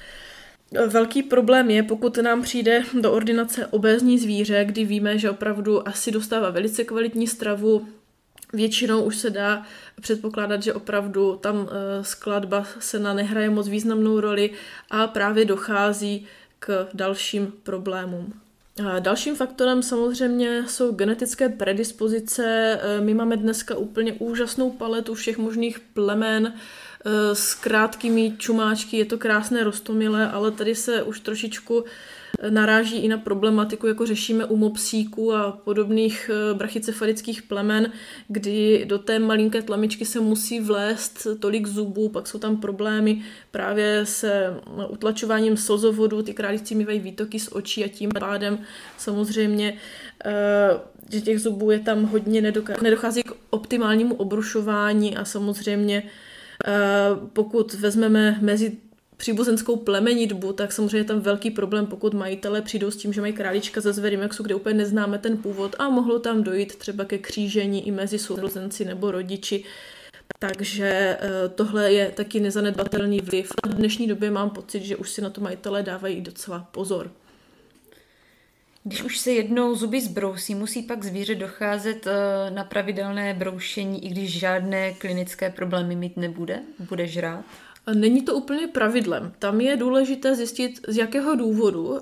Velký 0.86 1.22
problém 1.22 1.70
je, 1.70 1.82
pokud 1.82 2.16
nám 2.16 2.42
přijde 2.42 2.82
do 3.00 3.12
ordinace 3.12 3.66
obézní 3.66 4.18
zvíře, 4.18 4.64
kdy 4.64 4.84
víme, 4.84 5.18
že 5.18 5.30
opravdu 5.30 5.88
asi 5.88 6.12
dostává 6.12 6.50
velice 6.50 6.84
kvalitní 6.84 7.26
stravu, 7.26 7.86
Většinou 8.52 9.02
už 9.02 9.16
se 9.16 9.30
dá 9.30 9.66
předpokládat, 10.00 10.62
že 10.62 10.74
opravdu 10.74 11.36
tam 11.36 11.68
eh, 11.70 12.04
skladba 12.04 12.66
se 12.78 12.98
na 12.98 13.14
nehraje 13.14 13.50
moc 13.50 13.68
významnou 13.68 14.20
roli 14.20 14.50
a 14.90 15.06
právě 15.06 15.44
dochází 15.44 16.26
k 16.58 16.88
dalším 16.94 17.52
problémům. 17.62 18.32
Dalším 18.98 19.36
faktorem 19.36 19.82
samozřejmě 19.82 20.64
jsou 20.68 20.92
genetické 20.92 21.48
predispozice. 21.48 22.78
Eh, 22.82 23.00
my 23.00 23.14
máme 23.14 23.36
dneska 23.36 23.76
úplně 23.76 24.12
úžasnou 24.12 24.70
paletu 24.70 25.14
všech 25.14 25.38
možných 25.38 25.78
plemen 25.78 26.54
s 27.32 27.54
krátkými 27.54 28.34
čumáčky, 28.38 28.96
je 28.96 29.04
to 29.04 29.18
krásné 29.18 29.64
rostomilé, 29.64 30.30
ale 30.30 30.50
tady 30.50 30.74
se 30.74 31.02
už 31.02 31.20
trošičku 31.20 31.84
naráží 32.50 32.96
i 32.96 33.08
na 33.08 33.18
problematiku, 33.18 33.86
jako 33.86 34.06
řešíme 34.06 34.44
u 34.44 34.56
mopsíků 34.56 35.34
a 35.34 35.52
podobných 35.52 36.30
eh, 36.30 36.54
brachycefalických 36.54 37.42
plemen, 37.42 37.92
kdy 38.28 38.84
do 38.88 38.98
té 38.98 39.18
malinké 39.18 39.62
tlamičky 39.62 40.04
se 40.04 40.20
musí 40.20 40.60
vlézt 40.60 41.26
tolik 41.40 41.66
zubů, 41.66 42.08
pak 42.08 42.26
jsou 42.26 42.38
tam 42.38 42.56
problémy 42.56 43.22
právě 43.50 44.06
se 44.06 44.54
utlačováním 44.88 45.56
slzovodu, 45.56 46.22
ty 46.22 46.34
králíci 46.34 46.74
mývají 46.74 47.00
výtoky 47.00 47.40
z 47.40 47.48
očí 47.52 47.84
a 47.84 47.88
tím 47.88 48.10
pádem 48.18 48.58
samozřejmě 48.98 49.78
eh, 50.24 50.80
že 51.12 51.20
těch 51.20 51.40
zubů 51.40 51.70
je 51.70 51.78
tam 51.78 52.04
hodně, 52.04 52.52
nedochází 52.82 53.22
k 53.22 53.32
optimálnímu 53.50 54.14
obrušování 54.14 55.16
a 55.16 55.24
samozřejmě 55.24 56.02
eh, 56.06 56.27
pokud 57.32 57.74
vezmeme 57.74 58.38
mezi 58.40 58.76
příbuzenskou 59.16 59.76
plemenitbu, 59.76 60.52
tak 60.52 60.72
samozřejmě 60.72 60.96
je 60.96 61.04
tam 61.04 61.20
velký 61.20 61.50
problém, 61.50 61.86
pokud 61.86 62.14
majitelé 62.14 62.62
přijdou 62.62 62.90
s 62.90 62.96
tím, 62.96 63.12
že 63.12 63.20
mají 63.20 63.32
králička 63.32 63.80
ze 63.80 63.92
Zverimaxu, 63.92 64.42
kde 64.42 64.54
úplně 64.54 64.74
neznáme 64.74 65.18
ten 65.18 65.36
původ 65.36 65.76
a 65.78 65.88
mohlo 65.88 66.18
tam 66.18 66.42
dojít 66.42 66.76
třeba 66.76 67.04
ke 67.04 67.18
křížení 67.18 67.86
i 67.86 67.90
mezi 67.90 68.18
sourozenci 68.18 68.84
nebo 68.84 69.10
rodiči. 69.10 69.64
Takže 70.38 71.18
eh, 71.20 71.48
tohle 71.54 71.92
je 71.92 72.10
taky 72.10 72.40
nezanedbatelný 72.40 73.20
vliv. 73.20 73.52
V 73.66 73.74
dnešní 73.74 74.06
době 74.06 74.30
mám 74.30 74.50
pocit, 74.50 74.84
že 74.84 74.96
už 74.96 75.10
si 75.10 75.22
na 75.22 75.30
to 75.30 75.40
majitelé 75.40 75.82
dávají 75.82 76.20
docela 76.20 76.68
pozor. 76.72 77.10
Když 78.88 79.02
už 79.02 79.18
se 79.18 79.30
jednou 79.30 79.74
zuby 79.74 80.00
zbrousí, 80.00 80.54
musí 80.54 80.82
pak 80.82 81.04
zvíře 81.04 81.34
docházet 81.34 82.06
eh, 82.06 82.50
na 82.50 82.64
pravidelné 82.64 83.34
broušení, 83.34 84.06
i 84.06 84.08
když 84.08 84.38
žádné 84.38 84.92
klinické 84.92 85.50
problémy 85.50 85.96
mít 85.96 86.16
nebude? 86.16 86.60
Bude 86.78 87.06
žrát? 87.06 87.44
Není 87.94 88.22
to 88.22 88.34
úplně 88.34 88.66
pravidlem. 88.66 89.32
Tam 89.38 89.60
je 89.60 89.76
důležité 89.76 90.34
zjistit, 90.34 90.80
z 90.88 90.96
jakého 90.96 91.34
důvodu 91.34 91.96
e, 91.96 92.00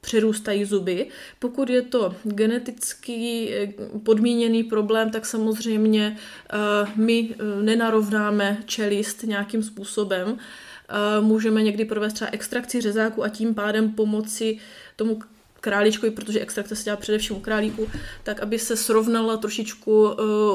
přerůstají 0.00 0.64
zuby. 0.64 1.06
Pokud 1.38 1.70
je 1.70 1.82
to 1.82 2.14
geneticky 2.24 3.48
eh, 3.54 3.98
podmíněný 3.98 4.64
problém, 4.64 5.10
tak 5.10 5.26
samozřejmě 5.26 6.04
e, 6.06 6.56
my 6.96 7.34
nenarovnáme 7.62 8.58
čelist 8.64 9.22
nějakým 9.22 9.62
způsobem. 9.62 10.38
E, 10.38 11.20
můžeme 11.20 11.62
někdy 11.62 11.84
provést 11.84 12.12
třeba 12.12 12.30
extrakci 12.32 12.80
řezáku 12.80 13.24
a 13.24 13.28
tím 13.28 13.54
pádem 13.54 13.92
pomoci 13.92 14.58
tomu 14.96 15.18
králíčkovi, 15.62 16.12
protože 16.12 16.40
extrakce 16.40 16.76
se 16.76 16.84
dělá 16.84 16.96
především 16.96 17.36
u 17.36 17.40
králíků, 17.40 17.90
tak 18.22 18.40
aby 18.40 18.58
se 18.58 18.76
srovnala 18.76 19.36
trošičku 19.36 20.06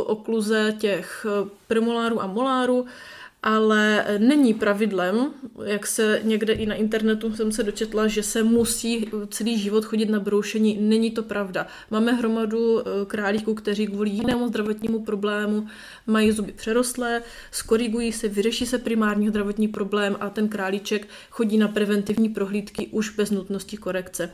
okluze 0.05 0.75
těch 0.79 1.25
premolárů 1.67 2.21
a 2.21 2.27
molárů 2.27 2.85
ale 3.47 4.05
není 4.17 4.53
pravidlem, 4.53 5.31
jak 5.65 5.87
se 5.87 6.21
někde 6.23 6.53
i 6.53 6.65
na 6.65 6.75
internetu 6.75 7.35
jsem 7.35 7.51
se 7.51 7.63
dočetla, 7.63 8.07
že 8.07 8.23
se 8.23 8.43
musí 8.43 9.09
celý 9.29 9.59
život 9.59 9.85
chodit 9.85 10.09
na 10.09 10.19
broušení. 10.19 10.77
Není 10.81 11.11
to 11.11 11.23
pravda. 11.23 11.67
Máme 11.91 12.11
hromadu 12.13 12.79
eh, 12.79 13.05
králíků, 13.05 13.53
kteří 13.53 13.87
kvůli 13.87 14.09
jinému 14.09 14.47
zdravotnímu 14.47 14.99
problému 14.99 15.67
mají 16.07 16.31
zuby 16.31 16.51
přerostlé, 16.51 17.21
skorigují 17.51 18.11
se, 18.11 18.27
vyřeší 18.27 18.65
se 18.65 18.77
primární 18.77 19.29
zdravotní 19.29 19.67
problém 19.67 20.15
a 20.19 20.29
ten 20.29 20.49
králíček 20.49 21.07
chodí 21.29 21.57
na 21.57 21.67
preventivní 21.67 22.29
prohlídky 22.29 22.87
už 22.91 23.09
bez 23.09 23.31
nutnosti 23.31 23.77
korekce. 23.77 24.31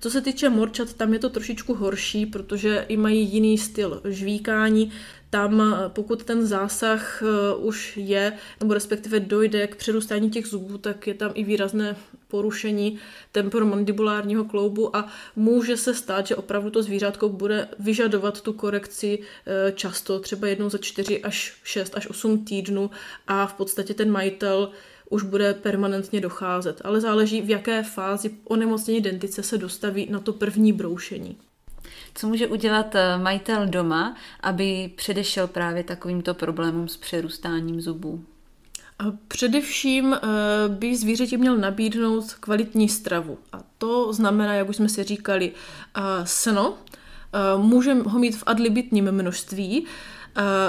Co 0.00 0.10
se 0.10 0.20
týče 0.20 0.48
morčat, 0.48 0.94
tam 0.94 1.12
je 1.12 1.18
to 1.18 1.30
trošičku 1.30 1.74
horší, 1.74 2.26
protože 2.26 2.84
i 2.88 2.96
mají 2.96 3.32
jiný 3.32 3.58
styl 3.58 4.00
žvíkání, 4.04 4.92
tam 5.30 5.60
eh, 5.60 5.88
pokud 5.88 6.24
ten 6.24 6.46
zásah 6.46 7.22
eh, 7.22 7.54
už 7.54 7.96
je, 7.96 8.32
nebo 8.60 8.74
respektive 8.74 9.20
dojde 9.20 9.66
k 9.66 9.76
přerůstání 9.76 10.30
těch 10.30 10.46
zubů, 10.46 10.78
tak 10.78 11.06
je 11.06 11.14
tam 11.14 11.30
i 11.34 11.44
výrazné 11.44 11.96
porušení 12.28 12.98
temporomandibulárního 13.32 14.44
kloubu 14.44 14.96
a 14.96 15.08
může 15.36 15.76
se 15.76 15.94
stát, 15.94 16.26
že 16.26 16.36
opravdu 16.36 16.70
to 16.70 16.82
zvířátko 16.82 17.28
bude 17.28 17.68
vyžadovat 17.78 18.40
tu 18.40 18.52
korekci 18.52 19.18
eh, 19.18 19.72
často, 19.72 20.20
třeba 20.20 20.48
jednou 20.48 20.70
za 20.70 20.78
4 20.78 21.22
až 21.22 21.56
6 21.64 21.96
až 21.96 22.06
8 22.06 22.44
týdnů 22.44 22.90
a 23.26 23.46
v 23.46 23.54
podstatě 23.54 23.94
ten 23.94 24.10
majitel 24.10 24.70
už 25.10 25.22
bude 25.22 25.54
permanentně 25.54 26.20
docházet. 26.20 26.80
Ale 26.84 27.00
záleží, 27.00 27.42
v 27.42 27.50
jaké 27.50 27.82
fázi 27.82 28.30
onemocnění 28.44 29.00
dentice 29.00 29.42
se 29.42 29.58
dostaví 29.58 30.06
na 30.10 30.20
to 30.20 30.32
první 30.32 30.72
broušení. 30.72 31.38
Co 32.16 32.28
může 32.28 32.46
udělat 32.46 32.94
eh, 32.94 33.18
majitel 33.18 33.66
doma, 33.66 34.16
aby 34.40 34.90
předešel 34.96 35.46
právě 35.46 35.84
takovýmto 35.84 36.34
problémům 36.34 36.88
s 36.88 36.96
přerůstáním 36.96 37.80
zubů? 37.80 38.24
Především 39.28 40.14
eh, 40.14 40.18
by 40.68 40.96
zvířeti 40.96 41.36
měl 41.36 41.56
nabídnout 41.56 42.34
kvalitní 42.40 42.88
stravu. 42.88 43.38
A 43.52 43.58
to 43.78 44.12
znamená, 44.12 44.54
jak 44.54 44.68
už 44.68 44.76
jsme 44.76 44.88
si 44.88 45.04
říkali, 45.04 45.52
eh, 45.96 46.00
seno. 46.24 46.74
Můžeme 47.56 48.02
ho 48.02 48.18
mít 48.18 48.36
v 48.36 48.42
adlibitním 48.46 49.12
množství, 49.12 49.86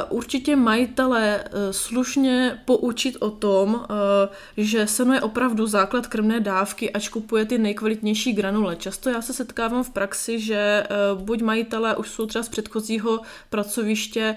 určitě 0.10 0.56
majitele 0.56 1.44
eh, 1.44 1.74
slušně 1.74 2.60
poučit 2.66 3.18
o 3.20 3.32
tom, 3.32 3.82
eh, 3.84 4.30
že 4.58 4.88
seno 4.88 5.14
je 5.14 5.22
opravdu 5.22 5.68
základ 5.68 6.08
krmné 6.08 6.40
dávky, 6.40 6.92
ač 6.92 7.10
kupuje 7.10 7.46
ty 7.46 7.58
nejkvalitnější 7.58 8.34
granule. 8.34 8.76
Často 8.76 9.10
já 9.10 9.22
se 9.22 9.34
setkávám 9.34 9.84
v 9.84 9.90
praxi, 9.90 10.40
že 10.40 10.84
buď 11.16 11.42
majitelé 11.42 11.96
už 11.96 12.10
jsou 12.10 12.26
třeba 12.26 12.44
z 12.44 12.50
předchozího 12.50 13.20
pracoviště 13.50 14.36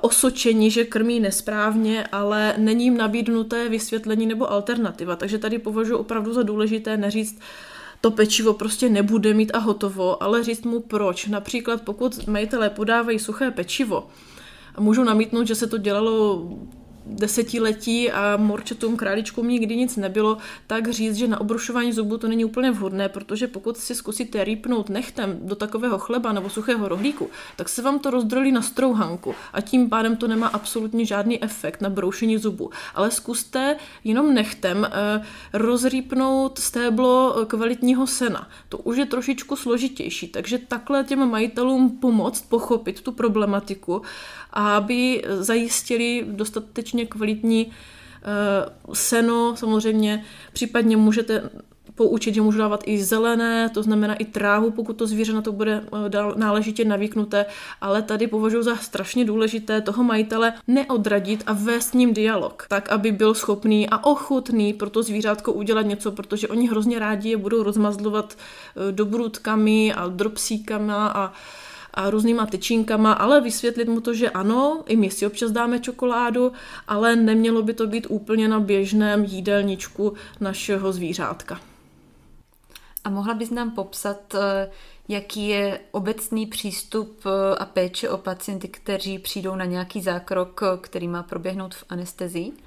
osočení, 0.00 0.70
že 0.70 0.84
krmí 0.84 1.20
nesprávně, 1.20 2.06
ale 2.12 2.54
není 2.56 2.84
jim 2.84 2.96
nabídnuté 2.96 3.68
vysvětlení 3.68 4.26
nebo 4.26 4.52
alternativa. 4.52 5.16
Takže 5.16 5.38
tady 5.38 5.58
považuji 5.58 5.96
opravdu 5.96 6.32
za 6.32 6.42
důležité 6.42 6.96
neříct, 6.96 7.40
to 8.00 8.10
pečivo 8.10 8.52
prostě 8.52 8.88
nebude 8.88 9.34
mít 9.34 9.54
a 9.54 9.58
hotovo, 9.58 10.22
ale 10.22 10.44
říct 10.44 10.64
mu 10.64 10.80
proč. 10.80 11.26
Například 11.26 11.82
pokud 11.82 12.26
majitelé 12.26 12.70
podávají 12.70 13.18
suché 13.18 13.50
pečivo, 13.50 14.08
můžu 14.78 15.04
namítnout, 15.04 15.46
že 15.46 15.54
se 15.54 15.66
to 15.66 15.78
dělalo 15.78 16.42
desetiletí 17.06 18.10
a 18.10 18.36
morčatům 18.36 18.96
králičkům 18.96 19.48
nikdy 19.48 19.76
nic 19.76 19.96
nebylo, 19.96 20.36
tak 20.66 20.88
říct, 20.88 21.16
že 21.16 21.28
na 21.28 21.40
obrušování 21.40 21.92
zubů 21.92 22.18
to 22.18 22.28
není 22.28 22.44
úplně 22.44 22.70
vhodné, 22.70 23.08
protože 23.08 23.46
pokud 23.46 23.76
si 23.76 23.94
zkusíte 23.94 24.44
rýpnout 24.44 24.88
nechtem 24.88 25.38
do 25.42 25.54
takového 25.54 25.98
chleba 25.98 26.32
nebo 26.32 26.50
suchého 26.50 26.88
rohlíku, 26.88 27.30
tak 27.56 27.68
se 27.68 27.82
vám 27.82 27.98
to 27.98 28.10
rozdrolí 28.10 28.52
na 28.52 28.62
strouhanku 28.62 29.34
a 29.52 29.60
tím 29.60 29.88
pádem 29.88 30.16
to 30.16 30.28
nemá 30.28 30.46
absolutně 30.46 31.04
žádný 31.04 31.42
efekt 31.42 31.80
na 31.80 31.90
broušení 31.90 32.38
zubů. 32.38 32.70
Ale 32.94 33.10
zkuste 33.10 33.76
jenom 34.04 34.34
nechtem 34.34 34.84
eh, 34.84 35.22
rozrýpnout 35.52 36.58
stéblo 36.58 37.46
kvalitního 37.46 38.06
sena. 38.06 38.48
To 38.68 38.78
už 38.78 38.96
je 38.96 39.06
trošičku 39.06 39.56
složitější, 39.56 40.28
takže 40.28 40.58
takhle 40.58 41.04
těm 41.04 41.30
majitelům 41.30 41.90
pomoct 41.90 42.40
pochopit 42.48 43.00
tu 43.00 43.12
problematiku 43.12 44.02
aby 44.56 45.22
zajistili 45.40 46.24
dostatečně 46.28 46.95
kvalitní 47.04 47.70
eh, 47.70 48.70
seno, 48.92 49.56
samozřejmě 49.56 50.24
případně 50.52 50.96
můžete 50.96 51.50
poučit, 51.96 52.34
že 52.34 52.42
můžu 52.42 52.58
dávat 52.58 52.82
i 52.86 53.04
zelené, 53.04 53.68
to 53.68 53.82
znamená 53.82 54.14
i 54.14 54.24
trávu, 54.24 54.70
pokud 54.70 54.92
to 54.92 55.06
zvíře 55.06 55.32
na 55.32 55.42
to 55.42 55.52
bude 55.52 55.82
eh, 56.06 56.38
náležitě 56.38 56.84
navýknuté, 56.84 57.46
ale 57.80 58.02
tady 58.02 58.26
považuji 58.26 58.62
za 58.62 58.76
strašně 58.76 59.24
důležité 59.24 59.80
toho 59.80 60.04
majitele 60.04 60.52
neodradit 60.66 61.42
a 61.46 61.52
vést 61.52 61.88
s 61.88 61.92
ním 61.92 62.14
dialog, 62.14 62.66
tak 62.68 62.88
aby 62.88 63.12
byl 63.12 63.34
schopný 63.34 63.88
a 63.88 64.04
ochotný 64.04 64.72
pro 64.72 64.90
to 64.90 65.02
zvířátko 65.02 65.52
udělat 65.52 65.82
něco, 65.82 66.12
protože 66.12 66.48
oni 66.48 66.68
hrozně 66.68 66.98
rádi 66.98 67.30
je 67.30 67.36
budou 67.36 67.62
rozmazlovat 67.62 68.36
eh, 68.36 68.92
dobrůdkami 68.92 69.94
a 69.94 70.08
dropsíkama 70.08 71.08
a 71.08 71.32
a 71.96 72.10
různýma 72.10 72.46
tyčinkama, 72.46 73.12
ale 73.12 73.40
vysvětlit 73.40 73.88
mu 73.88 74.00
to, 74.00 74.14
že 74.14 74.30
ano, 74.30 74.82
i 74.86 74.96
my 74.96 75.10
si 75.10 75.26
občas 75.26 75.50
dáme 75.50 75.80
čokoládu, 75.80 76.52
ale 76.88 77.16
nemělo 77.16 77.62
by 77.62 77.74
to 77.74 77.86
být 77.86 78.06
úplně 78.10 78.48
na 78.48 78.60
běžném 78.60 79.24
jídelníčku 79.24 80.14
našeho 80.40 80.92
zvířátka. 80.92 81.60
A 83.04 83.10
mohla 83.10 83.34
bys 83.34 83.50
nám 83.50 83.70
popsat, 83.70 84.34
eh, 84.34 84.70
jaký 85.08 85.48
je 85.48 85.80
obecný 85.90 86.46
přístup 86.46 87.20
a 87.58 87.64
péče 87.64 88.10
o 88.10 88.18
pacienty, 88.18 88.68
kteří 88.68 89.18
přijdou 89.18 89.54
na 89.54 89.64
nějaký 89.64 90.00
zákrok, 90.00 90.60
který 90.80 91.08
má 91.08 91.22
proběhnout 91.22 91.74
v 91.74 91.84
anestezii? 91.88 92.65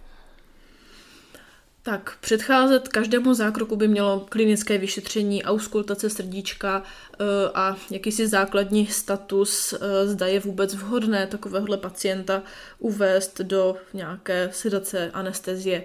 Tak 1.83 2.17
předcházet 2.21 2.87
každému 2.87 3.33
zákroku 3.33 3.75
by 3.75 3.87
mělo 3.87 4.25
klinické 4.29 4.77
vyšetření, 4.77 5.43
auskultace 5.43 6.09
srdíčka 6.09 6.83
eh, 6.83 7.25
a 7.53 7.77
jakýsi 7.91 8.27
základní 8.27 8.87
status, 8.87 9.73
eh, 9.73 10.07
zda 10.07 10.27
je 10.27 10.39
vůbec 10.39 10.73
vhodné 10.73 11.27
takovéhle 11.27 11.77
pacienta 11.77 12.43
uvést 12.79 13.41
do 13.41 13.77
nějaké 13.93 14.49
sedace 14.53 15.11
anestezie. 15.13 15.83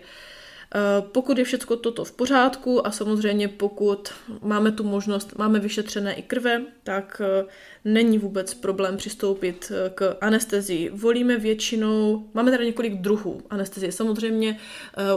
Eh, 0.77 1.03
pokud 1.13 1.39
je 1.39 1.45
všechno 1.45 1.77
toto 1.77 2.05
v 2.05 2.13
pořádku 2.13 2.87
a 2.87 2.91
samozřejmě 2.91 3.49
pokud 3.49 4.09
máme 4.43 4.73
tu 4.73 4.85
možnost, 4.85 5.39
máme 5.39 5.59
vyšetřené 5.59 6.15
i 6.15 6.23
krve, 6.23 6.63
tak 6.83 7.23
eh, 7.25 7.45
není 7.85 8.19
vůbec 8.19 8.55
problém 8.55 8.97
přistoupit 8.97 9.73
eh, 9.75 9.91
k 9.95 10.17
anestezii. 10.21 10.91
Volíme 10.91 11.39
většinou, 11.39 12.29
máme 12.35 12.51
tady 12.51 12.67
několik 12.67 12.95
druhů 12.95 13.43
anestezie. 13.51 13.93
Samozřejmě 13.93 14.59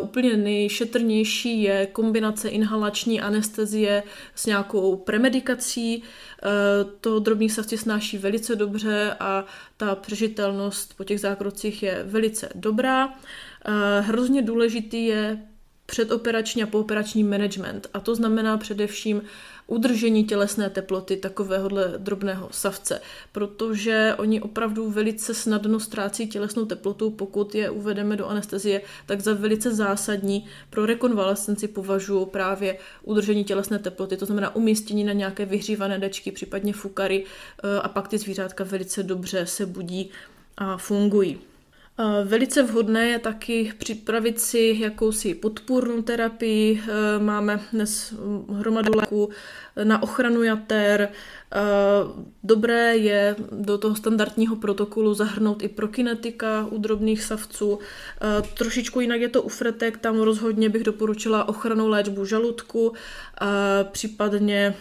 úplně 0.01 0.37
nejšetrnější 0.37 1.61
je 1.61 1.85
kombinace 1.85 2.49
inhalační 2.49 3.21
anestezie 3.21 4.03
s 4.35 4.45
nějakou 4.45 4.95
premedikací. 4.95 6.03
To 7.01 7.19
drobný 7.19 7.49
savci 7.49 7.77
snáší 7.77 8.17
velice 8.17 8.55
dobře 8.55 9.15
a 9.19 9.45
ta 9.77 9.95
přežitelnost 9.95 10.97
po 10.97 11.03
těch 11.03 11.19
zákrocích 11.19 11.83
je 11.83 12.03
velice 12.03 12.49
dobrá. 12.55 13.13
Hrozně 14.01 14.41
důležitý 14.41 15.05
je 15.05 15.46
předoperační 15.87 16.63
a 16.63 16.67
pooperační 16.67 17.23
management. 17.23 17.87
A 17.93 17.99
to 17.99 18.15
znamená 18.15 18.57
především 18.57 19.21
udržení 19.67 20.23
tělesné 20.23 20.69
teploty 20.69 21.17
takovéhohle 21.17 21.93
drobného 21.97 22.49
savce, 22.51 23.01
protože 23.31 24.15
oni 24.17 24.41
opravdu 24.41 24.91
velice 24.91 25.33
snadno 25.33 25.79
ztrácí 25.79 26.27
tělesnou 26.27 26.65
teplotu, 26.65 27.11
pokud 27.11 27.55
je 27.55 27.69
uvedeme 27.69 28.15
do 28.15 28.27
anestezie, 28.27 28.81
tak 29.05 29.21
za 29.21 29.33
velice 29.33 29.75
zásadní 29.75 30.45
pro 30.69 30.85
rekonvalescenci 30.85 31.67
považuji 31.67 32.25
právě 32.25 32.77
udržení 33.03 33.43
tělesné 33.43 33.79
teploty, 33.79 34.17
to 34.17 34.25
znamená 34.25 34.55
umístění 34.55 35.03
na 35.03 35.13
nějaké 35.13 35.45
vyhřívané 35.45 35.99
dečky, 35.99 36.31
případně 36.31 36.73
fukary 36.73 37.25
eh, 37.63 37.81
a 37.81 37.87
pak 37.87 38.07
ty 38.07 38.17
zvířátka 38.17 38.63
velice 38.63 39.03
dobře 39.03 39.45
se 39.45 39.65
budí 39.65 40.09
a 40.57 40.77
fungují. 40.77 41.39
Velice 42.23 42.63
vhodné 42.63 43.07
je 43.07 43.19
taky 43.19 43.73
připravit 43.77 44.39
si 44.39 44.75
jakousi 44.79 45.35
podpůrnou 45.35 46.01
terapii. 46.01 46.83
E, 46.87 47.19
máme 47.19 47.59
dnes 47.73 48.13
hromadu 48.53 48.91
léků 48.95 49.29
na 49.83 50.03
ochranu 50.03 50.43
jater. 50.43 51.01
E, 51.01 51.09
dobré 52.43 52.97
je 52.97 53.35
do 53.51 53.77
toho 53.77 53.95
standardního 53.95 54.55
protokolu 54.55 55.13
zahrnout 55.13 55.63
i 55.63 55.67
prokinetika 55.67 56.67
u 56.69 56.77
drobných 56.77 57.23
savců. 57.23 57.79
E, 57.79 58.41
trošičku 58.41 58.99
jinak 58.99 59.21
je 59.21 59.29
to 59.29 59.41
u 59.41 59.49
fretek, 59.49 59.97
tam 59.97 60.19
rozhodně 60.19 60.69
bych 60.69 60.83
doporučila 60.83 61.49
ochranou 61.49 61.87
léčbu 61.87 62.25
žaludku, 62.25 62.93
případně 63.91 64.75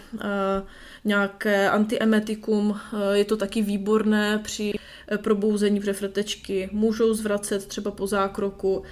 nějaké 1.04 1.70
antiemetikum. 1.70 2.80
Je 3.12 3.24
to 3.24 3.36
taky 3.36 3.62
výborné 3.62 4.38
při 4.38 4.72
probouzení 5.16 5.80
přefretečky. 5.80 6.68
Můžou 6.72 7.14
zvracet 7.14 7.66
třeba 7.66 7.90
po 7.90 8.06
zákroku. 8.06 8.82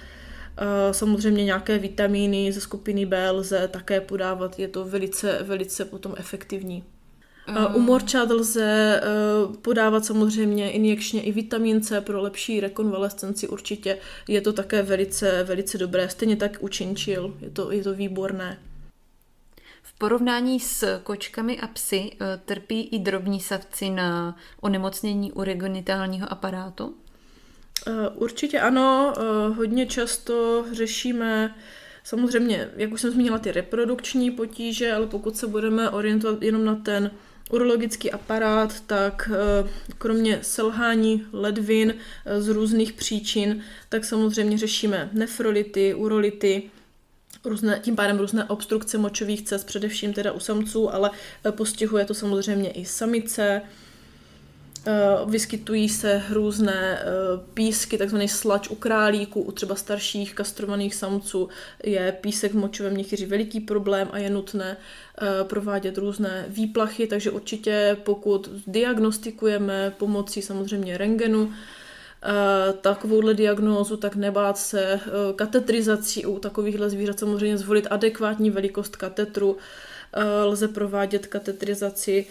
Samozřejmě 0.91 1.45
nějaké 1.45 1.77
vitamíny 1.77 2.51
ze 2.51 2.61
skupiny 2.61 3.05
B 3.05 3.31
lze 3.31 3.67
také 3.67 4.01
podávat. 4.01 4.59
Je 4.59 4.67
to 4.67 4.85
velice, 4.85 5.39
velice 5.43 5.85
potom 5.85 6.13
efektivní. 6.17 6.83
U 7.75 7.79
morčat 7.79 8.31
lze 8.31 9.01
podávat 9.61 10.05
samozřejmě 10.05 10.71
injekčně 10.71 11.21
i 11.21 11.31
vitamin 11.31 11.81
C 11.81 12.01
pro 12.01 12.21
lepší 12.21 12.59
rekonvalescenci 12.59 13.47
určitě. 13.47 13.97
Je 14.27 14.41
to 14.41 14.53
také 14.53 14.81
velice, 14.81 15.43
velice 15.43 15.77
dobré. 15.77 16.09
Stejně 16.09 16.35
tak 16.35 16.57
u 16.59 16.67
činčil. 16.67 17.33
Je 17.41 17.49
to, 17.49 17.71
je 17.71 17.83
to 17.83 17.93
výborné 17.93 18.57
porovnání 19.97 20.59
s 20.59 20.99
kočkami 21.03 21.59
a 21.59 21.67
psy 21.67 22.11
eh, 22.11 22.39
trpí 22.45 22.81
i 22.81 22.99
drobní 22.99 23.39
savci 23.39 23.89
na 23.89 24.37
onemocnění 24.61 25.31
uregonitálního 25.31 26.31
aparátu? 26.31 26.95
Eh, 27.87 28.09
určitě 28.09 28.59
ano, 28.59 29.13
eh, 29.17 29.53
hodně 29.53 29.85
často 29.85 30.65
řešíme 30.71 31.55
samozřejmě, 32.03 32.69
jak 32.75 32.91
už 32.91 33.01
jsem 33.01 33.11
zmínila, 33.11 33.39
ty 33.39 33.51
reprodukční 33.51 34.31
potíže, 34.31 34.93
ale 34.93 35.07
pokud 35.07 35.37
se 35.37 35.47
budeme 35.47 35.89
orientovat 35.89 36.41
jenom 36.41 36.65
na 36.65 36.75
ten 36.75 37.11
urologický 37.51 38.11
aparát, 38.11 38.81
tak 38.81 39.29
kromě 39.97 40.39
selhání 40.41 41.25
ledvin 41.33 41.93
z 42.39 42.47
různých 42.47 42.93
příčin, 42.93 43.63
tak 43.89 44.05
samozřejmě 44.05 44.57
řešíme 44.57 45.09
nefrolity, 45.13 45.93
urolity, 45.93 46.71
různé, 47.49 47.79
tím 47.83 47.95
pádem 47.95 48.17
různé 48.17 48.43
obstrukce 48.43 48.97
močových 48.97 49.41
cest, 49.41 49.63
především 49.63 50.13
teda 50.13 50.31
u 50.31 50.39
samců, 50.39 50.93
ale 50.93 51.11
eh, 51.45 51.51
postihuje 51.51 52.05
to 52.05 52.13
samozřejmě 52.13 52.71
i 52.71 52.85
samice. 52.85 53.61
Eh, 54.87 54.91
vyskytují 55.25 55.89
se 55.89 56.23
různé 56.29 56.99
eh, 56.99 57.05
písky, 57.53 57.97
takzvaný 57.97 58.27
slač 58.27 58.69
u 58.69 58.75
králíků, 58.75 59.41
u 59.41 59.51
třeba 59.51 59.75
starších 59.75 60.33
kastrovaných 60.33 60.95
samců 60.95 61.49
je 61.83 62.17
písek 62.21 62.51
v 62.51 62.57
močovém 62.57 62.93
měchýři 62.93 63.25
veliký 63.25 63.59
problém 63.59 64.07
a 64.11 64.17
je 64.17 64.29
nutné 64.29 64.77
provádět 65.43 65.97
různé 65.97 66.45
výplachy, 66.47 67.07
takže 67.07 67.31
určitě 67.31 67.97
pokud 68.03 68.49
diagnostikujeme 68.67 69.93
pomocí 69.97 70.41
samozřejmě 70.41 70.97
rengenu, 70.97 71.53
takovouhle 72.81 73.33
diagnózu, 73.33 73.97
tak 73.97 74.15
nebát 74.15 74.57
se 74.57 74.93
eh, 74.93 74.99
katetrizací 75.35 76.25
u 76.25 76.39
takovýchhle 76.39 76.89
zvířat, 76.89 77.19
samozřejmě 77.19 77.57
zvolit 77.57 77.87
adekvátní 77.89 78.49
velikost 78.49 78.95
katetru, 78.95 79.57
eh, 80.13 80.23
lze 80.43 80.67
provádět 80.67 81.27
katetrizaci 81.27 82.25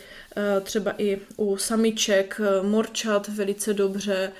třeba 0.63 0.95
i 0.99 1.19
u 1.37 1.57
samiček, 1.57 2.41
morčat 2.63 3.29
velice 3.29 3.75
dobře, 3.75 4.33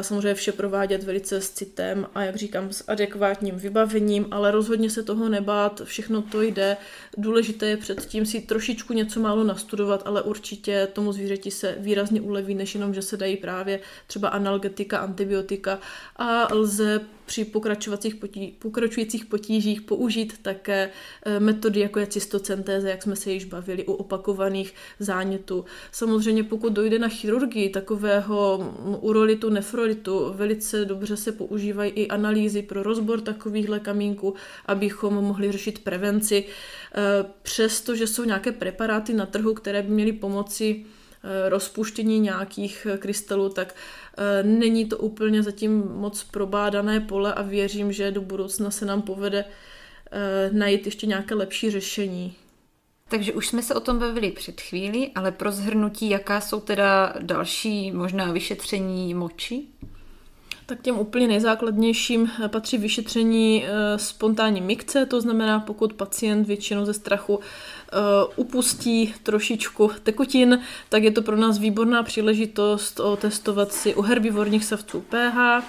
samozřejmě 0.00 0.34
vše 0.34 0.52
provádět 0.52 1.02
velice 1.02 1.40
s 1.40 1.50
citem 1.50 2.06
a 2.14 2.22
jak 2.22 2.36
říkám 2.36 2.72
s 2.72 2.84
adekvátním 2.88 3.56
vybavením, 3.56 4.26
ale 4.30 4.50
rozhodně 4.50 4.90
se 4.90 5.02
toho 5.02 5.28
nebát, 5.28 5.82
všechno 5.84 6.22
to 6.22 6.42
jde. 6.42 6.76
Důležité 7.16 7.66
je 7.66 7.76
předtím 7.76 8.26
si 8.26 8.40
trošičku 8.40 8.92
něco 8.92 9.20
málo 9.20 9.44
nastudovat, 9.44 10.02
ale 10.04 10.22
určitě 10.22 10.88
tomu 10.92 11.12
zvířeti 11.12 11.50
se 11.50 11.74
výrazně 11.78 12.20
uleví, 12.20 12.54
než 12.54 12.74
jenom, 12.74 12.94
že 12.94 13.02
se 13.02 13.16
dají 13.16 13.36
právě 13.36 13.80
třeba 14.06 14.28
analgetika, 14.28 14.98
antibiotika 14.98 15.78
a 16.16 16.54
lze 16.54 17.00
při 17.26 17.44
pokračovacích 17.44 18.14
potí, 18.14 18.56
pokračujících 18.58 19.24
potížích 19.24 19.82
použít 19.82 20.38
také 20.42 20.90
eh, 21.26 21.40
metody, 21.40 21.80
jako 21.80 21.98
je 21.98 22.06
cystocentéze, 22.06 22.90
jak 22.90 23.02
jsme 23.02 23.16
se 23.16 23.32
již 23.32 23.44
bavili 23.44 23.84
u 23.84 23.92
opakovaných 23.92 24.74
zánětů. 24.98 25.64
Samozřejmě 25.92 26.44
pokud 26.44 26.72
dojde 26.72 26.98
na 26.98 27.08
chirurgii 27.08 27.68
takového 27.68 28.74
urolitu, 29.00 29.50
nefrolitu, 29.50 30.32
velice 30.32 30.84
dobře 30.84 31.16
se 31.16 31.32
používají 31.32 31.90
i 31.90 32.08
analýzy 32.08 32.62
pro 32.62 32.82
rozbor 32.82 33.20
takovýchhle 33.20 33.80
kamínků, 33.80 34.34
abychom 34.66 35.14
mohli 35.14 35.52
řešit 35.52 35.78
prevenci. 35.78 36.44
Eh, 36.94 37.24
přestože 37.42 38.06
jsou 38.06 38.24
nějaké 38.24 38.52
preparáty 38.52 39.14
na 39.14 39.26
trhu, 39.26 39.54
které 39.54 39.82
by 39.82 39.90
měly 39.90 40.12
pomoci 40.12 40.84
rozpuštění 41.48 42.20
nějakých 42.20 42.86
krystalů, 42.98 43.48
tak 43.48 43.74
Eh, 44.16 44.42
není 44.42 44.84
to 44.84 44.98
úplně 44.98 45.42
zatím 45.42 45.88
moc 45.88 46.24
probádané 46.24 47.00
pole 47.00 47.34
a 47.34 47.42
věřím, 47.42 47.92
že 47.92 48.10
do 48.10 48.20
budoucna 48.20 48.70
se 48.70 48.86
nám 48.86 49.02
povede 49.02 49.44
eh, 50.12 50.50
najít 50.52 50.86
ještě 50.86 51.06
nějaké 51.06 51.34
lepší 51.34 51.70
řešení. 51.70 52.34
Takže 53.08 53.32
už 53.32 53.48
jsme 53.48 53.62
se 53.62 53.74
o 53.74 53.80
tom 53.80 53.98
bavili 53.98 54.30
před 54.30 54.60
chvíli, 54.60 55.10
ale 55.14 55.32
pro 55.32 55.52
zhrnutí, 55.52 56.10
jaká 56.10 56.40
jsou 56.40 56.60
teda 56.60 57.14
další 57.20 57.92
možná 57.92 58.32
vyšetření 58.32 59.14
moči? 59.14 59.62
Tak 60.66 60.80
těm 60.82 60.98
úplně 60.98 61.28
nejzákladnějším 61.28 62.30
eh, 62.44 62.48
patří 62.48 62.78
vyšetření 62.78 63.64
spontánní 63.96 64.60
mikce, 64.60 65.06
to 65.06 65.20
znamená, 65.20 65.60
pokud 65.60 65.92
pacient 65.92 66.46
většinou 66.46 66.84
ze 66.84 66.94
strachu 66.94 67.40
upustí 68.36 69.14
trošičku 69.22 69.90
tekutin, 70.02 70.60
tak 70.88 71.02
je 71.02 71.10
to 71.10 71.22
pro 71.22 71.36
nás 71.36 71.58
výborná 71.58 72.02
příležitost 72.02 73.00
otestovat 73.00 73.72
si 73.72 73.94
u 73.94 74.02
herbivorních 74.02 74.64
savců 74.64 75.00
pH, 75.00 75.36
uh, 75.36 75.62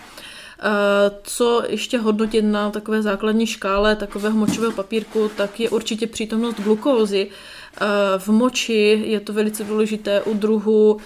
co 1.23 1.63
ještě 1.67 1.97
hodnotit 1.97 2.41
na 2.41 2.71
takové 2.71 3.01
základní 3.01 3.47
škále 3.47 3.95
takového 3.95 4.37
močového 4.37 4.71
papírku, 4.71 5.31
tak 5.37 5.59
je 5.59 5.69
určitě 5.69 6.07
přítomnost 6.07 6.59
glukózy. 6.59 7.27
Uh, 7.27 7.87
v 8.17 8.27
moči 8.27 9.03
je 9.05 9.19
to 9.19 9.33
velice 9.33 9.63
důležité 9.63 10.21
u 10.21 10.33
druhu, 10.33 10.97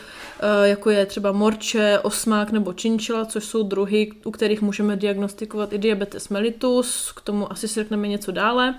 jako 0.63 0.89
je 0.89 1.05
třeba 1.05 1.31
morče, 1.31 1.99
osmák 1.99 2.51
nebo 2.51 2.73
činčila, 2.73 3.25
což 3.25 3.45
jsou 3.45 3.63
druhy, 3.63 4.11
u 4.23 4.31
kterých 4.31 4.61
můžeme 4.61 4.95
diagnostikovat 4.95 5.73
i 5.73 5.77
diabetes 5.77 6.29
mellitus, 6.29 7.11
k 7.11 7.21
tomu 7.21 7.51
asi 7.51 7.67
si 7.67 7.73
řekneme 7.73 8.07
něco 8.07 8.31
dále. 8.31 8.75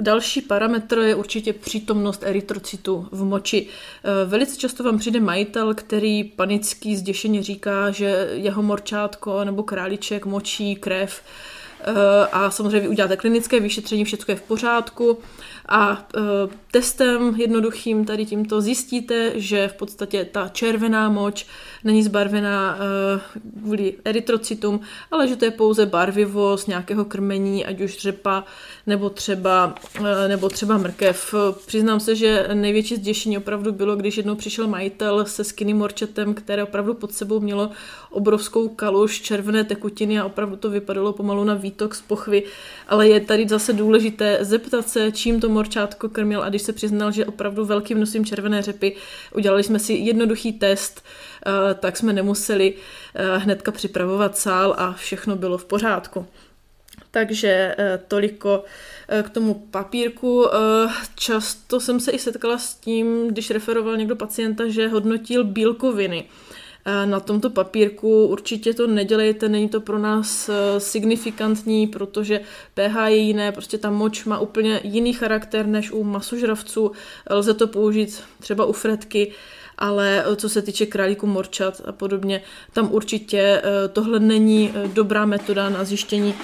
Další 0.00 0.40
parametr 0.40 0.98
je 0.98 1.14
určitě 1.14 1.52
přítomnost 1.52 2.22
erytrocytu 2.22 3.08
v 3.12 3.24
moči. 3.24 3.66
Velice 4.26 4.56
často 4.56 4.84
vám 4.84 4.98
přijde 4.98 5.20
majitel, 5.20 5.74
který 5.74 6.24
panický 6.24 6.96
zděšeně 6.96 7.42
říká, 7.42 7.90
že 7.90 8.28
jeho 8.32 8.62
morčátko 8.62 9.44
nebo 9.44 9.62
králíček 9.62 10.26
močí 10.26 10.76
krev 10.76 11.22
a 12.32 12.50
samozřejmě 12.50 12.80
vy 12.80 12.88
uděláte 12.88 13.16
klinické 13.16 13.60
vyšetření, 13.60 14.04
všechno 14.04 14.32
je 14.32 14.36
v 14.36 14.42
pořádku 14.42 15.18
a 15.68 16.08
e, 16.16 16.20
testem 16.70 17.34
jednoduchým 17.36 18.04
tady 18.04 18.26
tímto 18.26 18.60
zjistíte, 18.60 19.32
že 19.34 19.68
v 19.68 19.72
podstatě 19.72 20.24
ta 20.24 20.48
červená 20.48 21.08
moč 21.08 21.46
není 21.84 22.02
zbarvená 22.02 22.76
e, 22.76 23.20
kvůli 23.60 23.94
erytrocitům, 24.04 24.80
ale 25.10 25.28
že 25.28 25.36
to 25.36 25.44
je 25.44 25.50
pouze 25.50 25.86
barvivo 25.86 26.56
z 26.56 26.66
nějakého 26.66 27.04
krmení, 27.04 27.66
ať 27.66 27.80
už 27.80 27.98
řepa 27.98 28.44
nebo 28.86 29.10
třeba, 29.10 29.74
e, 30.24 30.28
nebo 30.28 30.48
třeba 30.48 30.78
mrkev. 30.78 31.34
Přiznám 31.66 32.00
se, 32.00 32.16
že 32.16 32.48
největší 32.54 32.96
zděšení 32.96 33.38
opravdu 33.38 33.72
bylo, 33.72 33.96
když 33.96 34.16
jednou 34.16 34.34
přišel 34.34 34.66
majitel 34.66 35.24
se 35.24 35.44
skinny 35.44 35.74
morčetem, 35.74 36.34
které 36.34 36.62
opravdu 36.62 36.94
pod 36.94 37.12
sebou 37.12 37.40
mělo 37.40 37.70
obrovskou 38.10 38.68
kaluž 38.68 39.20
červené 39.20 39.64
tekutiny 39.64 40.20
a 40.20 40.24
opravdu 40.24 40.56
to 40.56 40.70
vypadalo 40.70 41.12
pomalu 41.12 41.44
na 41.44 41.54
výtok 41.54 41.94
z 41.94 42.02
pochvy, 42.02 42.42
ale 42.88 43.08
je 43.08 43.20
tady 43.20 43.48
zase 43.48 43.72
důležité 43.72 44.38
zeptat 44.40 44.88
se, 44.88 45.12
čím 45.12 45.40
to 45.40 45.53
morčátko 45.54 46.08
krmil 46.08 46.42
a 46.42 46.48
když 46.48 46.62
se 46.62 46.72
přiznal, 46.72 47.12
že 47.12 47.26
opravdu 47.26 47.64
velkým 47.64 48.00
nosím 48.00 48.24
červené 48.24 48.62
řepy, 48.62 48.96
udělali 49.34 49.62
jsme 49.62 49.78
si 49.78 49.92
jednoduchý 49.92 50.52
test, 50.52 51.04
eh, 51.46 51.74
tak 51.74 51.96
jsme 51.96 52.12
nemuseli 52.12 52.74
eh, 53.14 53.38
hnedka 53.38 53.72
připravovat 53.72 54.38
sál 54.38 54.74
a 54.78 54.92
všechno 54.92 55.36
bylo 55.36 55.58
v 55.58 55.64
pořádku. 55.64 56.26
Takže 57.10 57.74
eh, 57.78 58.00
toliko 58.08 58.64
k 59.22 59.30
tomu 59.30 59.54
papírku. 59.54 60.46
Často 61.14 61.80
jsem 61.80 62.00
se 62.00 62.10
i 62.10 62.18
setkala 62.18 62.58
s 62.58 62.74
tím, 62.74 63.28
když 63.28 63.50
referoval 63.50 63.96
někdo 63.96 64.16
pacienta, 64.16 64.68
že 64.68 64.88
hodnotil 64.88 65.44
bílkoviny 65.44 66.24
na 67.04 67.20
tomto 67.20 67.50
papírku. 67.50 68.26
Určitě 68.26 68.74
to 68.74 68.86
nedělejte, 68.86 69.48
není 69.48 69.68
to 69.68 69.80
pro 69.80 69.98
nás 69.98 70.48
eh, 70.48 70.80
signifikantní, 70.80 71.86
protože 71.86 72.40
pH 72.74 72.96
je 73.06 73.16
jiné, 73.16 73.52
prostě 73.52 73.78
ta 73.78 73.90
moč 73.90 74.24
má 74.24 74.38
úplně 74.38 74.80
jiný 74.84 75.12
charakter 75.12 75.66
než 75.66 75.90
u 75.90 76.04
masožravců. 76.04 76.92
Lze 77.30 77.54
to 77.54 77.66
použít 77.66 78.22
třeba 78.40 78.64
u 78.64 78.72
fretky, 78.72 79.32
ale 79.78 80.24
eh, 80.26 80.36
co 80.36 80.48
se 80.48 80.62
týče 80.62 80.86
králíku 80.86 81.26
morčat 81.26 81.80
a 81.84 81.92
podobně, 81.92 82.42
tam 82.72 82.92
určitě 82.92 83.38
eh, 83.38 83.88
tohle 83.88 84.20
není 84.20 84.72
dobrá 84.92 85.26
metoda 85.26 85.68
na 85.68 85.84
zjištění 85.84 86.34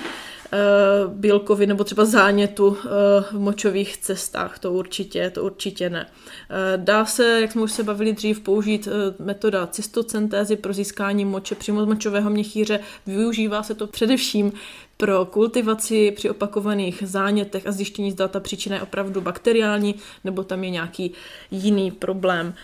bílkovin 1.08 1.68
nebo 1.68 1.84
třeba 1.84 2.04
zánětu 2.04 2.76
eh, 2.84 2.88
v 3.22 3.32
močových 3.32 3.96
cestách, 3.96 4.58
to 4.58 4.72
určitě, 4.72 5.30
to 5.30 5.44
určitě 5.44 5.90
ne. 5.90 6.06
Eh, 6.50 6.76
dá 6.76 7.04
se, 7.04 7.40
jak 7.40 7.52
jsme 7.52 7.62
už 7.62 7.72
se 7.72 7.82
bavili 7.82 8.12
dřív, 8.12 8.40
použít 8.40 8.88
metoda 9.18 9.66
cystocentézy 9.66 10.56
pro 10.56 10.72
získání 10.72 11.24
moče 11.24 11.54
přímo 11.54 11.82
z 11.82 11.86
močového 11.86 12.30
měchýře. 12.30 12.80
Využívá 13.06 13.62
se 13.62 13.74
to 13.74 13.86
především 13.86 14.52
pro 14.96 15.24
kultivaci 15.24 16.10
při 16.10 16.30
opakovaných 16.30 17.02
zánětech 17.06 17.66
a 17.66 17.72
zjištění, 17.72 18.10
zda 18.10 18.28
ta 18.28 18.40
příčina 18.40 18.76
je 18.76 18.82
opravdu 18.82 19.20
bakteriální 19.20 19.94
nebo 20.24 20.44
tam 20.44 20.64
je 20.64 20.70
nějaký 20.70 21.12
jiný 21.50 21.90
problém. 21.90 22.54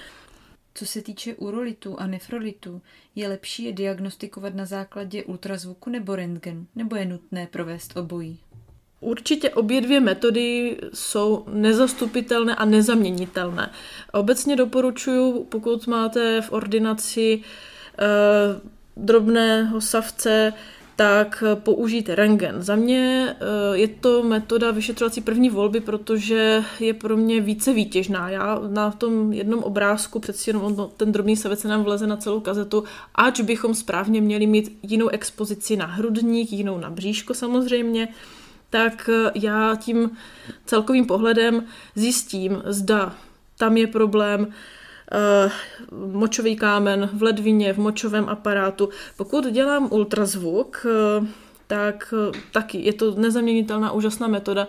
Co 0.79 0.87
se 0.87 1.03
týče 1.03 1.35
urolitu 1.35 2.01
a 2.01 2.07
nefrolitu, 2.07 2.83
je 3.15 3.29
lepší 3.29 3.65
je 3.65 3.73
diagnostikovat 3.73 4.55
na 4.55 4.65
základě 4.65 5.25
ultrazvuku 5.25 5.91
nebo 5.91 6.17
rentgen, 6.17 6.67
nebo 6.75 6.97
je 6.97 7.05
nutné 7.05 7.47
provést 7.47 7.97
obojí? 7.97 8.39
Určitě 9.01 9.51
obě 9.51 9.81
dvě 9.81 10.01
metody 10.01 10.77
jsou 10.95 11.45
nezastupitelné 11.49 12.55
a 12.55 12.65
nezaměnitelné. 12.65 13.71
Obecně 14.13 14.57
doporučuji, 14.57 15.45
pokud 15.45 15.87
máte 15.87 16.41
v 16.41 16.53
ordinaci 16.53 17.43
e, 17.99 18.07
drobného 18.97 19.81
savce, 19.81 20.53
tak 20.97 21.45
použít 21.55 22.09
rengen. 22.09 22.63
Za 22.63 22.77
mě 22.77 23.35
eh, 23.41 23.79
je 23.79 23.89
to 23.89 24.23
metoda 24.23 24.71
vyšetřovací 24.71 25.21
první 25.21 25.51
volby, 25.51 25.81
protože 25.81 26.65
je 26.81 26.95
pro 26.95 27.17
mě 27.17 27.41
více 27.41 27.73
výtěžná. 27.73 28.31
Já 28.31 28.61
na 28.69 28.91
tom 28.91 29.33
jednom 29.33 29.63
obrázku 29.63 30.19
přeci 30.19 30.51
jenom 30.51 30.91
ten 30.97 31.13
drobný 31.13 31.37
savec 31.37 31.61
se 31.61 31.69
nám 31.69 31.85
vleze 31.85 32.07
na 32.07 32.17
celou 32.17 32.41
kazetu, 32.41 32.85
ač 33.15 33.41
bychom 33.41 33.75
správně 33.75 34.21
měli 34.21 34.47
mít 34.47 34.79
jinou 34.83 35.09
expozici 35.09 35.77
na 35.77 35.87
hrudník, 35.87 36.53
jinou 36.53 36.79
na 36.79 36.91
bříško 36.91 37.35
samozřejmě, 37.35 38.09
tak 38.71 39.11
eh, 39.13 39.31
já 39.35 39.77
tím 39.77 40.11
celkovým 40.67 41.07
pohledem 41.07 41.65
zjistím, 41.95 42.63
zda 42.67 43.15
tam 43.59 43.77
je 43.77 43.87
problém, 43.87 44.53
močový 46.13 46.57
kámen 46.57 47.11
v 47.13 47.23
ledvině, 47.23 47.73
v 47.73 47.79
močovém 47.79 48.29
aparátu. 48.29 48.89
Pokud 49.17 49.47
dělám 49.47 49.89
ultrazvuk, 49.91 50.87
uh, 51.21 51.27
tak 51.67 52.15
taky 52.53 52.79
je 52.79 52.93
to 52.93 53.15
nezaměnitelná 53.15 53.93
úžasná 53.93 54.27
metoda. 54.29 54.69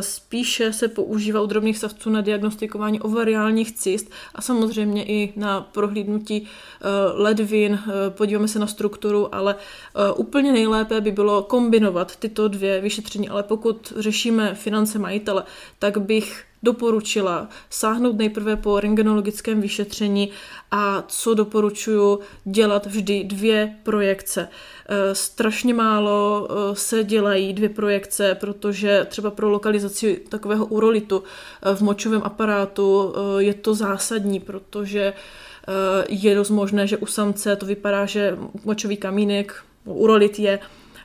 Spíše 0.00 0.72
se 0.72 0.88
používá 0.88 1.40
u 1.40 1.46
drobných 1.46 1.78
savců 1.78 2.10
na 2.10 2.20
diagnostikování 2.20 3.00
ovariálních 3.00 3.72
cyst 3.72 4.10
a 4.34 4.42
samozřejmě 4.42 5.04
i 5.04 5.32
na 5.36 5.60
prohlídnutí 5.60 6.46
ledvin, 7.14 7.78
podíváme 8.08 8.48
se 8.48 8.58
na 8.58 8.66
strukturu, 8.66 9.34
ale 9.34 9.56
úplně 10.16 10.52
nejlépe 10.52 11.00
by 11.00 11.12
bylo 11.12 11.42
kombinovat 11.42 12.16
tyto 12.16 12.48
dvě 12.48 12.80
vyšetření, 12.80 13.28
ale 13.28 13.42
pokud 13.42 13.92
řešíme 13.96 14.54
finance 14.54 14.98
majitele, 14.98 15.44
tak 15.78 15.98
bych 15.98 16.44
doporučila 16.62 17.48
sáhnout 17.70 18.16
nejprve 18.16 18.56
po 18.56 18.80
rengenologickém 18.80 19.60
vyšetření 19.60 20.30
a 20.70 21.04
co 21.08 21.34
doporučuju 21.34 22.20
dělat 22.44 22.86
vždy 22.86 23.24
dvě 23.24 23.76
projekce. 23.82 24.48
Eh, 24.88 25.14
strašně 25.14 25.74
málo 25.74 26.48
eh, 26.50 26.76
se 26.76 27.04
dělají 27.04 27.52
dvě 27.52 27.68
projekce, 27.68 28.34
protože 28.34 29.06
třeba 29.08 29.30
pro 29.30 29.48
lokalizaci 29.48 30.20
takového 30.28 30.66
urolitu 30.66 31.22
eh, 31.62 31.74
v 31.74 31.80
močovém 31.80 32.22
aparátu 32.24 33.14
je 33.38 33.54
to 33.54 33.74
zásadní, 33.74 34.40
protože 34.40 35.12
je 36.08 36.34
dost 36.34 36.50
možné, 36.50 36.86
že 36.86 36.96
u 36.96 37.06
samce 37.06 37.56
to 37.56 37.66
vypadá, 37.66 38.06
že 38.06 38.38
močový 38.64 38.96
kamínek, 38.96 39.54
urolit 39.84 40.38
je 40.38 40.58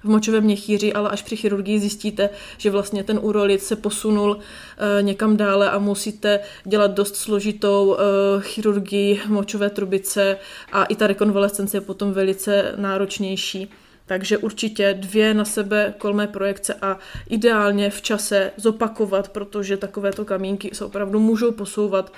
v 0.03 0.09
močovém 0.09 0.43
měchýři, 0.43 0.93
ale 0.93 1.09
až 1.09 1.21
při 1.21 1.35
chirurgii 1.35 1.79
zjistíte, 1.79 2.29
že 2.57 2.69
vlastně 2.69 3.03
ten 3.03 3.19
urolit 3.21 3.63
se 3.63 3.75
posunul 3.75 4.37
eh, 4.37 5.03
někam 5.03 5.37
dále 5.37 5.69
a 5.69 5.79
musíte 5.79 6.39
dělat 6.63 6.91
dost 6.91 7.15
složitou 7.15 7.97
eh, 7.97 8.03
chirurgii 8.41 9.21
močové 9.27 9.69
trubice 9.69 10.37
a 10.71 10.83
i 10.83 10.95
ta 10.95 11.07
rekonvalescence 11.07 11.77
je 11.77 11.81
potom 11.81 12.13
velice 12.13 12.73
náročnější. 12.77 13.69
Takže 14.05 14.37
určitě 14.37 14.93
dvě 14.93 15.33
na 15.33 15.45
sebe 15.45 15.93
kolmé 15.97 16.27
projekce 16.27 16.73
a 16.73 16.99
ideálně 17.29 17.89
v 17.89 18.01
čase 18.01 18.51
zopakovat, 18.57 19.29
protože 19.29 19.77
takovéto 19.77 20.25
kamínky 20.25 20.69
se 20.73 20.85
opravdu 20.85 21.19
můžou 21.19 21.51
posouvat 21.51 22.13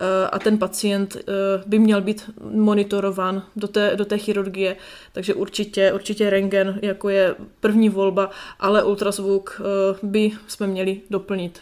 eh, 0.00 0.28
a 0.32 0.38
ten 0.38 0.58
pacient 0.58 1.16
eh, 1.16 1.22
by 1.66 1.78
měl 1.78 2.00
být 2.00 2.30
monitorován 2.52 3.42
do 3.56 3.68
té, 3.68 3.96
do 3.96 4.04
té 4.04 4.18
chirurgie. 4.18 4.76
Takže 5.12 5.34
určitě, 5.34 5.92
určitě 5.92 6.30
rengen 6.30 6.78
jako 6.82 7.08
je 7.08 7.34
první 7.60 7.88
volba, 7.88 8.30
ale 8.58 8.84
ultrazvuk 8.84 9.60
eh, 9.60 9.98
by 10.02 10.30
jsme 10.46 10.66
měli 10.66 11.00
doplnit. 11.10 11.60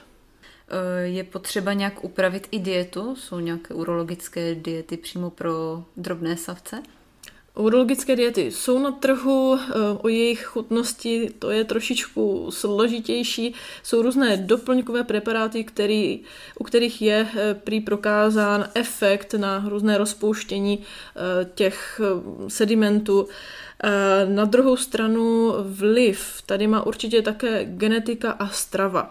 Je 1.03 1.25
potřeba 1.25 1.73
nějak 1.73 2.05
upravit 2.05 2.49
i 2.51 2.59
dietu? 2.59 3.17
Jsou 3.17 3.41
nějaké 3.41 3.75
urologické 3.75 4.55
diety 4.55 4.97
přímo 4.97 5.31
pro 5.31 5.85
drobné 5.97 6.37
savce? 6.37 6.83
Urologické 7.59 8.17
diety 8.17 8.51
jsou 8.51 8.79
na 8.79 8.91
trhu, 8.91 9.59
eh, 9.59 9.73
o 10.03 10.09
jejich 10.09 10.45
chutnosti 10.45 11.31
to 11.39 11.51
je 11.51 11.65
trošičku 11.65 12.51
složitější. 12.51 13.55
Jsou 13.83 14.03
různé 14.03 14.37
doplňkové 14.37 15.05
preparáty, 15.05 15.65
který, 15.65 16.21
u 16.59 16.65
kterých 16.65 17.03
je 17.03 17.29
eh, 17.35 17.55
prý 17.55 17.81
prokázán 17.81 18.69
efekt 18.75 19.35
na 19.35 19.65
různé 19.69 19.99
rozpouštění 19.99 20.79
eh, 20.79 21.51
těch 21.55 22.01
sedimentů. 22.49 23.29
Na 24.29 24.45
druhou 24.45 24.77
stranu 24.77 25.55
vliv 25.63 26.43
tady 26.47 26.67
má 26.67 26.87
určitě 26.87 27.23
také 27.23 27.65
genetika 27.65 28.31
a 28.31 28.49
strava. 28.49 29.11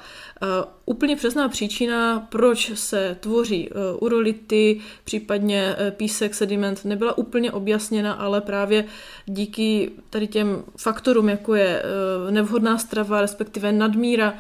Úplně 0.86 1.16
přesná 1.16 1.50
příčina, 1.50 2.28
proč 2.30 2.72
se 2.74 3.18
tvoří 3.20 3.70
urolity, 4.00 4.82
případně 5.04 5.76
písek, 5.92 6.36
sediment, 6.36 6.86
nebyla 6.86 7.18
úplně 7.18 7.52
objasněna, 7.52 8.14
ale 8.14 8.42
právě 8.42 8.86
díky 9.26 9.92
tady 10.10 10.28
těm 10.28 10.64
faktorům, 10.78 11.30
jako 11.30 11.56
je 11.56 11.84
nevhodná 12.30 12.78
strava, 12.78 13.22
respektive 13.22 13.72
nadmíra 13.72 14.34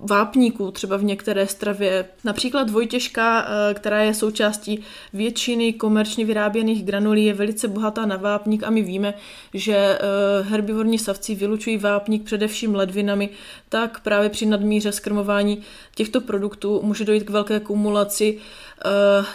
vápníků 0.00 0.70
třeba 0.70 0.96
v 0.96 1.04
některé 1.04 1.46
stravě. 1.46 2.04
Například 2.24 2.64
dvojtěžka, 2.64 3.46
eh, 3.48 3.74
která 3.74 4.02
je 4.02 4.14
součástí 4.14 4.84
většiny 5.12 5.72
komerčně 5.72 6.24
vyráběných 6.24 6.84
granulí, 6.84 7.24
je 7.24 7.34
velice 7.34 7.68
bohatá 7.68 8.06
na 8.06 8.16
vápník 8.16 8.62
a 8.62 8.70
my 8.70 8.82
víme, 8.82 9.14
že 9.54 9.76
eh, 9.76 9.98
herbivorní 10.42 10.98
savci 10.98 11.34
vylučují 11.34 11.78
vápník 11.78 12.24
především 12.24 12.74
ledvinami, 12.74 13.28
tak 13.68 14.00
právě 14.00 14.28
při 14.28 14.46
nadmíře 14.46 14.92
skrmování 14.92 15.62
těchto 15.94 16.20
produktů 16.20 16.80
může 16.82 17.04
dojít 17.04 17.24
k 17.24 17.30
velké 17.30 17.60
kumulaci 17.60 18.38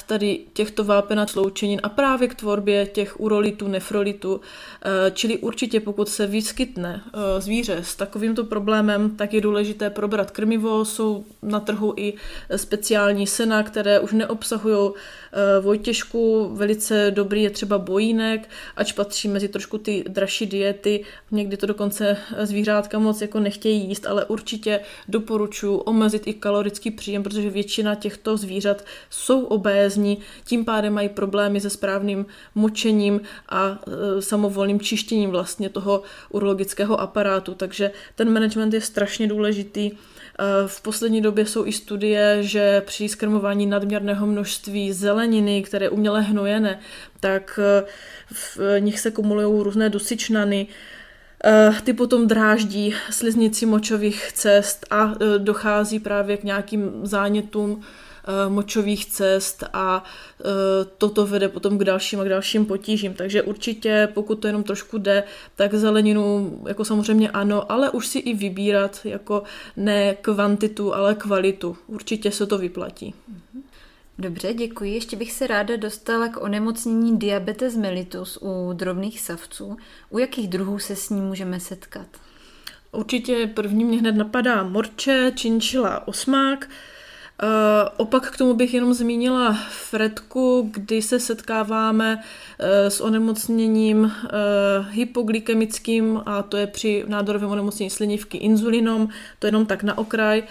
tady 0.06 0.39
těchto 0.54 0.84
vápenat 0.84 1.30
sloučenin 1.30 1.80
a 1.84 1.89
právě 1.89 2.28
k 2.28 2.36
tvorbě 2.36 2.86
těch 2.86 3.20
urolitů, 3.20 3.68
nefrolitů. 3.68 4.41
Eh, 4.86 5.12
čili 5.12 5.38
určitě 5.38 5.80
pokud 5.80 6.10
se 6.10 6.28
vyskytne 6.28 7.04
eh, 7.06 7.41
zvíře 7.41 7.78
s 7.84 7.96
takovýmto 7.96 8.44
problémem, 8.44 9.16
tak 9.16 9.34
je 9.34 9.41
důležité 9.41 9.89
probrat 9.89 10.32
krmivo. 10.32 10.86
Jsou 10.86 11.26
na 11.41 11.60
trhu 11.60 11.94
i 11.98 12.14
speciální 12.56 13.28
sena, 13.28 13.64
které 13.64 14.00
už 14.00 14.12
neobsahují 14.12 14.91
vojtěžku. 15.62 16.50
Velice 16.54 17.12
dobrý 17.12 17.44
je 17.44 17.50
třeba 17.50 17.78
bojínek, 17.78 18.50
ač 18.76 18.92
patří 18.92 19.28
mezi 19.28 19.48
trošku 19.48 19.78
ty 19.78 20.04
dražší 20.08 20.46
diety. 20.46 21.04
Někdy 21.32 21.58
to 21.58 21.66
dokonce 21.66 22.18
zvířátka 22.44 23.00
moc 23.00 23.22
jako 23.22 23.40
nechtějí 23.40 23.88
jíst, 23.88 24.06
ale 24.06 24.26
určitě 24.26 24.80
doporučuji 25.08 25.78
omezit 25.78 26.28
i 26.28 26.34
kalorický 26.34 26.92
příjem, 26.92 27.24
protože 27.24 27.50
většina 27.50 27.96
těchto 27.96 28.38
zvířat 28.38 28.86
jsou 29.10 29.44
obézní, 29.44 30.18
tím 30.46 30.66
pádem 30.66 30.94
mají 30.94 31.10
problémy 31.10 31.62
se 31.62 31.70
správným 31.70 32.26
močením 32.56 33.22
a 33.50 33.80
e, 34.18 34.22
samovolným 34.22 34.80
čištěním 34.80 35.30
vlastně 35.30 35.70
toho 35.70 36.02
urologického 36.30 37.02
aparátu. 37.02 37.54
Takže 37.54 37.92
ten 38.16 38.34
management 38.34 38.74
je 38.74 38.82
strašně 38.82 39.28
důležitý. 39.28 39.92
E, 40.40 40.68
v 40.68 40.82
poslední 40.82 41.22
době 41.22 41.46
jsou 41.46 41.66
i 41.66 41.72
studie, 41.72 42.38
že 42.42 42.82
při 42.86 43.10
skrmování 43.10 43.66
nadměrného 43.66 44.28
množství 44.28 44.94
zeleniny, 44.94 45.64
které 45.64 45.90
uměle 45.90 46.22
hnojené, 46.22 46.80
tak 47.20 47.60
e, 47.64 47.86
v 48.32 48.80
nich 48.80 49.00
se 49.00 49.12
kumulují 49.12 49.64
různé 49.64 49.90
dusičnany, 49.90 50.68
ty 51.84 51.94
potom 51.94 52.28
dráždí 52.28 52.96
sliznici 53.10 53.66
močových 53.66 54.32
cest 54.34 54.86
a 54.90 55.14
dochází 55.38 56.00
právě 56.00 56.38
k 56.38 56.44
nějakým 56.44 56.92
zánětům 57.04 57.84
Eh, 57.84 58.12
močových 58.49 59.05
cest 59.05 59.63
a 59.74 60.03
eh, 60.03 60.43
toto 60.97 61.26
vede 61.26 61.49
potom 61.49 61.78
k 61.78 61.84
dalším 61.84 62.19
a 62.19 62.24
k 62.24 62.30
dalším 62.30 62.65
potížím. 62.65 63.13
Takže 63.13 63.41
určitě, 63.41 64.09
pokud 64.13 64.36
to 64.36 64.47
jenom 64.47 64.63
trošku 64.63 64.97
jde, 64.97 65.24
tak 65.55 65.74
zeleninu 65.74 66.59
jako 66.67 66.86
samozřejmě 66.86 67.30
ano, 67.30 67.71
ale 67.71 67.89
už 67.89 68.07
si 68.07 68.19
i 68.19 68.34
vybírat 68.34 68.99
jako 69.03 69.43
ne 69.78 70.15
kvantitu, 70.15 70.95
ale 70.95 71.15
kvalitu. 71.15 71.78
Určitě 71.88 72.32
se 72.32 72.45
to 72.45 72.57
vyplatí. 72.57 73.13
Dobře, 74.17 74.53
děkuji. 74.53 74.93
Ještě 74.93 75.15
bych 75.15 75.32
se 75.32 75.47
ráda 75.47 75.76
dostala 75.76 76.28
k 76.28 76.41
onemocnění 76.41 77.17
diabetes 77.17 77.76
mellitus 77.76 78.38
u 78.41 78.74
drobných 78.74 79.21
savců. 79.21 79.78
U 80.09 80.17
jakých 80.17 80.47
druhů 80.47 80.80
se 80.80 80.95
s 80.95 81.09
ním 81.09 81.24
můžeme 81.24 81.59
setkat? 81.59 82.07
Určitě 82.91 83.51
první 83.53 83.86
mě 83.86 83.99
hned 83.99 84.11
napadá 84.11 84.63
morče, 84.63 85.32
činčila, 85.36 86.07
osmák, 86.07 86.69
opak 87.98 88.32
k 88.32 88.38
tomu 88.38 88.54
bych 88.54 88.74
jenom 88.74 88.94
zmínila 88.94 89.54
Fredku, 89.70 90.70
kdy 90.74 91.02
se 91.02 91.20
setkáváme 91.20 92.16
uh, 92.16 92.66
s 92.90 93.02
onemocněním 93.02 94.00
uh, 94.00 94.10
hypoglykemickým 94.90 96.22
a 96.26 96.44
to 96.44 96.58
je 96.58 96.68
při 96.68 97.04
nádorovém 97.08 97.50
onemocnění 97.50 97.90
slinivky 97.90 98.38
inzulinom, 98.38 99.10
to 99.40 99.48
jenom 99.48 99.66
tak 99.66 99.84
na 99.84 99.98
okraj. 99.98 100.44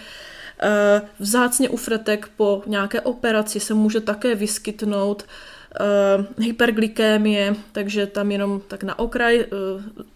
Vzácně 1.19 1.69
u 1.69 1.77
fretek 1.77 2.29
po 2.37 2.63
nějaké 2.67 3.01
operaci 3.01 3.59
se 3.59 3.73
může 3.73 4.01
také 4.01 4.35
vyskytnout 4.35 5.25
uh, 5.79 6.43
hyperglykémie, 6.45 7.55
takže 7.71 8.07
tam 8.07 8.31
jenom 8.31 8.61
tak 8.67 8.83
na 8.83 8.99
okraj 8.99 9.39
uh, 9.39 9.45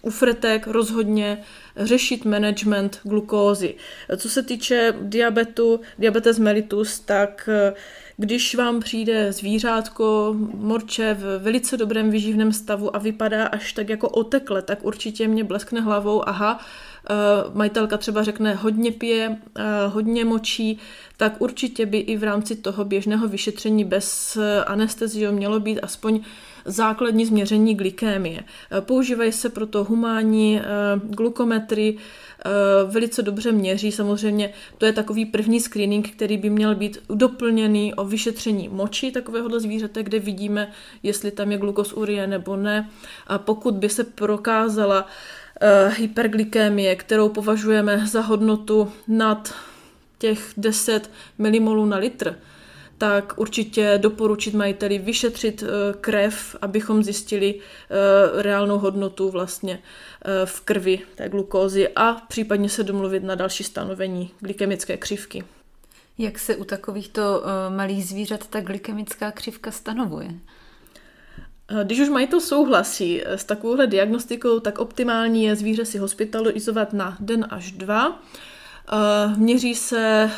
u 0.01 0.09
fretek 0.09 0.67
rozhodně 0.67 1.37
řešit 1.77 2.25
management 2.25 2.99
glukózy. 3.03 3.75
Co 4.17 4.29
se 4.29 4.43
týče 4.43 4.93
diabetu, 5.01 5.79
diabetes 5.99 6.39
mellitus, 6.39 6.99
tak 6.99 7.49
uh, 7.71 7.77
když 8.17 8.55
vám 8.55 8.79
přijde 8.79 9.31
zvířátko, 9.33 10.35
morče 10.53 11.13
v 11.13 11.39
velice 11.39 11.77
dobrém 11.77 12.11
výživném 12.11 12.51
stavu 12.53 12.95
a 12.95 12.99
vypadá 12.99 13.47
až 13.47 13.73
tak 13.73 13.89
jako 13.89 14.09
otekle, 14.09 14.61
tak 14.61 14.85
určitě 14.85 15.27
mě 15.27 15.43
bleskne 15.43 15.81
hlavou, 15.81 16.29
aha, 16.29 16.59
majitelka 17.53 17.97
třeba 17.97 18.23
řekne 18.23 18.53
hodně 18.53 18.91
pije, 18.91 19.29
uh, 19.29 19.93
hodně 19.93 20.25
močí, 20.25 20.79
tak 21.17 21.41
určitě 21.41 21.85
by 21.85 21.97
i 21.97 22.17
v 22.17 22.23
rámci 22.23 22.55
toho 22.55 22.85
běžného 22.85 23.27
vyšetření 23.27 23.83
bez 23.83 24.37
anestezie 24.67 25.31
mělo 25.31 25.59
být 25.59 25.79
aspoň 25.79 26.21
základní 26.65 27.25
změření 27.25 27.75
glykémie. 27.75 28.43
Používají 28.79 29.31
se 29.31 29.49
proto 29.49 29.83
humánní 29.83 30.61
glukometry, 31.03 31.97
velice 32.85 33.21
dobře 33.21 33.51
měří. 33.51 33.91
Samozřejmě 33.91 34.53
to 34.77 34.85
je 34.85 34.93
takový 34.93 35.25
první 35.25 35.59
screening, 35.59 36.09
který 36.09 36.37
by 36.37 36.49
měl 36.49 36.75
být 36.75 36.97
doplněný 37.09 37.93
o 37.93 38.05
vyšetření 38.05 38.69
moči 38.69 39.11
takového 39.11 39.59
zvířete, 39.59 40.03
kde 40.03 40.19
vidíme, 40.19 40.71
jestli 41.03 41.31
tam 41.31 41.51
je 41.51 41.57
glukos 41.57 41.93
urie 41.93 42.27
nebo 42.27 42.55
ne. 42.55 42.89
A 43.27 43.37
pokud 43.37 43.75
by 43.75 43.89
se 43.89 44.03
prokázala 44.03 45.07
Eh, 45.07 45.46
hyperglykémie, 45.89 46.95
kterou 46.95 47.29
považujeme 47.29 48.07
za 48.07 48.21
hodnotu 48.21 48.91
nad 49.07 49.53
těch 50.17 50.53
10 50.57 51.11
milimolů 51.37 51.85
na 51.85 51.97
litr, 51.97 52.35
tak 52.97 53.33
určitě 53.37 53.97
doporučit 53.97 54.53
majiteli 54.53 54.97
vyšetřit 54.97 55.63
eh, 55.63 55.67
krev, 56.01 56.55
abychom 56.61 57.03
zjistili 57.03 57.55
eh, 57.55 58.41
reálnou 58.41 58.77
hodnotu 58.77 59.29
vlastně 59.29 59.79
v 60.45 60.61
krvi 60.61 60.99
té 61.15 61.29
glukózy 61.29 61.89
a 61.95 62.13
případně 62.13 62.69
se 62.69 62.83
domluvit 62.83 63.23
na 63.23 63.35
další 63.35 63.63
stanovení 63.63 64.31
glykemické 64.39 64.97
křivky. 64.97 65.43
Jak 66.17 66.39
se 66.39 66.55
u 66.55 66.63
takovýchto 66.63 67.43
malých 67.69 68.05
zvířat 68.05 68.47
ta 68.47 68.61
glykemická 68.61 69.31
křivka 69.31 69.71
stanovuje? 69.71 70.29
Eh, 71.69 71.83
když 71.83 71.99
už 71.99 72.09
majitel 72.09 72.41
souhlasí 72.41 73.21
eh, 73.21 73.37
s 73.37 73.43
takovouhle 73.43 73.87
diagnostikou, 73.87 74.59
tak 74.59 74.79
optimální 74.79 75.43
je 75.43 75.55
zvíře 75.55 75.85
si 75.85 75.97
hospitalizovat 75.97 76.93
na 76.93 77.17
den 77.19 77.47
až 77.49 77.71
dva. 77.71 78.21
Eh, 78.91 79.35
měří 79.37 79.75
se 79.75 80.31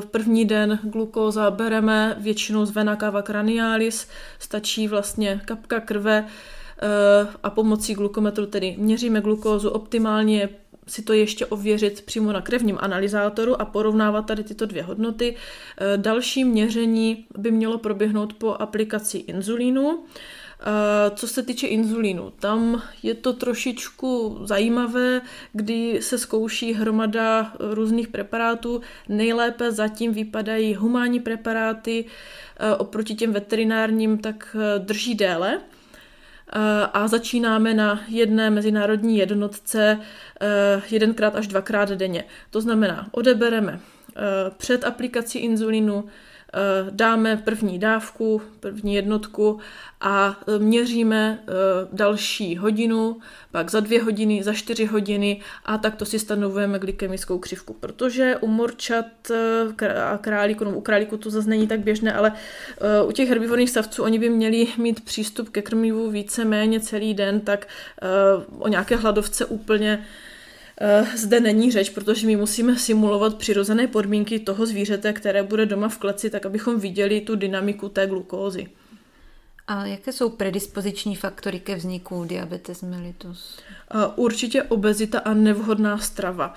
v 0.00 0.06
první 0.06 0.44
den 0.44 0.78
glukóza, 0.82 1.50
bereme 1.50 2.16
většinou 2.18 2.64
z 2.64 2.70
vena 2.70 2.96
cava 2.96 3.22
cranialis, 3.22 4.08
stačí 4.38 4.88
vlastně 4.88 5.40
kapka 5.44 5.80
krve 5.80 6.26
a 7.42 7.50
pomocí 7.50 7.94
glukometru 7.94 8.46
tedy 8.46 8.74
měříme 8.78 9.20
glukózu. 9.20 9.70
Optimálně 9.70 10.38
je 10.38 10.48
si 10.86 11.02
to 11.02 11.12
ještě 11.12 11.46
ověřit 11.46 12.02
přímo 12.02 12.32
na 12.32 12.40
krevním 12.40 12.78
analyzátoru 12.80 13.60
a 13.60 13.64
porovnávat 13.64 14.26
tady 14.26 14.44
tyto 14.44 14.66
dvě 14.66 14.82
hodnoty. 14.82 15.36
Další 15.96 16.44
měření 16.44 17.26
by 17.38 17.50
mělo 17.50 17.78
proběhnout 17.78 18.32
po 18.32 18.54
aplikaci 18.54 19.18
inzulínu. 19.18 20.04
Co 21.14 21.28
se 21.28 21.42
týče 21.42 21.66
inzulínu, 21.66 22.32
tam 22.40 22.82
je 23.02 23.14
to 23.14 23.32
trošičku 23.32 24.38
zajímavé, 24.42 25.20
kdy 25.52 25.98
se 26.02 26.18
zkouší 26.18 26.72
hromada 26.72 27.52
různých 27.58 28.08
preparátů. 28.08 28.80
Nejlépe 29.08 29.72
zatím 29.72 30.12
vypadají 30.12 30.74
humánní 30.74 31.20
preparáty, 31.20 32.04
oproti 32.78 33.14
těm 33.14 33.32
veterinárním 33.32 34.18
tak 34.18 34.56
e, 34.58 34.78
drží 34.78 35.14
déle. 35.14 35.60
A 36.92 37.08
začínáme 37.08 37.74
na 37.74 38.00
jedné 38.08 38.50
mezinárodní 38.50 39.18
jednotce 39.18 40.00
jedenkrát 40.90 41.36
až 41.36 41.46
dvakrát 41.46 41.88
denně. 41.88 42.24
To 42.50 42.60
znamená, 42.60 43.08
odebereme 43.10 43.80
před 44.58 44.84
aplikací 44.84 45.38
inzulínu 45.38 46.04
Eh, 46.04 46.10
dáme 46.90 47.36
první 47.36 47.78
dávku, 47.78 48.42
první 48.60 48.94
jednotku 48.94 49.58
a 50.00 50.40
eh, 50.48 50.58
měříme 50.58 51.38
eh, 51.40 51.52
další 51.92 52.56
hodinu, 52.56 53.20
pak 53.50 53.70
za 53.70 53.80
dvě 53.80 54.02
hodiny, 54.02 54.42
za 54.42 54.52
čtyři 54.52 54.84
hodiny 54.84 55.40
a 55.64 55.78
takto 55.78 56.04
si 56.04 56.18
stanovujeme 56.18 56.78
glykemickou 56.78 57.38
křivku, 57.38 57.72
protože 57.74 58.36
u 58.40 58.46
morčat 58.46 59.06
a 60.12 60.18
králíku, 60.18 60.64
no 60.64 60.70
u 60.70 60.80
králíku 60.80 61.16
to 61.16 61.30
zase 61.30 61.48
není 61.48 61.66
tak 61.66 61.80
běžné, 61.80 62.12
ale 62.12 62.32
u 63.06 63.12
těch 63.12 63.28
herbivorných 63.28 63.70
savců 63.70 64.02
oni 64.02 64.18
by 64.18 64.30
měli 64.30 64.66
mít 64.76 65.04
přístup 65.04 65.48
ke 65.48 65.62
krmivu 65.62 66.10
více-méně 66.10 66.80
celý 66.80 67.14
den, 67.14 67.40
tak 67.40 67.68
o 68.58 68.68
nějaké 68.68 68.96
hladovce 68.96 69.44
úplně 69.44 69.98
Eh, 69.98 70.25
zde 71.16 71.40
není 71.40 71.72
řeč, 71.72 71.90
protože 71.90 72.26
my 72.26 72.36
musíme 72.36 72.76
simulovat 72.76 73.34
přirozené 73.34 73.86
podmínky 73.86 74.38
toho 74.38 74.66
zvířete, 74.66 75.12
které 75.12 75.42
bude 75.42 75.66
doma 75.66 75.88
v 75.88 75.98
kleci, 75.98 76.30
tak 76.30 76.46
abychom 76.46 76.80
viděli 76.80 77.20
tu 77.20 77.36
dynamiku 77.36 77.88
té 77.88 78.06
glukózy. 78.06 78.66
A 79.68 79.86
jaké 79.86 80.12
jsou 80.12 80.30
predispoziční 80.30 81.16
faktory 81.16 81.60
ke 81.60 81.74
vzniku 81.74 82.24
diabetes 82.24 82.82
mellitus? 82.82 83.58
Určitě 84.16 84.62
obezita 84.62 85.18
a 85.18 85.34
nevhodná 85.34 85.98
strava. 85.98 86.54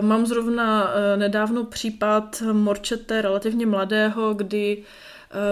Mám 0.00 0.26
zrovna 0.26 0.90
nedávno 1.16 1.64
případ 1.64 2.42
morčete 2.52 3.22
relativně 3.22 3.66
mladého, 3.66 4.34
kdy 4.34 4.82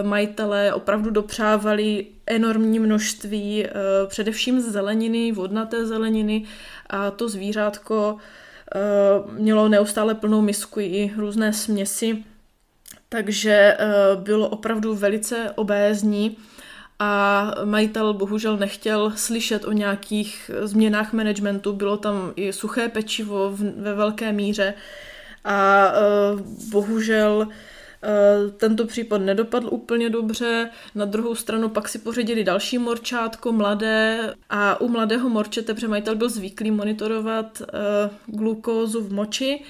majitelé 0.03 0.75
opravdu 0.75 1.11
dopřávali 1.11 2.07
enormní 2.27 2.79
množství 2.79 3.67
především 4.07 4.61
zeleniny, 4.61 5.33
vodnaté 5.33 5.87
zeleniny 5.87 6.45
a 6.95 7.11
to 7.11 7.29
zvířátko 7.29 8.17
mělo 9.33 9.69
neustále 9.69 10.15
plnou 10.15 10.41
misku 10.41 10.81
i 10.81 11.13
různé 11.17 11.53
směsi, 11.53 12.25
takže 13.09 13.77
bylo 14.15 14.49
opravdu 14.49 14.95
velice 14.95 15.51
obézní 15.55 16.37
a 16.99 17.51
majitel 17.65 18.15
bohužel 18.15 18.57
nechtěl 18.57 19.13
slyšet 19.17 19.65
o 19.65 19.73
nějakých 19.73 20.51
změnách 20.63 21.13
managementu. 21.13 21.73
Bylo 21.73 21.97
tam 21.97 22.33
i 22.37 22.53
suché 22.53 22.89
pečivo 22.89 23.57
ve 23.77 23.95
velké 23.95 24.33
míře 24.33 24.75
a 25.45 25.87
uh, 26.33 26.41
bohužel 26.71 27.49
tento 28.57 28.87
případ 28.87 29.19
nedopadl 29.19 29.69
úplně 29.71 30.11
dobře. 30.11 30.71
Na 30.95 31.05
druhou 31.05 31.35
stranu 31.35 31.69
pak 31.69 31.89
si 31.89 31.99
pořídili 31.99 32.45
další 32.45 32.79
morčátko, 32.79 33.53
mladé 33.53 34.35
a 34.51 34.81
u 34.81 34.89
mladého 34.89 35.29
morčete, 35.29 35.75
protože 35.75 35.89
majitel 35.89 36.15
byl 36.17 36.29
zvyklý 36.29 36.71
monitorovat 36.71 37.63
uh, 37.63 38.39
glukózu 38.39 39.01
v 39.01 39.13
moči, 39.13 39.61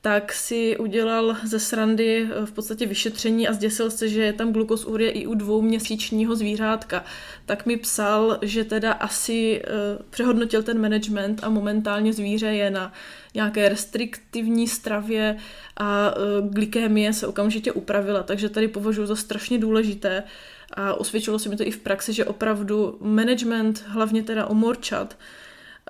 tak 0.00 0.32
si 0.32 0.76
udělal 0.78 1.36
ze 1.44 1.60
srandy 1.60 2.28
eh, 2.30 2.46
v 2.46 2.52
podstatě 2.52 2.86
vyšetření 2.86 3.48
a 3.48 3.52
zděsil 3.52 3.90
se, 3.90 4.08
že 4.08 4.22
je 4.22 4.32
tam 4.32 4.52
glukosúrie 4.52 5.10
i 5.10 5.26
u 5.26 5.34
dvouměsíčního 5.34 6.36
zvířátka. 6.36 7.04
Tak 7.46 7.66
mi 7.66 7.76
psal, 7.76 8.38
že 8.42 8.64
teda 8.64 8.92
asi 8.92 9.62
přehodnotil 10.10 10.62
ten 10.62 10.80
management 10.80 11.44
a 11.44 11.48
momentálně 11.48 12.12
zvíře 12.12 12.46
je 12.46 12.70
na 12.70 12.92
nějaké 13.34 13.68
restriktivní 13.68 14.68
stravě 14.68 15.36
a 15.76 16.16
uh, 16.16 16.48
glykémie 16.48 17.12
se 17.12 17.26
okamžitě 17.26 17.72
upravila, 17.72 18.22
takže 18.22 18.48
tady 18.48 18.68
považuji 18.68 19.06
za 19.06 19.16
strašně 19.16 19.58
důležité 19.58 20.22
a 20.74 20.94
osvědčilo 20.94 21.38
se 21.38 21.48
mi 21.48 21.56
to 21.56 21.66
i 21.66 21.70
v 21.70 21.78
praxi, 21.78 22.12
že 22.12 22.24
opravdu 22.24 22.98
management, 23.00 23.84
hlavně 23.86 24.22
teda 24.22 24.46
o 24.46 24.54
morčat, 24.54 25.16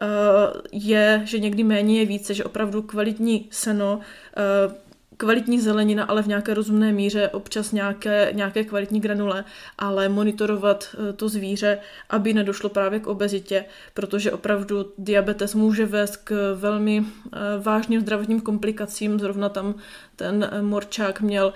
Eh, 0.01 0.61
je, 0.73 1.23
že 1.25 1.39
někdy 1.39 1.65
méně 1.65 1.99
je 1.99 2.07
více, 2.07 2.35
že 2.35 2.45
opravdu 2.45 2.83
kvalitní 2.83 3.49
seno 3.51 4.01
eh, 4.37 4.75
kvalitní 5.17 5.61
zelenina, 5.61 6.05
ale 6.05 6.23
v 6.23 6.27
nějaké 6.27 6.55
rozumné 6.55 6.93
míře, 6.93 7.29
občas 7.29 7.73
nějaké, 7.73 8.29
nějaké 8.33 8.65
kvalitní 8.65 9.01
granule, 9.01 9.45
ale 9.79 10.09
monitorovat 10.09 10.89
eh, 10.95 11.13
to 11.13 11.29
zvíře, 11.29 11.79
aby 12.11 12.35
nedošlo 12.35 12.69
právě 12.69 13.01
k 13.01 13.07
obezitě, 13.07 13.65
protože 13.95 14.33
opravdu 14.33 14.93
diabetes 14.99 15.55
může 15.55 15.87
vést 15.87 16.17
k 16.17 16.55
velmi 16.55 17.05
eh, 17.05 17.39
vážným 17.63 18.01
zdravotním 18.01 18.41
komplikacím. 18.41 19.21
Zrovna 19.21 19.49
tam 19.49 19.75
ten 20.17 20.49
eh, 20.53 20.63
morčák 20.63 21.21
měl 21.21 21.53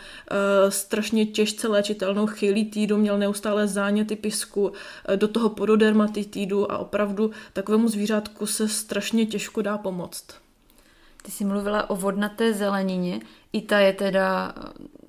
strašně 0.68 1.26
těžce 1.26 1.68
léčitelnou 1.68 2.26
chylitidu, 2.26 2.96
měl 2.96 3.18
neustále 3.18 3.68
záněty 3.68 4.16
pisku, 4.16 4.72
do 5.16 5.28
toho 5.28 5.48
pododermatitidu 5.48 6.72
a 6.72 6.78
opravdu 6.78 7.30
takovému 7.52 7.88
zvířátku 7.88 8.46
se 8.46 8.68
strašně 8.68 9.26
těžko 9.26 9.62
dá 9.62 9.78
pomoct. 9.78 10.24
Ty 11.26 11.32
jsi 11.32 11.44
mluvila 11.44 11.90
o 11.90 11.96
vodnaté 11.96 12.54
zelenině. 12.54 13.20
I 13.56 13.62
ta 13.62 13.78
je 13.78 13.92
teda 13.92 14.54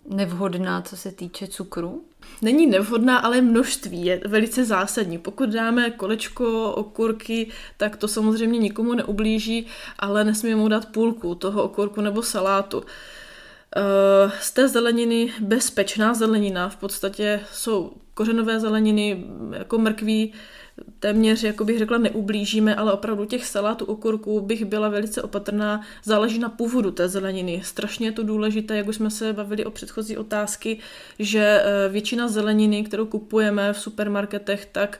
nevhodná, 0.09 0.81
co 0.81 0.97
se 0.97 1.11
týče 1.11 1.47
cukru? 1.47 2.05
Není 2.41 2.67
nevhodná, 2.67 3.17
ale 3.17 3.41
množství 3.41 4.05
je 4.05 4.21
velice 4.25 4.65
zásadní. 4.65 5.17
Pokud 5.17 5.49
dáme 5.49 5.91
kolečko 5.91 6.71
okurky, 6.71 7.51
tak 7.77 7.95
to 7.95 8.07
samozřejmě 8.07 8.59
nikomu 8.59 8.93
neublíží, 8.93 9.67
ale 9.99 10.23
nesmíme 10.23 10.55
mu 10.55 10.67
dát 10.67 10.85
půlku 10.85 11.35
toho 11.35 11.63
okurku 11.63 12.01
nebo 12.01 12.23
salátu. 12.23 12.83
Eh, 13.75 14.31
z 14.41 14.51
té 14.51 14.67
zeleniny 14.67 15.33
bezpečná 15.39 16.13
zelenina 16.13 16.69
v 16.69 16.75
podstatě 16.75 17.39
jsou 17.53 17.91
kořenové 18.13 18.59
zeleniny 18.59 19.25
jako 19.57 19.77
mrkví, 19.77 20.33
téměř, 20.99 21.43
jako 21.43 21.65
bych 21.65 21.77
řekla, 21.77 21.97
neublížíme, 21.97 22.75
ale 22.75 22.93
opravdu 22.93 23.25
těch 23.25 23.45
salátů 23.45 23.85
okurků 23.85 24.41
bych 24.41 24.65
byla 24.65 24.89
velice 24.89 25.21
opatrná. 25.21 25.81
Záleží 26.03 26.39
na 26.39 26.49
původu 26.49 26.91
té 26.91 27.09
zeleniny. 27.09 27.61
Strašně 27.63 28.07
je 28.07 28.11
to 28.11 28.23
důležité, 28.23 28.77
jak 28.77 28.87
už 28.87 28.95
jsme 28.95 29.11
se 29.11 29.33
bavili 29.33 29.65
o 29.65 29.71
předchozí 29.71 30.17
otázky, 30.17 30.79
že 31.19 31.63
eh, 31.63 31.89
většina 31.89 32.27
zeleniny, 32.27 32.83
kterou 32.83 33.05
kupujeme 33.05 33.73
v 33.73 33.79
supermarketech, 33.79 34.65
tak 34.65 34.99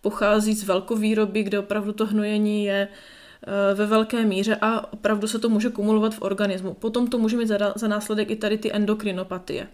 pochází 0.00 0.54
z 0.54 0.64
velkovýroby, 0.64 1.42
kde 1.42 1.58
opravdu 1.58 1.92
to 1.92 2.06
hnojení 2.06 2.64
je 2.64 2.88
eh, 2.88 3.74
ve 3.74 3.86
velké 3.86 4.24
míře 4.24 4.56
a 4.60 4.92
opravdu 4.92 5.26
se 5.26 5.38
to 5.38 5.48
může 5.48 5.70
kumulovat 5.70 6.14
v 6.14 6.22
organismu. 6.22 6.74
Potom 6.74 7.06
to 7.06 7.18
může 7.18 7.36
mít 7.36 7.48
za, 7.48 7.72
za 7.76 7.88
následek 7.88 8.30
i 8.30 8.36
tady 8.36 8.58
ty 8.58 8.72
endokrinopatie. 8.72 9.68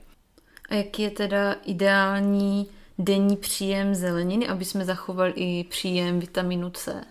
A 0.69 0.75
jaký 0.75 1.03
je 1.03 1.11
teda 1.11 1.57
ideální 1.67 2.67
denní 2.99 3.37
příjem 3.37 3.95
zeleniny, 3.95 4.49
aby 4.49 4.65
jsme 4.65 4.85
zachovali 4.85 5.33
i 5.37 5.65
příjem 5.65 6.21
vitaminu 6.21 6.71
C? 6.71 7.05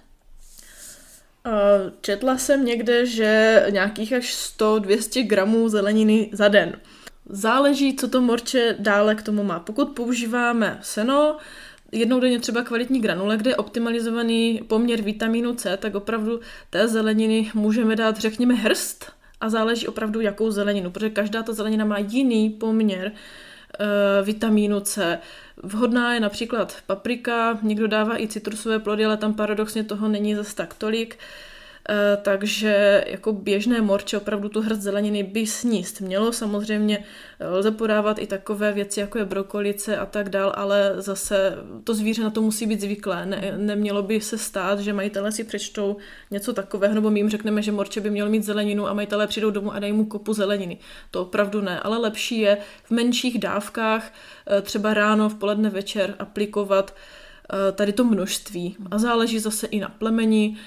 Četla 2.01 2.37
jsem 2.37 2.65
někde, 2.65 3.05
že 3.05 3.65
nějakých 3.69 4.13
až 4.13 4.53
100-200 4.59 5.27
gramů 5.27 5.69
zeleniny 5.69 6.29
za 6.31 6.47
den. 6.47 6.79
Záleží, 7.29 7.95
co 7.95 8.07
to 8.07 8.21
morče 8.21 8.75
dále 8.79 9.15
k 9.15 9.21
tomu 9.21 9.43
má. 9.43 9.59
Pokud 9.59 9.85
používáme 9.85 10.79
seno, 10.81 11.37
jednou 11.91 12.19
denně 12.19 12.39
třeba 12.39 12.63
kvalitní 12.63 13.01
granule, 13.01 13.37
kde 13.37 13.51
je 13.51 13.55
optimalizovaný 13.55 14.61
poměr 14.67 15.01
vitamínu 15.01 15.55
C, 15.55 15.77
tak 15.77 15.95
opravdu 15.95 16.39
té 16.69 16.87
zeleniny 16.87 17.51
můžeme 17.53 17.95
dát, 17.95 18.17
řekněme, 18.17 18.53
hrst 18.53 19.11
a 19.41 19.49
záleží 19.49 19.87
opravdu, 19.87 20.21
jakou 20.21 20.51
zeleninu, 20.51 20.91
protože 20.91 21.09
každá 21.09 21.43
ta 21.43 21.53
zelenina 21.53 21.85
má 21.85 21.97
jiný 21.97 22.49
poměr 22.49 23.11
vitamínu 24.23 24.79
C. 24.79 25.19
Vhodná 25.63 26.13
je 26.13 26.19
například 26.19 26.75
paprika, 26.87 27.59
někdo 27.61 27.87
dává 27.87 28.21
i 28.21 28.27
citrusové 28.27 28.79
plody, 28.79 29.05
ale 29.05 29.17
tam 29.17 29.33
paradoxně 29.33 29.83
toho 29.83 30.07
není 30.07 30.35
zas 30.35 30.53
tak 30.53 30.73
tolik. 30.73 31.17
Eh, 31.89 32.17
takže 32.21 33.03
jako 33.07 33.33
běžné 33.33 33.81
morče 33.81 34.17
opravdu 34.17 34.49
tu 34.49 34.61
hrst 34.61 34.81
zeleniny 34.81 35.23
by 35.23 35.47
sníst 35.47 36.01
mělo. 36.01 36.31
Samozřejmě 36.31 37.03
eh, 37.39 37.47
lze 37.47 37.71
podávat 37.71 38.19
i 38.19 38.27
takové 38.27 38.71
věci, 38.71 38.99
jako 38.99 39.17
je 39.17 39.25
brokolice 39.25 39.97
a 39.97 40.05
tak 40.05 40.29
dál, 40.29 40.53
ale 40.55 40.93
zase 40.97 41.57
to 41.83 41.93
zvíře 41.95 42.23
na 42.23 42.29
to 42.29 42.41
musí 42.41 42.67
být 42.67 42.81
zvyklé. 42.81 43.25
Ne, 43.25 43.53
nemělo 43.57 44.03
by 44.03 44.21
se 44.21 44.37
stát, 44.37 44.79
že 44.79 44.93
majitelé 44.93 45.31
si 45.31 45.43
přečtou 45.43 45.97
něco 46.31 46.53
takového, 46.53 46.95
nebo 46.95 47.09
my 47.11 47.19
jim 47.19 47.29
řekneme, 47.29 47.61
že 47.61 47.71
morče 47.71 48.01
by 48.01 48.09
měl 48.09 48.29
mít 48.29 48.43
zeleninu 48.43 48.87
a 48.87 48.93
majitelé 48.93 49.27
přijdou 49.27 49.51
domů 49.51 49.73
a 49.73 49.79
dají 49.79 49.93
mu 49.93 50.05
kopu 50.05 50.33
zeleniny. 50.33 50.77
To 51.11 51.21
opravdu 51.21 51.61
ne, 51.61 51.79
ale 51.79 51.97
lepší 51.97 52.39
je 52.39 52.57
v 52.83 52.91
menších 52.91 53.39
dávkách, 53.39 54.13
eh, 54.47 54.61
třeba 54.61 54.93
ráno, 54.93 55.29
v 55.29 55.35
poledne, 55.35 55.69
večer 55.69 56.15
aplikovat 56.19 56.95
tady 57.73 57.93
to 57.93 58.03
množství. 58.03 58.77
A 58.91 58.97
záleží 58.97 59.39
zase 59.39 59.67
i 59.67 59.79
na 59.79 59.89
plemeni, 59.89 60.57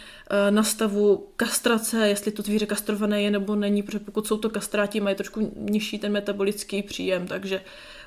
na 0.51 0.63
stavu 0.63 1.27
kastrace, 1.37 2.09
jestli 2.09 2.33
to 2.33 2.43
zvíře 2.43 2.67
kastrované 2.67 3.23
je 3.23 3.31
nebo 3.31 3.57
není, 3.57 3.83
protože 3.83 3.99
pokud 3.99 4.27
jsou 4.27 4.37
to 4.37 4.51
kastráti, 4.51 5.01
mají 5.01 5.17
trošku 5.17 5.53
nižší 5.57 5.99
ten 5.99 6.13
metabolický 6.13 6.83
příjem, 6.83 7.27
takže 7.27 7.61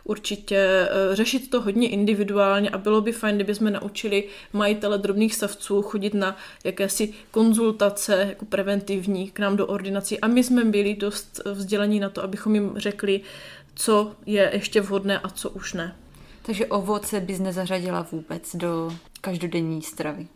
určitě 0.04 0.56
eh, 0.56 1.16
řešit 1.16 1.50
to 1.50 1.62
hodně 1.62 1.90
individuálně 1.90 2.70
a 2.70 2.78
bylo 2.78 3.02
by 3.02 3.12
fajn, 3.12 3.36
kdyby 3.36 3.56
jsme 3.56 3.72
naučili 3.72 4.24
majitele 4.54 4.98
drobných 4.98 5.36
savců 5.36 5.82
chodit 5.82 6.14
na 6.14 6.38
jakési 6.64 7.14
konzultace 7.32 8.26
jako 8.30 8.46
preventivní 8.46 9.32
k 9.32 9.40
nám 9.40 9.58
do 9.58 9.68
ordinací 9.68 10.20
a 10.20 10.28
my 10.28 10.44
jsme 10.44 10.64
byli 10.66 10.96
dost 10.96 11.42
vzdělení 11.46 12.00
na 12.00 12.10
to, 12.10 12.24
abychom 12.24 12.56
jim 12.56 12.74
řekli, 12.76 13.22
co 13.76 14.12
je 14.26 14.50
ještě 14.54 14.82
vhodné 14.82 15.20
a 15.20 15.30
co 15.30 15.50
už 15.50 15.74
ne. 15.74 15.96
Takže 16.42 16.66
ovoce 16.66 17.20
bys 17.20 17.40
nezařadila 17.40 18.08
vůbec 18.12 18.56
do 18.56 18.92
každodenní 19.22 19.82
stravy? 19.82 20.28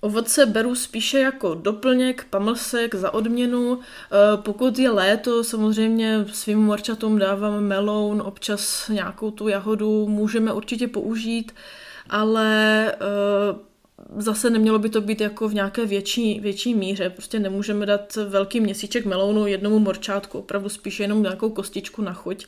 Ovoce 0.00 0.46
beru 0.46 0.74
spíše 0.74 1.18
jako 1.18 1.54
doplněk, 1.54 2.26
pamlsek 2.30 2.94
za 2.94 3.14
odměnu. 3.14 3.78
Eh, 3.80 4.16
pokud 4.36 4.78
je 4.78 4.90
léto, 4.90 5.44
samozřejmě 5.44 6.24
svým 6.32 6.58
morčatům 6.58 7.18
dávám 7.18 7.60
meloun, 7.60 8.22
občas 8.26 8.88
nějakou 8.88 9.30
tu 9.30 9.48
jahodu 9.48 10.08
můžeme 10.08 10.52
určitě 10.52 10.88
použít, 10.88 11.54
ale 12.10 12.92
eh, 12.92 12.98
zase 14.16 14.50
nemělo 14.50 14.78
by 14.78 14.88
to 14.88 15.00
být 15.00 15.20
jako 15.20 15.48
v 15.48 15.54
nějaké 15.54 15.86
větší, 15.86 16.40
větší 16.40 16.74
míře. 16.74 17.10
Prostě 17.10 17.38
nemůžeme 17.38 17.86
dát 17.86 18.16
velký 18.16 18.60
měsíček 18.60 19.06
melounu 19.06 19.46
jednomu 19.46 19.78
morčátku, 19.78 20.38
opravdu 20.38 20.68
spíše 20.68 21.02
jenom 21.02 21.22
nějakou 21.22 21.50
kostičku 21.50 22.02
na 22.02 22.12
chuť 22.12 22.46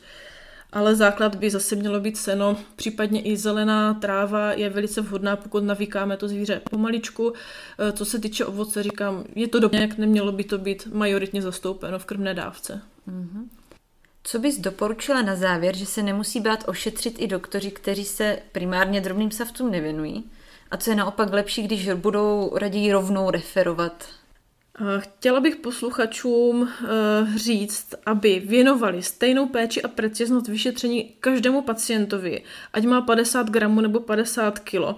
ale 0.71 0.95
základ 0.95 1.35
by 1.35 1.49
zase 1.49 1.75
mělo 1.75 1.99
být 1.99 2.17
seno, 2.17 2.57
případně 2.75 3.21
i 3.21 3.37
zelená 3.37 3.93
tráva 3.93 4.53
je 4.53 4.69
velice 4.69 5.01
vhodná, 5.01 5.35
pokud 5.35 5.63
navíkáme 5.63 6.17
to 6.17 6.27
zvíře 6.27 6.61
pomaličku. 6.69 7.33
Eh, 7.79 7.91
co 7.91 8.05
se 8.05 8.19
týče 8.19 8.45
ovoce, 8.45 8.83
říkám, 8.83 9.23
je 9.35 9.47
to 9.47 9.69
jak 9.71 9.97
nemělo 9.97 10.31
by 10.31 10.43
to 10.43 10.57
být 10.57 10.87
majoritně 10.93 11.41
zastoupeno 11.41 11.99
v 11.99 12.05
krmné 12.05 12.33
dávce. 12.33 12.81
Mm-hmm. 13.09 13.43
Co 14.23 14.39
bys 14.39 14.59
doporučila 14.59 15.21
na 15.21 15.35
závěr, 15.35 15.75
že 15.75 15.85
se 15.85 16.03
nemusí 16.03 16.39
bát 16.39 16.63
ošetřit 16.67 17.15
i 17.19 17.27
doktoři, 17.27 17.71
kteří 17.71 18.05
se 18.05 18.39
primárně 18.51 19.01
drobným 19.01 19.31
savcům 19.31 19.71
nevěnují? 19.71 20.23
A 20.71 20.77
co 20.77 20.89
je 20.89 20.95
naopak 20.95 21.33
lepší, 21.33 21.63
když 21.63 21.89
budou 21.89 22.51
raději 22.57 22.91
rovnou 22.91 23.29
referovat 23.29 24.05
Chtěla 24.99 25.39
bych 25.39 25.55
posluchačům 25.55 26.69
eh, 26.69 26.87
říct, 27.37 27.95
aby 28.05 28.41
věnovali 28.45 29.03
stejnou 29.03 29.47
péči 29.47 29.81
a 29.81 29.87
preciznost 29.87 30.47
vyšetření 30.47 31.03
každému 31.19 31.61
pacientovi, 31.61 32.43
ať 32.73 32.85
má 32.85 33.01
50 33.01 33.49
gramů 33.49 33.81
nebo 33.81 33.99
50 33.99 34.59
kilo. 34.59 34.95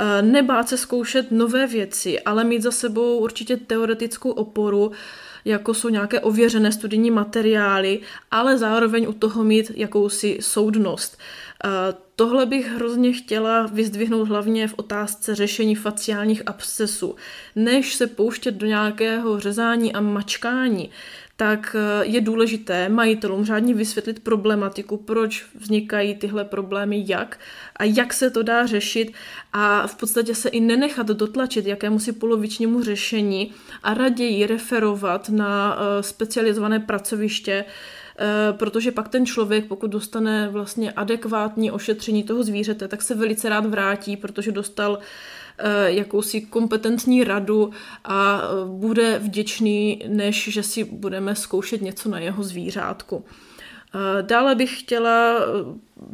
Eh, 0.00 0.22
nebát 0.22 0.68
se 0.68 0.76
zkoušet 0.76 1.30
nové 1.30 1.66
věci, 1.66 2.20
ale 2.20 2.44
mít 2.44 2.62
za 2.62 2.70
sebou 2.70 3.18
určitě 3.18 3.56
teoretickou 3.56 4.30
oporu, 4.30 4.92
jako 5.44 5.74
jsou 5.74 5.88
nějaké 5.88 6.20
ověřené 6.20 6.72
studijní 6.72 7.10
materiály, 7.10 8.00
ale 8.30 8.58
zároveň 8.58 9.06
u 9.08 9.12
toho 9.12 9.44
mít 9.44 9.72
jakousi 9.74 10.38
soudnost. 10.40 11.18
Tohle 12.16 12.46
bych 12.46 12.66
hrozně 12.66 13.12
chtěla 13.12 13.66
vyzdvihnout 13.66 14.28
hlavně 14.28 14.68
v 14.68 14.74
otázce 14.76 15.34
řešení 15.34 15.74
faciálních 15.74 16.42
abscesů. 16.46 17.16
Než 17.56 17.94
se 17.94 18.06
pouštět 18.06 18.54
do 18.54 18.66
nějakého 18.66 19.40
řezání 19.40 19.92
a 19.92 20.00
mačkání, 20.00 20.90
tak 21.36 21.76
eh, 21.78 22.06
je 22.06 22.20
důležité 22.20 22.88
majitelům 22.88 23.44
řádně 23.44 23.74
vysvětlit 23.74 24.20
problematiku, 24.22 24.96
proč 24.96 25.46
vznikají 25.54 26.14
tyhle 26.14 26.44
problémy, 26.44 27.04
jak 27.08 27.38
a 27.76 27.84
jak 27.84 28.12
se 28.14 28.30
to 28.30 28.42
dá 28.42 28.66
řešit 28.66 29.12
a 29.52 29.86
v 29.86 29.94
podstatě 29.94 30.34
se 30.34 30.48
i 30.48 30.60
nenechat 30.60 31.06
dotlačit 31.06 31.66
jakému 31.66 31.98
si 31.98 32.12
polovičnímu 32.12 32.82
řešení 32.82 33.52
a 33.82 33.94
raději 33.94 34.46
referovat 34.46 35.28
na 35.28 35.76
eh, 35.76 36.02
specializované 36.02 36.80
pracoviště, 36.80 37.64
protože 38.52 38.92
pak 38.92 39.08
ten 39.08 39.26
člověk, 39.26 39.66
pokud 39.66 39.86
dostane 39.90 40.48
vlastně 40.48 40.92
adekvátní 40.92 41.70
ošetření 41.70 42.22
toho 42.22 42.42
zvířete, 42.42 42.88
tak 42.88 43.02
se 43.02 43.14
velice 43.14 43.48
rád 43.48 43.66
vrátí, 43.66 44.16
protože 44.16 44.52
dostal 44.52 44.98
eh, 45.58 45.92
jakousi 45.92 46.40
kompetentní 46.40 47.24
radu 47.24 47.70
a 48.04 48.42
eh, 48.42 48.46
bude 48.66 49.18
vděčný, 49.18 50.02
než 50.08 50.48
že 50.52 50.62
si 50.62 50.84
budeme 50.84 51.34
zkoušet 51.34 51.82
něco 51.82 52.08
na 52.08 52.18
jeho 52.18 52.42
zvířátku. 52.42 53.24
Dále 54.22 54.54
bych 54.54 54.80
chtěla 54.80 55.34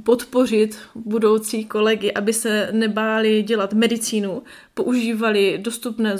podpořit 0.02 0.78
budoucí 0.94 1.64
kolegy, 1.64 2.12
aby 2.12 2.32
se 2.32 2.68
nebáli 2.72 3.42
dělat 3.42 3.72
medicínu, 3.72 4.42
používali 4.74 5.58
dostupné 5.58 6.18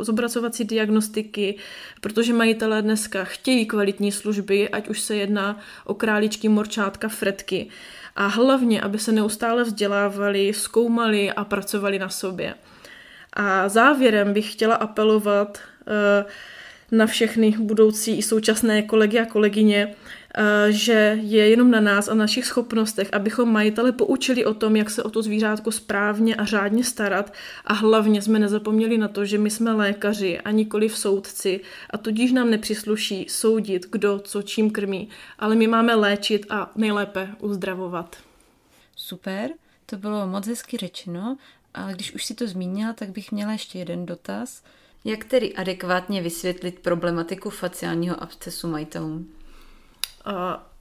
zobrazovací 0.00 0.64
diagnostiky, 0.64 1.58
protože 2.00 2.32
majitelé 2.32 2.82
dneska 2.82 3.24
chtějí 3.24 3.66
kvalitní 3.66 4.12
služby, 4.12 4.68
ať 4.68 4.88
už 4.88 5.00
se 5.00 5.16
jedná 5.16 5.58
o 5.84 5.94
králičky, 5.94 6.48
morčátka, 6.48 7.08
fretky. 7.08 7.68
A 8.16 8.26
hlavně, 8.26 8.80
aby 8.80 8.98
se 8.98 9.12
neustále 9.12 9.64
vzdělávali, 9.64 10.52
zkoumali 10.54 11.32
a 11.32 11.44
pracovali 11.44 11.98
na 11.98 12.08
sobě. 12.08 12.54
A 13.32 13.68
závěrem 13.68 14.32
bych 14.32 14.52
chtěla 14.52 14.74
apelovat 14.74 15.58
uh, 15.86 16.30
na 16.92 17.06
všechny 17.06 17.54
budoucí 17.58 18.18
i 18.18 18.22
současné 18.22 18.82
kolegy 18.82 19.18
a 19.18 19.26
kolegyně, 19.26 19.94
eh, 20.34 20.72
že 20.72 21.18
je 21.22 21.48
jenom 21.48 21.70
na 21.70 21.80
nás 21.80 22.08
a 22.08 22.14
našich 22.14 22.46
schopnostech, 22.46 23.08
abychom 23.12 23.52
majitele 23.52 23.92
poučili 23.92 24.44
o 24.44 24.54
tom, 24.54 24.76
jak 24.76 24.90
se 24.90 25.02
o 25.02 25.10
to 25.10 25.22
zvířátko 25.22 25.72
správně 25.72 26.34
a 26.34 26.44
řádně 26.44 26.84
starat 26.84 27.32
a 27.64 27.72
hlavně 27.72 28.22
jsme 28.22 28.38
nezapomněli 28.38 28.98
na 28.98 29.08
to, 29.08 29.24
že 29.24 29.38
my 29.38 29.50
jsme 29.50 29.72
lékaři 29.72 30.40
a 30.40 30.50
nikoli 30.50 30.88
v 30.88 30.98
soudci 30.98 31.60
a 31.90 31.98
tudíž 31.98 32.32
nám 32.32 32.50
nepřisluší 32.50 33.26
soudit, 33.28 33.86
kdo 33.90 34.18
co 34.18 34.42
čím 34.42 34.70
krmí, 34.70 35.08
ale 35.38 35.54
my 35.54 35.66
máme 35.66 35.94
léčit 35.94 36.46
a 36.50 36.70
nejlépe 36.76 37.28
uzdravovat. 37.38 38.16
Super, 38.96 39.50
to 39.86 39.96
bylo 39.96 40.26
moc 40.26 40.46
hezky 40.46 40.76
řečeno, 40.76 41.36
ale 41.74 41.92
když 41.92 42.14
už 42.14 42.24
si 42.24 42.34
to 42.34 42.46
zmínila, 42.46 42.92
tak 42.92 43.10
bych 43.10 43.32
měla 43.32 43.52
ještě 43.52 43.78
jeden 43.78 44.06
dotaz. 44.06 44.62
Jak 45.04 45.24
tedy 45.24 45.54
adekvátně 45.54 46.22
vysvětlit 46.22 46.78
problematiku 46.78 47.50
faciálního 47.50 48.22
abscesu 48.22 48.68
majitelům? 48.68 49.32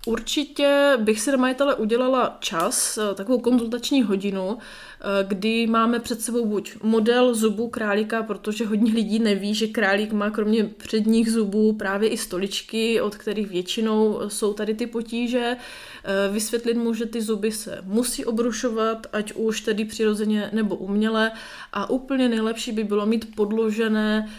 Určitě 0.05 0.97
bych 0.99 1.21
si 1.21 1.31
do 1.31 1.37
majitele 1.37 1.75
udělala 1.75 2.37
čas, 2.39 2.97
eh, 2.97 3.15
takovou 3.15 3.39
konzultační 3.39 4.03
hodinu, 4.03 4.57
eh, 4.57 5.03
kdy 5.27 5.67
máme 5.67 5.99
před 5.99 6.21
sebou 6.21 6.45
buď 6.45 6.75
model 6.83 7.35
zubů 7.35 7.67
králíka, 7.67 8.23
protože 8.23 8.65
hodně 8.65 8.93
lidí 8.93 9.19
neví, 9.19 9.55
že 9.55 9.67
králík 9.67 10.13
má 10.13 10.29
kromě 10.29 10.63
předních 10.63 11.31
zubů 11.31 11.73
právě 11.73 12.09
i 12.09 12.17
stoličky, 12.17 13.01
od 13.01 13.15
kterých 13.15 13.47
většinou 13.47 14.19
jsou 14.27 14.53
tady 14.53 14.73
ty 14.73 14.87
potíže. 14.87 15.55
Eh, 15.55 16.31
vysvětlit 16.31 16.77
mu, 16.77 16.93
že 16.93 17.05
ty 17.05 17.21
zuby 17.21 17.51
se 17.51 17.79
musí 17.83 18.25
obrušovat, 18.25 19.07
ať 19.13 19.33
už 19.33 19.61
tedy 19.61 19.85
přirozeně 19.85 20.49
nebo 20.53 20.75
uměle. 20.75 21.31
A 21.73 21.89
úplně 21.89 22.29
nejlepší 22.29 22.71
by 22.71 22.83
bylo 22.83 23.05
mít 23.05 23.35
podložené 23.35 24.29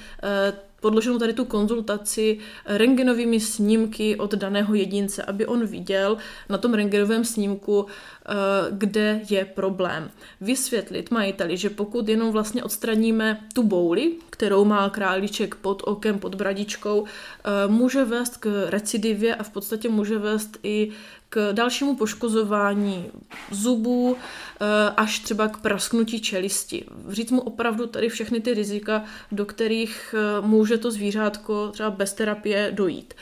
podloženou 0.85 1.19
tady 1.19 1.33
tu 1.33 1.45
konzultaci 1.45 2.39
rengenovými 2.67 3.41
snímky 3.41 4.17
od 4.17 4.35
daného 4.35 4.75
jedince, 4.75 5.23
aby 5.23 5.47
on 5.47 5.67
viděl 5.67 6.17
na 6.49 6.59
tom 6.59 6.75
rengenovém 6.75 7.25
snímku, 7.25 7.87
eh, 7.89 8.33
kde 8.71 9.21
je 9.31 9.45
problém. 9.45 10.11
Vysvětlit 10.41 11.11
majiteli, 11.11 11.57
že 11.57 11.71
pokud 11.71 12.09
jenom 12.09 12.33
vlastně 12.33 12.65
odstraníme 12.65 13.49
tu 13.55 13.63
bouli, 13.63 14.13
kterou 14.31 14.65
má 14.65 14.91
králíček 14.91 15.55
pod 15.55 15.83
okem, 15.87 16.19
pod 16.19 16.35
bradičkou, 16.35 17.05
eh, 17.05 17.69
může 17.69 18.05
vést 18.05 18.37
k 18.37 18.67
recidivě 18.69 19.35
a 19.35 19.43
v 19.43 19.51
podstatě 19.51 19.89
může 19.89 20.19
vést 20.19 20.59
i 20.63 20.93
k 21.35 21.53
dalšímu 21.53 21.97
poškozování 21.97 23.07
zubů, 23.51 24.17
eh, 24.17 24.67
až 24.97 25.19
třeba 25.19 25.49
k 25.49 25.57
prasknutí 25.57 26.21
čelisti. 26.21 26.85
Říct 27.09 27.31
mu 27.31 27.41
opravdu 27.41 27.87
tady 27.87 28.09
všechny 28.09 28.41
ty 28.41 28.55
rizika, 28.55 29.05
do 29.33 29.47
kterých 29.47 30.15
eh, 30.19 30.47
může 30.47 30.79
to 30.79 30.91
zvířátko 30.91 31.69
třeba 31.69 31.91
bez 31.91 32.13
terapie 32.13 32.71
dojít. 32.73 33.15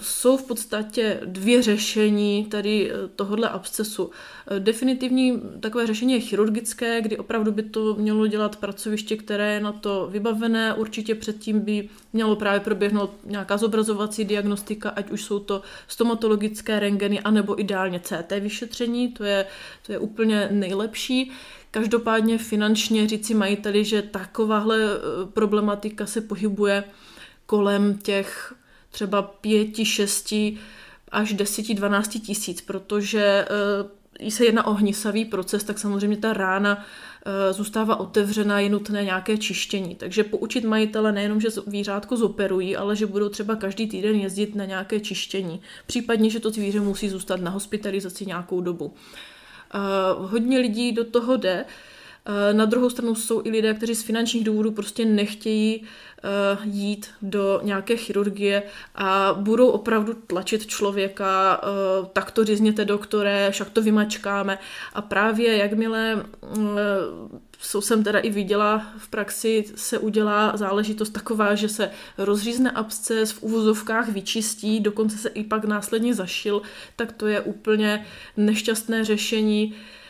Jsou 0.00 0.36
v 0.36 0.42
podstatě 0.42 1.20
dvě 1.24 1.62
řešení 1.62 2.44
tady 2.44 2.90
eh, 2.90 3.08
tohohle 3.16 3.48
abscesu. 3.48 4.10
Eh, 4.50 4.60
definitivní 4.60 5.42
takové 5.60 5.86
řešení 5.86 6.12
je 6.12 6.20
chirurgické, 6.20 7.00
kdy 7.00 7.18
opravdu 7.18 7.52
by 7.52 7.62
to 7.62 7.94
mělo 7.94 8.26
dělat 8.26 8.56
pracoviště, 8.56 9.16
které 9.16 9.54
je 9.54 9.60
na 9.60 9.72
to 9.72 10.08
vybavené. 10.10 10.74
Určitě 10.74 11.14
předtím 11.14 11.60
by 11.60 11.88
mělo 12.12 12.36
právě 12.36 12.60
proběhnout 12.60 13.10
nějaká 13.24 13.56
zobrazovací 13.56 14.24
diagnostika, 14.24 14.90
ať 14.90 15.10
už 15.10 15.24
jsou 15.24 15.38
to 15.38 15.62
stomatologické 15.88 16.80
rengeny, 16.80 17.20
anebo 17.20 17.60
ideálně 17.60 18.00
CT 18.00 18.32
vyšetření, 18.40 19.08
to 19.12 19.24
je, 19.24 19.46
to 19.86 19.92
je 19.92 19.98
úplně 19.98 20.48
nejlepší. 20.50 21.32
Každopádně 21.70 22.38
finančně 22.38 23.08
říci 23.08 23.34
majiteli, 23.34 23.84
že 23.84 24.02
takováhle 24.02 24.78
eh, 24.82 25.26
problematika 25.26 26.06
se 26.06 26.20
pohybuje 26.20 26.84
kolem 27.46 27.98
těch 27.98 28.54
třeba 28.96 29.22
pěti, 29.22 29.84
šesti 29.84 30.58
až 31.12 31.32
deseti, 31.32 31.74
dvanácti 31.74 32.20
tisíc, 32.20 32.60
protože 32.60 33.46
uh, 34.20 34.28
se 34.28 34.44
jedná 34.44 34.66
o 34.66 34.72
hnisavý 34.72 35.24
proces, 35.24 35.64
tak 35.64 35.78
samozřejmě 35.78 36.16
ta 36.16 36.32
rána 36.32 36.76
uh, 36.76 37.56
zůstává 37.56 37.96
otevřená, 37.96 38.60
je 38.60 38.68
nutné 38.68 39.04
nějaké 39.04 39.36
čištění. 39.36 39.94
Takže 39.94 40.24
poučit 40.24 40.64
majitele 40.64 41.12
nejenom, 41.12 41.40
že 41.40 41.50
zvířátko 41.50 42.16
zoperují, 42.16 42.76
ale 42.76 42.96
že 42.96 43.06
budou 43.06 43.28
třeba 43.28 43.56
každý 43.56 43.86
týden 43.86 44.16
jezdit 44.16 44.54
na 44.54 44.64
nějaké 44.64 45.00
čištění. 45.00 45.60
Případně, 45.86 46.30
že 46.30 46.40
to 46.40 46.50
zvíře 46.50 46.80
musí 46.80 47.08
zůstat 47.08 47.40
na 47.40 47.50
hospitalizaci 47.50 48.26
nějakou 48.26 48.60
dobu. 48.60 48.84
Uh, 48.86 50.30
hodně 50.30 50.58
lidí 50.58 50.92
do 50.92 51.04
toho 51.04 51.36
jde, 51.36 51.64
na 52.52 52.64
druhou 52.64 52.90
stranu 52.90 53.14
jsou 53.14 53.42
i 53.44 53.50
lidé, 53.50 53.74
kteří 53.74 53.94
z 53.94 54.02
finančních 54.02 54.44
důvodů 54.44 54.70
prostě 54.72 55.04
nechtějí 55.04 55.80
uh, 55.80 56.74
jít 56.74 57.06
do 57.22 57.60
nějaké 57.62 57.96
chirurgie 57.96 58.62
a 58.94 59.34
budou 59.38 59.68
opravdu 59.68 60.14
tlačit 60.14 60.66
člověka, 60.66 61.60
uh, 61.62 62.06
tak 62.06 62.30
to 62.30 62.44
řízněte 62.44 62.84
doktore, 62.84 63.48
však 63.50 63.70
to 63.70 63.82
vymačkáme. 63.82 64.58
A 64.94 65.02
právě 65.02 65.56
jakmile 65.56 66.24
uh, 67.66 67.80
jsem 67.80 68.04
teda 68.04 68.18
i 68.18 68.30
viděla 68.30 68.86
v 68.98 69.08
praxi, 69.08 69.64
se 69.74 69.98
udělá 69.98 70.56
záležitost 70.56 71.10
taková, 71.10 71.54
že 71.54 71.68
se 71.68 71.90
rozřízne 72.18 72.70
absces, 72.70 73.32
v 73.32 73.42
uvozovkách 73.42 74.08
vyčistí, 74.08 74.80
dokonce 74.80 75.18
se 75.18 75.28
i 75.28 75.44
pak 75.44 75.64
následně 75.64 76.14
zašil, 76.14 76.62
tak 76.96 77.12
to 77.12 77.26
je 77.26 77.40
úplně 77.40 78.06
nešťastné 78.36 79.04
řešení. 79.04 79.74
Uh, 79.74 79.78
Eh, 79.78 80.04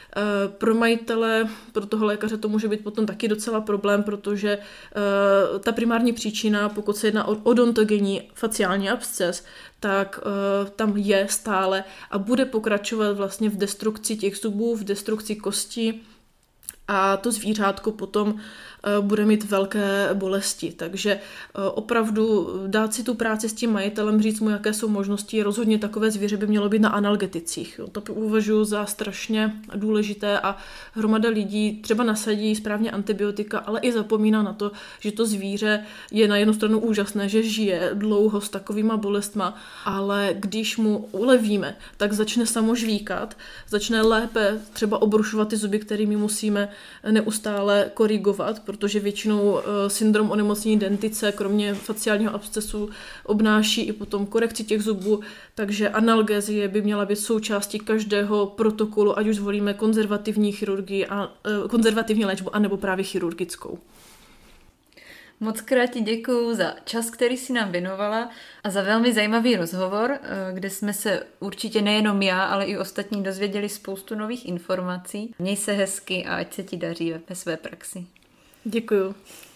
pro 0.58 0.74
majitele, 0.74 1.48
pro 1.72 1.86
toho 1.86 2.06
lékaře 2.06 2.36
to 2.36 2.48
může 2.48 2.68
být 2.68 2.84
potom 2.84 3.06
taky 3.06 3.28
docela 3.28 3.60
problém, 3.60 4.02
protože 4.02 4.58
eh, 4.58 5.58
ta 5.58 5.72
primární 5.72 6.12
příčina, 6.12 6.68
pokud 6.68 6.96
se 6.96 7.06
jedná 7.06 7.28
o 7.28 7.36
odontogenní 7.42 8.22
faciální 8.34 8.90
absces, 8.90 9.44
tak 9.80 10.20
uh, 10.22 10.68
tam 10.68 10.96
je 10.96 11.26
stále 11.30 11.84
a 12.10 12.18
bude 12.18 12.44
pokračovat 12.44 13.16
vlastně 13.16 13.50
v 13.50 13.56
destrukci 13.56 14.16
těch 14.16 14.36
zubů, 14.36 14.76
v 14.76 14.84
destrukci 14.84 15.36
kosti 15.36 16.00
a 16.88 17.16
to 17.16 17.32
zvířátko 17.32 17.92
potom 17.92 18.40
bude 19.00 19.24
mít 19.24 19.44
velké 19.44 20.08
bolesti. 20.14 20.72
Takže 20.76 21.20
opravdu 21.74 22.50
dát 22.66 22.94
si 22.94 23.02
tu 23.02 23.14
práci 23.14 23.48
s 23.48 23.52
tím 23.52 23.72
majitelem, 23.72 24.22
říct 24.22 24.40
mu, 24.40 24.50
jaké 24.50 24.72
jsou 24.72 24.88
možnosti, 24.88 25.42
rozhodně 25.42 25.78
takové 25.78 26.10
zvíře 26.10 26.36
by 26.36 26.46
mělo 26.46 26.68
být 26.68 26.82
na 26.82 26.88
analgeticích. 26.88 27.80
To 27.92 28.00
považuji 28.00 28.64
za 28.64 28.86
strašně 28.86 29.52
důležité 29.74 30.40
a 30.40 30.56
hromada 30.92 31.28
lidí 31.28 31.80
třeba 31.82 32.04
nasadí 32.04 32.56
správně 32.56 32.90
antibiotika, 32.90 33.58
ale 33.58 33.80
i 33.80 33.92
zapomíná 33.92 34.42
na 34.42 34.52
to, 34.52 34.72
že 35.00 35.12
to 35.12 35.26
zvíře 35.26 35.84
je 36.10 36.28
na 36.28 36.36
jednu 36.36 36.54
stranu 36.54 36.78
úžasné, 36.78 37.28
že 37.28 37.42
žije 37.42 37.90
dlouho 37.94 38.40
s 38.40 38.48
takovýma 38.48 38.96
bolestma, 38.96 39.56
ale 39.84 40.30
když 40.34 40.76
mu 40.76 41.08
ulevíme, 41.12 41.76
tak 41.96 42.12
začne 42.12 42.46
samo 42.46 42.74
žvíkat, 42.74 43.36
začne 43.68 44.02
lépe 44.02 44.60
třeba 44.72 45.02
obrušovat 45.02 45.48
ty 45.48 45.56
zuby, 45.56 45.78
kterými 45.78 46.16
musíme 46.16 46.68
neustále 47.10 47.90
korigovat, 47.94 48.58
protože 48.76 49.00
většinou 49.00 49.58
eh, 49.58 49.90
syndrom 49.90 50.30
onemocnění 50.30 50.78
dentice, 50.78 51.32
kromě 51.32 51.74
faciálního 51.74 52.34
abscesu, 52.34 52.90
obnáší 53.24 53.82
i 53.82 53.92
potom 53.92 54.26
korekci 54.26 54.64
těch 54.64 54.82
zubů, 54.82 55.20
takže 55.54 55.88
analgezie 55.88 56.68
by 56.68 56.82
měla 56.82 57.04
být 57.04 57.16
součástí 57.16 57.78
každého 57.78 58.46
protokolu, 58.46 59.18
ať 59.18 59.26
už 59.26 59.36
zvolíme 59.36 59.74
konzervativní 59.74 60.52
chirurgii 60.52 61.06
a 61.06 61.32
eh, 61.46 61.68
konzervativní 61.68 62.24
léčbu, 62.24 62.56
anebo 62.56 62.76
právě 62.76 63.04
chirurgickou. 63.04 63.78
Moc 65.40 65.60
krát 65.60 65.86
ti 65.86 66.00
děkuju 66.00 66.54
za 66.54 66.74
čas, 66.84 67.10
který 67.10 67.36
si 67.36 67.52
nám 67.52 67.72
věnovala 67.72 68.30
a 68.64 68.70
za 68.70 68.82
velmi 68.82 69.12
zajímavý 69.12 69.56
rozhovor, 69.56 70.10
eh, 70.22 70.52
kde 70.52 70.70
jsme 70.70 70.92
se 70.92 71.26
určitě 71.40 71.82
nejenom 71.82 72.22
já, 72.22 72.44
ale 72.44 72.64
i 72.64 72.78
ostatní 72.78 73.22
dozvěděli 73.22 73.68
spoustu 73.68 74.14
nových 74.14 74.48
informací. 74.48 75.34
Měj 75.38 75.56
se 75.56 75.72
hezky 75.72 76.24
a 76.24 76.36
ať 76.36 76.54
se 76.54 76.62
ti 76.62 76.76
daří 76.76 77.14
ve 77.28 77.34
své 77.34 77.56
praxi. 77.56 78.06
Děkuju. 78.68 79.14